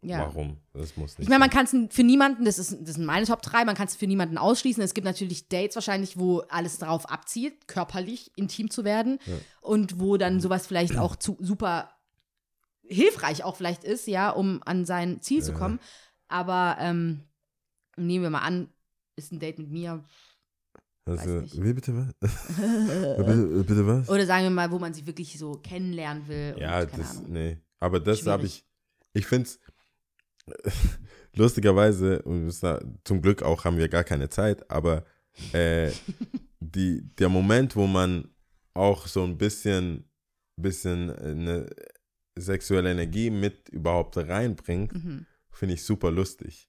[0.02, 0.20] Ja.
[0.20, 0.58] warum?
[0.72, 3.26] Das muss nicht Ich meine, man kann es für niemanden, das, ist, das sind meine
[3.26, 4.82] Top 3, man kann es für niemanden ausschließen.
[4.82, 9.18] Es gibt natürlich Dates wahrscheinlich, wo alles darauf abzielt, körperlich intim zu werden.
[9.26, 9.34] Ja.
[9.60, 11.90] Und wo dann sowas vielleicht auch zu, super
[12.90, 15.58] hilfreich auch vielleicht ist, ja, um an sein Ziel zu Ja.
[15.58, 15.80] kommen.
[16.28, 17.24] Aber ähm,
[17.96, 18.68] nehmen wir mal an,
[19.16, 20.04] ist ein Date mit mir.
[21.06, 22.14] Also, wie bitte was?
[23.16, 24.08] bitte, bitte was?
[24.08, 26.56] Oder sagen wir mal, wo man sich wirklich so kennenlernen will.
[26.58, 27.32] Ja, und, das, Ahnung.
[27.32, 27.58] nee.
[27.80, 28.64] Aber das habe ich,
[29.12, 29.58] ich finde es,
[31.34, 32.22] lustigerweise,
[33.04, 35.04] zum Glück auch haben wir gar keine Zeit, aber
[35.52, 35.90] äh,
[36.60, 38.28] die, der Moment, wo man
[38.74, 40.08] auch so ein bisschen,
[40.56, 41.68] bisschen eine
[42.36, 45.26] sexuelle Energie mit überhaupt reinbringt, Mhm.
[45.50, 46.68] finde ich super lustig.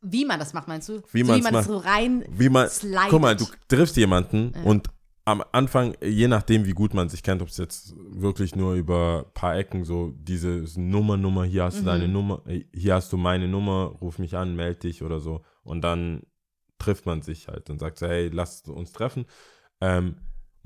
[0.00, 1.02] Wie man das macht, meinst du?
[1.12, 1.54] Wie so, wie man macht.
[1.54, 3.08] das so rein Wie man, slidet.
[3.10, 4.62] guck mal, du triffst jemanden Ja.
[4.62, 4.88] und
[5.24, 9.24] am Anfang, je nachdem, wie gut man sich kennt, ob es jetzt wirklich nur über
[9.26, 11.86] ein paar Ecken so diese Nummer, Nummer, hier hast du Mhm.
[11.86, 15.44] deine Nummer, äh, hier hast du meine Nummer, ruf mich an, melde dich oder so.
[15.64, 16.22] Und dann
[16.78, 19.26] trifft man sich halt und sagt so, hey, lass uns treffen.
[19.82, 20.16] Ähm,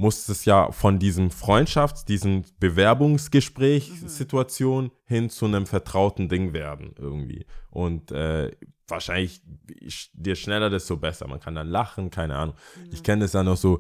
[0.03, 7.47] muss es ja von diesem Freundschafts-, diesem Bewerbungsgespräch-Situation hin zu einem vertrauten Ding werden irgendwie.
[7.71, 8.51] Und äh,
[8.89, 9.43] wahrscheinlich
[10.13, 11.29] je schneller, desto besser.
[11.29, 12.57] Man kann dann lachen, keine Ahnung.
[12.91, 13.79] Ich kenne das dann auch so,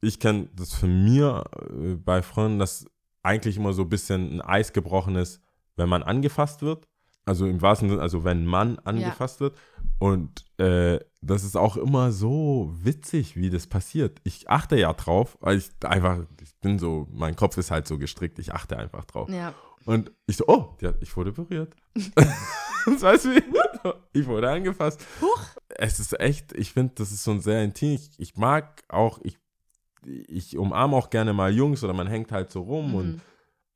[0.00, 2.86] ich kenne das von mir äh, bei Freunden, dass
[3.22, 5.42] eigentlich immer so ein bisschen ein Eis gebrochen ist,
[5.76, 6.88] wenn man angefasst wird.
[7.26, 9.58] Also im wahrsten Sinne, also wenn man angefasst wird.
[9.98, 14.20] Und äh, das ist auch immer so witzig, wie das passiert.
[14.24, 17.98] Ich achte ja drauf, weil ich einfach, ich bin so, mein Kopf ist halt so
[17.98, 19.28] gestrickt, ich achte einfach drauf.
[19.28, 19.54] Ja.
[19.84, 21.74] Und ich so, oh, hat, ich wurde berührt.
[22.14, 23.94] das weißt du?
[24.12, 25.04] Ich wurde angefasst.
[25.20, 25.40] Huch.
[25.68, 27.94] Es ist echt, ich finde, das ist so ein sehr intim.
[27.94, 29.38] Ich, ich mag auch, ich,
[30.06, 32.94] ich umarme auch gerne mal Jungs oder man hängt halt so rum Mhm.
[32.96, 33.20] und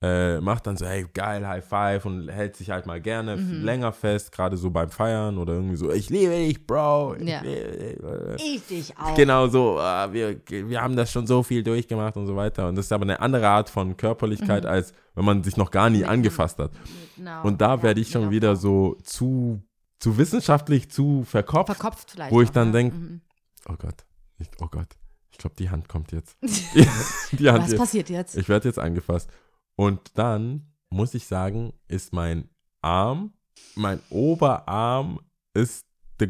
[0.05, 3.63] äh, macht dann so, hey, geil, High Five und hält sich halt mal gerne Mhm.
[3.63, 7.15] länger fest, gerade so beim Feiern oder irgendwie so, ich liebe dich, Bro.
[7.21, 7.41] Ich Ja.
[7.41, 8.45] liebe dich.
[8.57, 9.15] Ich dich auch.
[9.15, 12.69] Genau so, ah, wir, wir haben das schon so viel durchgemacht und so weiter.
[12.69, 15.89] Und das ist aber eine andere Art von Körperlichkeit, als wenn man sich noch gar
[15.89, 16.05] nie Mhm.
[16.05, 16.73] Einem- angefasst hat.
[17.17, 17.43] Genau.
[17.45, 19.63] Und da Ja, werde ich schon mega wieder so zu,
[20.01, 21.67] zu wissenschaftlich, zu verkopft.
[21.77, 22.33] verkopft vielleicht.
[22.33, 22.73] wo ich auch, dann ja.
[22.73, 23.21] denk, Mhm.
[23.69, 24.05] Oh Gott,
[24.39, 24.89] ich, oh Gott,
[25.31, 26.37] ich glaube, die Hand kommt jetzt.
[26.43, 26.49] die,
[27.37, 27.79] die Hand Was jetzt.
[27.79, 28.37] passiert jetzt?
[28.37, 29.31] Ich werde jetzt angefasst.
[29.77, 32.49] Und dann muss ich sagen, ist mein
[32.83, 33.33] Arm,
[33.75, 35.21] mein Oberarm
[35.55, 35.87] ist
[36.19, 36.27] the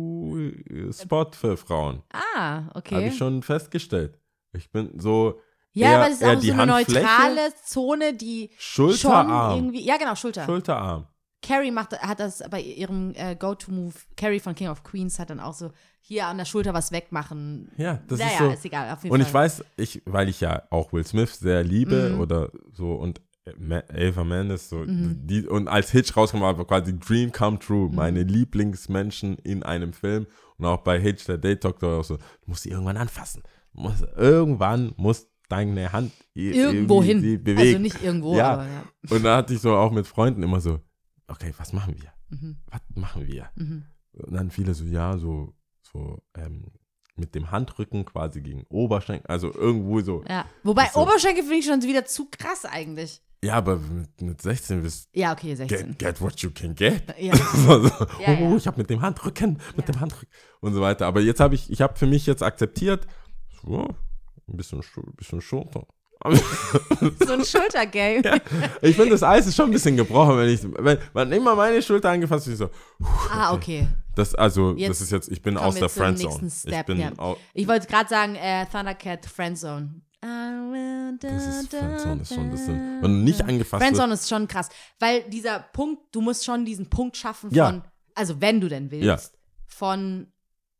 [0.00, 2.02] go-to-Spot für Frauen.
[2.12, 2.94] ah, okay.
[2.96, 4.18] Habe ich schon festgestellt.
[4.52, 5.40] Ich bin so
[5.72, 9.28] ja, eher- aber das ist auch die so eine Handfläche, neutrale Zone, die Schulterarm.
[9.52, 9.84] schon irgendwie.
[9.84, 10.44] Ja, genau, Schulter.
[10.44, 11.06] Schulterarm.
[11.42, 13.94] Carrie macht, hat das bei ihrem äh, Go-To-Move.
[14.16, 15.70] Carrie von King of Queens hat dann auch so
[16.00, 17.70] hier an der Schulter was wegmachen.
[17.76, 18.48] Ja, das naja, ist so.
[18.50, 18.90] ist egal.
[18.92, 19.28] Auf jeden Und Fall.
[19.28, 22.20] ich weiß, ich, weil ich ja auch Will Smith sehr liebe Mhm.
[22.20, 23.20] oder so und
[23.58, 25.26] Ma- Ava Mendes so Mhm.
[25.26, 30.26] die und als Hitch rauskam war quasi Dream Come True, meine Lieblingsmenschen in einem Film
[30.58, 33.42] und auch bei Hitch der Date da auch so, du musst sie irgendwann anfassen,
[33.74, 37.42] du musst, irgendwann muss deine Hand Irgendwo sie hin.
[37.42, 37.58] bewegen.
[37.58, 38.52] Also nicht irgendwo, Ja.
[38.52, 38.82] aber ja.
[39.10, 40.78] Und da hatte ich so auch mit Freunden immer so,
[41.26, 42.12] okay, was machen wir?
[42.28, 42.58] Mhm.
[42.70, 43.50] Was machen wir?
[43.56, 43.84] Mhm.
[44.12, 45.54] Und dann viele so, ja, so,
[45.92, 46.66] so ähm,
[47.16, 50.24] mit dem Handrücken quasi gegen Oberschenkel, also irgendwo so.
[50.28, 50.46] ja.
[50.62, 51.00] Wobei so.
[51.00, 53.22] Oberschenkel finde ich schon wieder zu krass eigentlich.
[53.42, 55.88] Ja, aber mit, mit 16 bist Ja, okay, 16.
[55.88, 57.02] get, get what you can get.
[57.18, 57.34] Ja.
[57.56, 57.88] so, so,
[58.20, 58.56] Ja, oh, ja.
[58.56, 60.28] ich habe mit dem Handrücken, mit dem Handrücken
[60.60, 61.06] und so weiter.
[61.06, 63.06] Aber jetzt habe ich, ich habe für mich jetzt akzeptiert,
[63.62, 63.88] so,
[64.46, 65.86] ein bisschen, ein bisschen Schulter.
[66.22, 68.40] So ein Schultergame.
[68.82, 71.80] ich finde, das Eis ist schon ein bisschen gebrochen, wenn ich, wenn, wenn immer meine
[71.82, 72.70] Schulter angefasst ist, ich so,
[73.32, 73.88] Ah, okay.
[74.14, 76.28] das, also, Jetzt das ist jetzt, ich bin aus der Friendzone.
[76.42, 77.12] nächsten Ich Step, bin, ja.
[77.16, 80.02] au- Ich wollte gerade sagen, äh, Thundercat Friendzone.
[80.20, 84.68] das ist Friendzone, ist schon, das sind, wenn du nicht angefasst Friendzone ist schon krass.
[84.98, 87.66] Weil dieser Punkt, du musst schon diesen Punkt schaffen Ja.
[87.70, 87.82] von,
[88.14, 89.18] also wenn du denn willst, Ja.
[89.68, 90.26] von,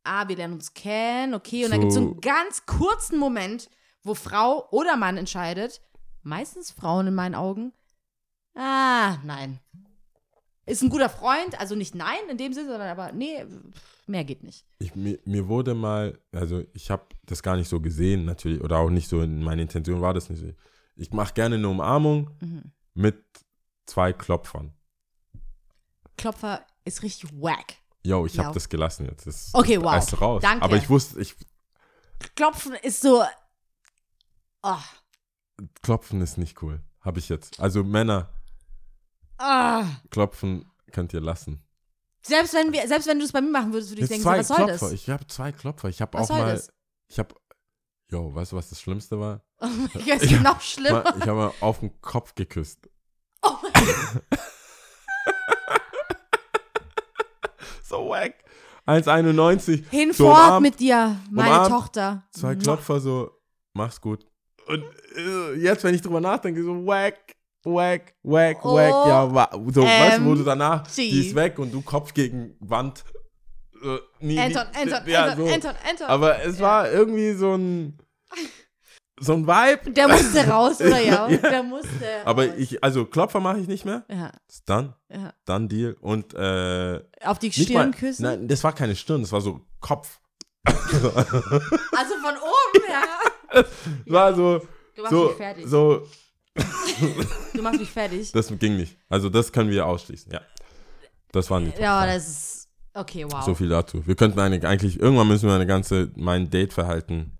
[0.03, 3.17] ah, wir lernen uns kennen, okay, und dann So- gibt es so einen ganz kurzen
[3.17, 3.69] Moment,
[4.03, 5.81] wo Frau oder Mann entscheidet,
[6.23, 7.73] meistens Frauen in meinen Augen,
[8.55, 9.59] ah, nein.
[10.65, 13.45] ist ein guter Freund, also nicht nein in dem Sinne, sondern aber nee,
[14.07, 14.65] mehr geht nicht.
[14.79, 18.77] Ich, mir, mir wurde mal, also ich habe das gar nicht so gesehen natürlich, oder
[18.79, 20.51] auch nicht so, in meine Intention war das nicht so.
[20.95, 22.71] Ich mache gerne eine Umarmung Mhm.
[22.93, 23.23] mit
[23.85, 24.73] zwei Klopfern.
[26.17, 27.75] Klopfer ist richtig wack.
[28.03, 29.27] Yo, ich habe das gelassen jetzt.
[29.27, 29.97] Das Okay, das wow.
[29.97, 30.41] ist raus.
[30.41, 30.63] Danke.
[30.63, 31.35] Aber ich wusste, ich,
[32.35, 33.23] Klopfen ist so.
[34.63, 34.77] Oh,
[35.81, 36.81] Klopfen ist nicht cool.
[37.01, 37.59] Habe ich jetzt.
[37.59, 38.29] Also Männer,
[39.37, 39.85] ah.
[40.09, 41.63] klopfen könnt ihr lassen.
[42.23, 44.39] Selbst wenn wir, selbst wenn du es bei mir machen würdest, würde ich Jetzt denken,
[44.39, 44.73] was soll Klopfer.
[44.73, 44.91] das?
[44.91, 45.89] Ich habe zwei Klopfer.
[45.89, 46.71] Ich habe auch mal, das?
[47.07, 47.33] ich habe,
[48.11, 49.41] yo, weißt du, was das Schlimmste war?
[49.59, 51.03] Oh mein Gott, gibt noch schlimmer.
[51.03, 52.87] Mal- Ich habe mal auf den Kopf geküsst.
[53.41, 54.39] Oh mein Gott.
[57.83, 58.35] So wack.
[58.87, 59.83] 1,91.
[59.89, 62.23] Hinfort So mit dir, meine Tochter.
[62.31, 63.31] Zwei Klopfer so,
[63.73, 64.30] mach's gut.
[64.71, 64.85] Und
[65.17, 69.83] äh, jetzt, wenn ich drüber nachdenke, so wack, wack, wack, Oh, wack, ja, wa so,
[69.83, 71.09] weißt du, wo ähm, du danach, G.
[71.09, 73.03] die ist weg und du Kopf gegen Wand.
[73.83, 75.53] Äh, nie, Anton, nie, Anton, ja, Anton, so.
[75.53, 76.07] Anton, Anton.
[76.07, 77.97] Aber es war irgendwie so ein,
[79.19, 79.91] so ein Vibe.
[79.91, 81.27] Der musste raus, oder ja?
[81.29, 81.37] Ja.
[81.37, 82.25] Der musste.
[82.25, 82.55] Aber raus.
[82.57, 84.05] ich, also Klopfer mache ich nicht mehr.
[84.09, 84.31] Ja,
[84.65, 85.33] dann, ja.
[85.43, 85.97] dann Deal.
[85.99, 88.23] Und äh, Auf die Stirn mal, küssen?
[88.23, 90.21] Nein, das war keine Stirn, das war so Kopf.
[90.63, 93.03] Also von oben, ja.
[94.05, 94.61] war so,
[94.95, 95.65] Du machst so, mich fertig.
[95.67, 96.07] so,
[97.53, 98.31] Du machst mich fertig.
[98.31, 98.97] das ging nicht.
[99.09, 100.41] Also das können wir ausschließen, ja.
[101.31, 102.67] Das waren die Top Ja, das ist.
[102.93, 103.41] Okay, wow.
[103.45, 104.05] So viel dazu.
[104.05, 107.37] Wir könnten eine, eigentlich, irgendwann müssen wir eine ganze, mein Date-Verhalten,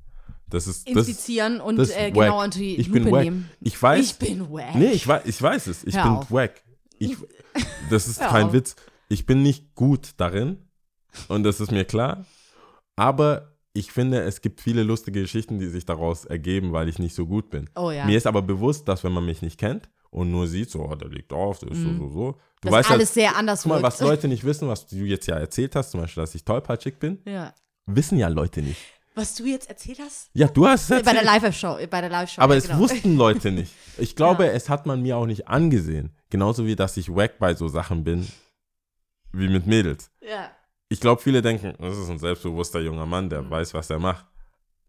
[0.48, 3.24] das ist, das, Inspizieren und das äh, genau unter die ich Lupe bin wack.
[3.24, 3.50] nehmen.
[3.62, 4.76] Ich weiß, Ich bin wack.
[4.76, 5.84] nee, ich weiß, ich weiß es.
[5.86, 6.32] Ich Hör bin auf.
[6.32, 6.62] wack.
[7.00, 7.18] Ich,
[7.90, 8.54] das ist Hör kein auf.
[8.54, 8.76] Witz.
[9.10, 10.58] Ich bin nicht gut darin
[11.28, 12.26] und das ist mir klar.
[12.96, 17.16] Aber ich finde, es gibt viele lustige Geschichten, die sich daraus ergeben, weil ich nicht
[17.16, 17.70] so gut bin.
[17.76, 18.06] Oh ja.
[18.06, 20.96] Mir ist aber bewusst, dass wenn man mich nicht kennt und nur sieht, so, oh,
[20.96, 22.32] der liegt auf, der ist so, so, so.
[22.62, 25.26] Du dass weißt alles sehr anders guck mal, was Leute nicht wissen, was du jetzt
[25.28, 27.54] ja erzählt hast, zum Beispiel, dass ich tollpatschig bin, ja.
[27.86, 28.80] wissen ja Leute nicht.
[29.16, 30.30] Was du jetzt erzählt hast?
[30.34, 31.78] Ja, du hast es Bei der erzählt, Live-Show.
[31.90, 32.42] Bei der Live-Show.
[32.42, 32.80] aber ja, es genau.
[32.80, 33.74] wussten Leute nicht.
[33.98, 34.52] Ich glaube, Ja.
[34.52, 36.16] es hat man mir auch nicht angesehen.
[36.30, 38.26] Genauso wie, dass ich wack bei so Sachen bin,
[39.34, 40.10] wie mit Mädels.
[40.22, 40.50] Ja.
[40.92, 43.50] Ich glaube, viele denken, das ist ein selbstbewusster junger Mann, der Mhm.
[43.50, 44.26] weiß, was er macht.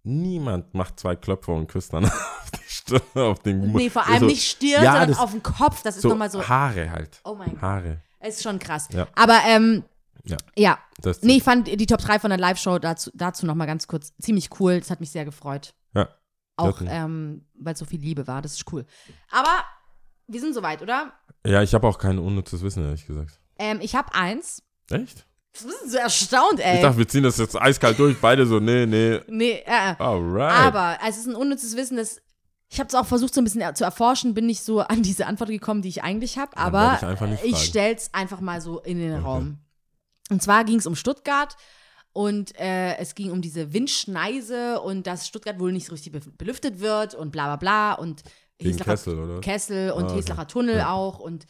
[0.03, 3.75] Niemand macht zwei Klöpfe und küsst dann auf die Stirn, auf den Mund.
[3.77, 5.83] Nee, vor allem so, nicht Stirn, ja, sondern auf den Kopf.
[5.85, 6.43] Das ist so nochmal so.
[6.49, 7.21] Haare halt.
[7.25, 7.63] Oh mein Gott.
[7.63, 8.03] Haare.
[8.21, 8.89] Ist schon krass.
[8.93, 9.07] Ja.
[9.15, 9.85] Aber, ähm,
[10.25, 10.37] Ja.
[10.57, 10.79] ja.
[10.99, 14.13] Das Nee, ich fand die Top 3 von der Live-Show dazu, dazu nochmal ganz kurz
[14.17, 14.81] ziemlich cool.
[14.81, 15.73] Das hat mich sehr gefreut.
[15.95, 16.09] Ja.
[16.57, 18.43] Auch, ähm, weil es so viel Liebe war.
[18.43, 18.85] Das ist cool.
[19.31, 19.65] Aber
[20.27, 21.13] wir sind soweit, oder?
[21.47, 23.41] Ja, ich habe auch kein unnützes Wissen, ehrlich gesagt.
[23.59, 24.63] Ähm, ich habe eins.
[24.91, 25.27] Echt?
[25.61, 26.77] Du bist so erstaunt, ey.
[26.77, 28.19] Ich dachte, wir ziehen das jetzt eiskalt durch.
[28.21, 29.21] Beide so, nee, nee.
[29.29, 29.95] nee, äh, äh.
[29.99, 30.53] Alright.
[30.67, 32.21] Aber es ist ein unnützes Wissen, das
[32.69, 35.27] ich habe es auch versucht, so ein bisschen zu erforschen, bin nicht so an diese
[35.27, 37.57] Antwort gekommen, die ich eigentlich habe, aber ich ich fragen.
[37.57, 39.23] stell's einfach mal so in den Okay.
[39.25, 39.59] Raum.
[40.31, 41.55] Und zwar ging es um Stuttgart
[42.15, 46.21] und äh, es ging um diese Windschneise und dass Stuttgart wohl nicht so richtig be
[46.39, 48.23] belüftet wird und bla bla bla und
[48.59, 49.41] Kessel, oder?
[49.43, 50.17] Kessel und Ah, okay.
[50.17, 50.93] Heslacher Tunnel Ja.
[50.93, 51.45] auch und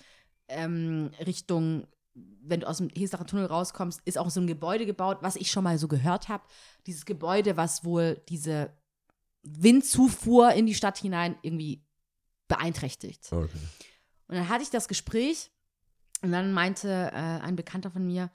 [0.49, 5.19] ähm, Richtung, wenn du aus dem Heslacher Tunnel rauskommst, ist auch so ein Gebäude gebaut,
[5.21, 6.45] was ich schon mal so gehört habe.
[6.87, 8.71] Dieses Gebäude, was wohl diese
[9.43, 11.85] Windzufuhr in die Stadt hinein irgendwie
[12.49, 13.33] beeinträchtigt.
[13.33, 13.59] Okay.
[14.29, 15.51] Und dann hatte ich das Gespräch
[16.23, 18.31] und dann meinte äh, ein Bekannter von mir,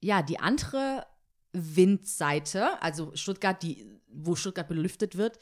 [0.00, 1.06] ja, die andere
[1.52, 5.38] Windseite, also Stuttgart, die, wo Stuttgart belüftet wird,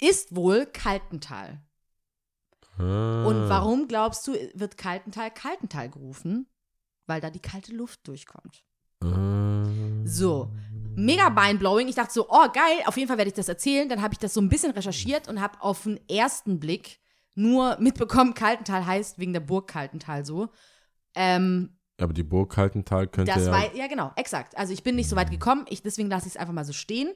[0.00, 1.62] ist wohl Kaltental.
[2.78, 3.24] Ah.
[3.26, 6.46] Und warum glaubst du, wird Kaltental Kaltental gerufen?
[7.06, 8.62] Weil da die kalte Luft durchkommt.
[9.02, 9.66] Ah.
[10.04, 10.50] So,
[10.94, 11.88] mega mindblowing.
[11.88, 13.88] Ich dachte so, oh geil, auf jeden Fall werde ich das erzählen.
[13.88, 17.00] Dann habe ich das so ein bisschen recherchiert und habe auf den ersten Blick
[17.34, 20.48] nur mitbekommen, Kaltental heißt wegen der Burg Kaltental so.
[21.14, 23.52] Ähm, Aber die Burg Kaltental könnte das ja.
[23.52, 24.56] war, ja genau, exakt.
[24.56, 26.72] Also ich bin nicht so weit gekommen, ich, deswegen lasse ich es einfach mal so
[26.72, 27.12] stehen.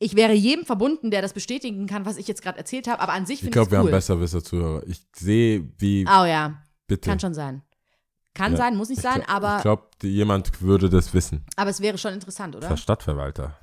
[0.00, 3.12] Ich wäre jedem verbunden, der das bestätigen kann, was ich jetzt gerade erzählt habe, aber
[3.12, 3.90] an sich ich finde ich glaube, es wir haben cool.
[3.90, 4.86] besserwisser Zuhörer.
[4.86, 6.04] Ich sehe, wie.
[6.06, 7.10] Oh ja, bitte.
[7.10, 7.62] kann schon sein.
[8.38, 8.58] Kann Ja.
[8.58, 11.44] sein, muss nicht Ich sein, glaub- aber, Ich glaube, jemand würde das wissen.
[11.56, 12.68] aber es wäre schon interessant, oder?
[12.68, 13.58] Der Stadtverwalter.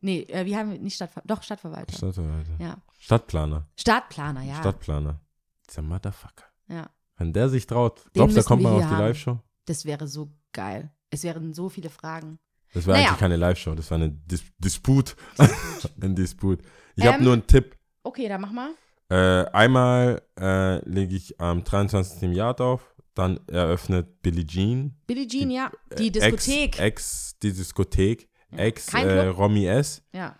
[0.00, 1.94] Nee, äh, wir haben nicht Stadtver doch Stadtverwalter.
[1.94, 2.50] Stadtverwalter.
[2.58, 2.76] Ja.
[2.98, 3.66] Stadtplaner.
[3.76, 4.56] Stadtplaner, ja.
[4.56, 5.20] Stadtplaner.
[5.68, 6.44] Dieser Motherfucker.
[6.68, 6.88] ja.
[7.16, 8.94] Wenn der sich traut, glaubst du, müssen kommt mal auf die.
[8.94, 9.38] Live-Show?
[9.66, 10.90] Das wäre so geil.
[11.10, 12.38] Es wären so viele Fragen.
[12.72, 13.08] Das war Naja.
[13.08, 15.16] eigentlich keine Live-Show, das war eine Dis Disput.
[16.00, 16.62] Ein Disput.
[16.96, 17.24] Ich habe Ähm.
[17.24, 17.76] nur einen Tipp.
[18.02, 18.70] Okay, dann mach mal.
[19.10, 22.22] Äh, einmal äh, lege ich am 23.
[22.22, 24.96] im Jahr auf, dann eröffnet Billie Jean.
[25.06, 25.70] Billie Jean, Die- ja.
[25.98, 26.78] Die äh, Diskothek.
[26.78, 28.28] Ex, ex die Diskothek.
[28.56, 29.26] Ex äh?
[29.28, 30.02] Romy S.
[30.12, 30.34] ja.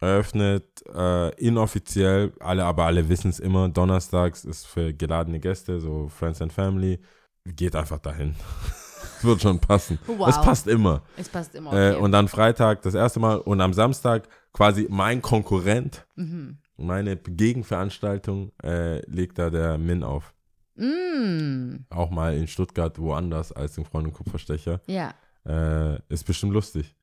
[0.00, 0.64] eröffnet
[0.94, 6.40] äh, inoffiziell, alle, aber alle wissen es immer, donnerstags ist für geladene Gäste, so Friends
[6.42, 7.00] and Family.
[7.44, 8.34] geht einfach dahin.
[9.22, 9.98] Wird schon passen.
[10.06, 10.28] Wow.
[10.28, 11.02] Es passt immer.
[11.16, 11.72] Es passt immer.
[11.72, 12.00] Äh, Okay.
[12.02, 16.58] und dann Freitag das erste Mal und am Samstag quasi mein Konkurrent, mhm.
[16.76, 20.34] meine Gegenveranstaltung, äh, legt da der Min auf.
[20.76, 24.80] Mm, Auch mal in Stuttgart woanders als im Freund und Kupferstecher.
[24.86, 25.14] ja.
[25.44, 26.96] Äh, ist bestimmt lustig.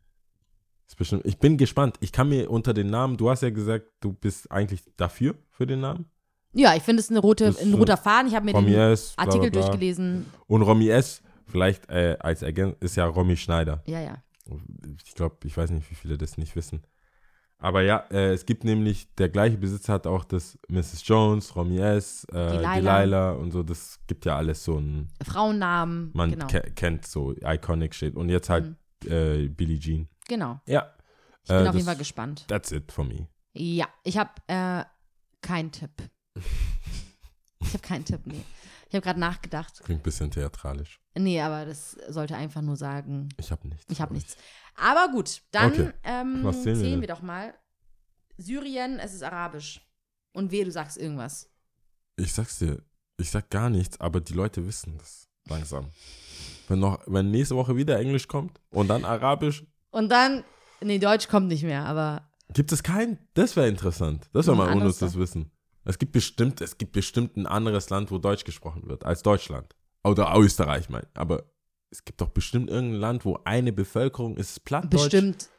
[0.85, 1.95] Ist bestimmt, ich bin gespannt.
[2.01, 5.65] Ich kann mir unter den Namen, du hast ja gesagt, du bist eigentlich dafür für
[5.65, 6.05] den Namen.
[6.51, 8.27] Ja, ich finde es eine rote, Das ein roter Faden.
[8.27, 9.13] Ich habe mir Romy den S.
[9.15, 9.61] Artikel bla, bla.
[9.61, 10.25] durchgelesen.
[10.47, 11.21] Und Romy S.
[11.47, 13.81] Vielleicht äh, als Ergänzung ist ja Romy Schneider.
[13.87, 14.21] Ja, ja.
[15.05, 16.81] Ich glaube, ich weiß nicht, wie viele das nicht wissen.
[17.59, 21.07] Aber ja, äh, es gibt nämlich, der gleiche Besitzer hat auch das Mrs.
[21.07, 22.99] Jones, Romy S., äh, Delilah.
[22.99, 23.31] Delilah.
[23.33, 23.63] und so.
[23.63, 26.11] Das gibt ja alles so ein, Frauennamen.
[26.13, 26.47] man genau.
[26.47, 28.15] ke kennt so iconic shit.
[28.15, 28.65] Und jetzt halt
[29.05, 29.11] Mhm.
[29.11, 30.09] äh, Billie Jean.
[30.27, 30.59] genau.
[30.67, 30.91] Ja.
[31.43, 32.45] Ich bin Äh, auf das- jeden Fall gespannt.
[32.47, 33.27] That's it for me.
[33.53, 34.83] Ja, ich habe äh,
[35.41, 35.91] keinen Tipp.
[37.61, 38.43] Ich habe keinen Tipp, nee.
[38.89, 39.81] Ich habe gerade nachgedacht.
[39.83, 40.99] Klingt ein bisschen theatralisch.
[41.17, 43.85] Nee, aber das sollte einfach nur sagen, Ich habe nichts.
[43.89, 44.37] ich habe nichts.
[44.75, 45.91] Aber gut, dann Okay.
[46.03, 47.53] ähm, zählen zählen, wir wir, doch mal.
[48.37, 49.81] Syrien, es ist arabisch.
[50.33, 51.49] Und wehe, du sagst irgendwas.
[52.15, 52.81] Ich sag's dir,
[53.17, 55.89] ich sag gar nichts, aber die Leute wissen das langsam.
[56.67, 60.43] Wenn noch, wenn nächste Woche wieder Englisch kommt und dann Arabisch, Und dann,
[60.81, 64.29] nee, Deutsch kommt nicht mehr, aber gibt es kein, das wäre interessant.
[64.33, 65.51] Das wäre mal unnützes Wissen.
[65.85, 69.75] Es gibt bestimmt, es gibt bestimmt ein anderes Land, wo Deutsch gesprochen wird, als Deutschland.
[70.03, 71.05] Oder Österreich, mein.
[71.13, 71.43] Aber
[71.93, 75.03] es gibt doch bestimmt irgendein Land, wo eine Bevölkerung ist Plattdeutsch.
[75.03, 75.49] bestimmt,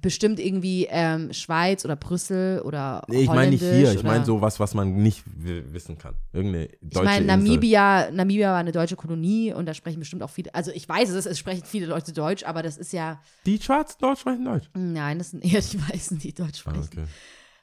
[0.00, 4.24] bestimmt irgendwie ähm, Schweiz oder Brüssel oder Nee, ich meine nicht hier, ich meine oder-
[4.24, 6.14] so was, was man nicht wi- wissen kann.
[6.32, 7.26] Irgendeine deutsche Ich meine.
[7.26, 11.10] Namibia, Namibia war eine deutsche Kolonie und da sprechen bestimmt auch viele, also ich weiß
[11.10, 14.70] es, es sprechen viele Leute Deutsch, aber das ist ja, Die Schwarzen Deutsch sprechen Deutsch.
[14.74, 16.88] nein, das sind eher die Weißen, die Deutsch Ah, sprechen.
[16.92, 17.04] okay.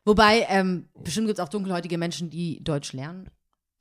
[0.03, 3.29] Wobei, ähm, bestimmt gibt es auch dunkelhäutige Menschen, die Deutsch lernen.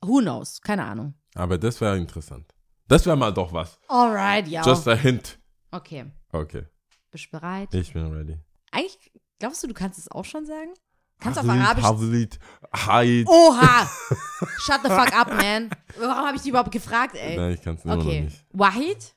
[0.05, 0.61] Who knows?
[0.61, 1.15] Keine Ahnung.
[1.35, 2.53] Aber das wäre interessant.
[2.87, 3.79] Das wäre mal doch was.
[3.87, 4.63] Alright, ja.
[4.65, 5.37] Just a hint.
[5.71, 6.05] okay.
[6.31, 6.65] Okay,
[7.11, 7.73] Bist du bereit?
[7.73, 8.37] ich bin ready.
[8.71, 8.97] Eigentlich,
[9.39, 10.71] glaubst du, du kannst es auch schon sagen?
[11.19, 11.83] Kannst auf Havlit, Arabisch.
[11.83, 12.39] Havlit,
[12.75, 13.27] Haid.
[13.27, 13.85] Oha!
[14.65, 15.69] Shut the fuck up, man.
[15.97, 17.35] Warum habe ich dich überhaupt gefragt, ey?
[17.37, 18.21] Nein, ich kann es immer noch Okay.
[18.21, 18.45] nicht.
[18.51, 19.15] Wahid?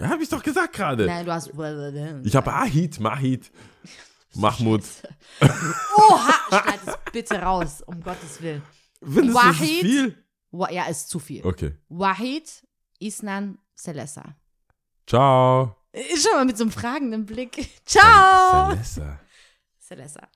[0.00, 1.06] Ja, hab ich doch gesagt gerade.
[1.06, 1.50] Nein, du hast.
[2.24, 3.50] Ich habe Ahid, Mahid,
[4.34, 4.82] Mahmoud.
[5.96, 6.34] Oha!
[6.62, 8.62] Schneid es bitte raus, um Gottes Willen.
[9.02, 9.80] Findest du das ist Wahid?
[9.80, 10.24] viel?
[10.70, 11.44] Ja, ist zu viel.
[11.44, 11.74] Okay.
[11.88, 12.62] Wahid
[13.00, 14.36] Isnan Selessa.
[15.06, 15.76] Ciao.
[15.94, 17.68] Schon mal mit so einem fragenden Blick.
[17.84, 18.70] Ciao!
[18.70, 19.20] Salessa.
[19.78, 20.28] Selessa.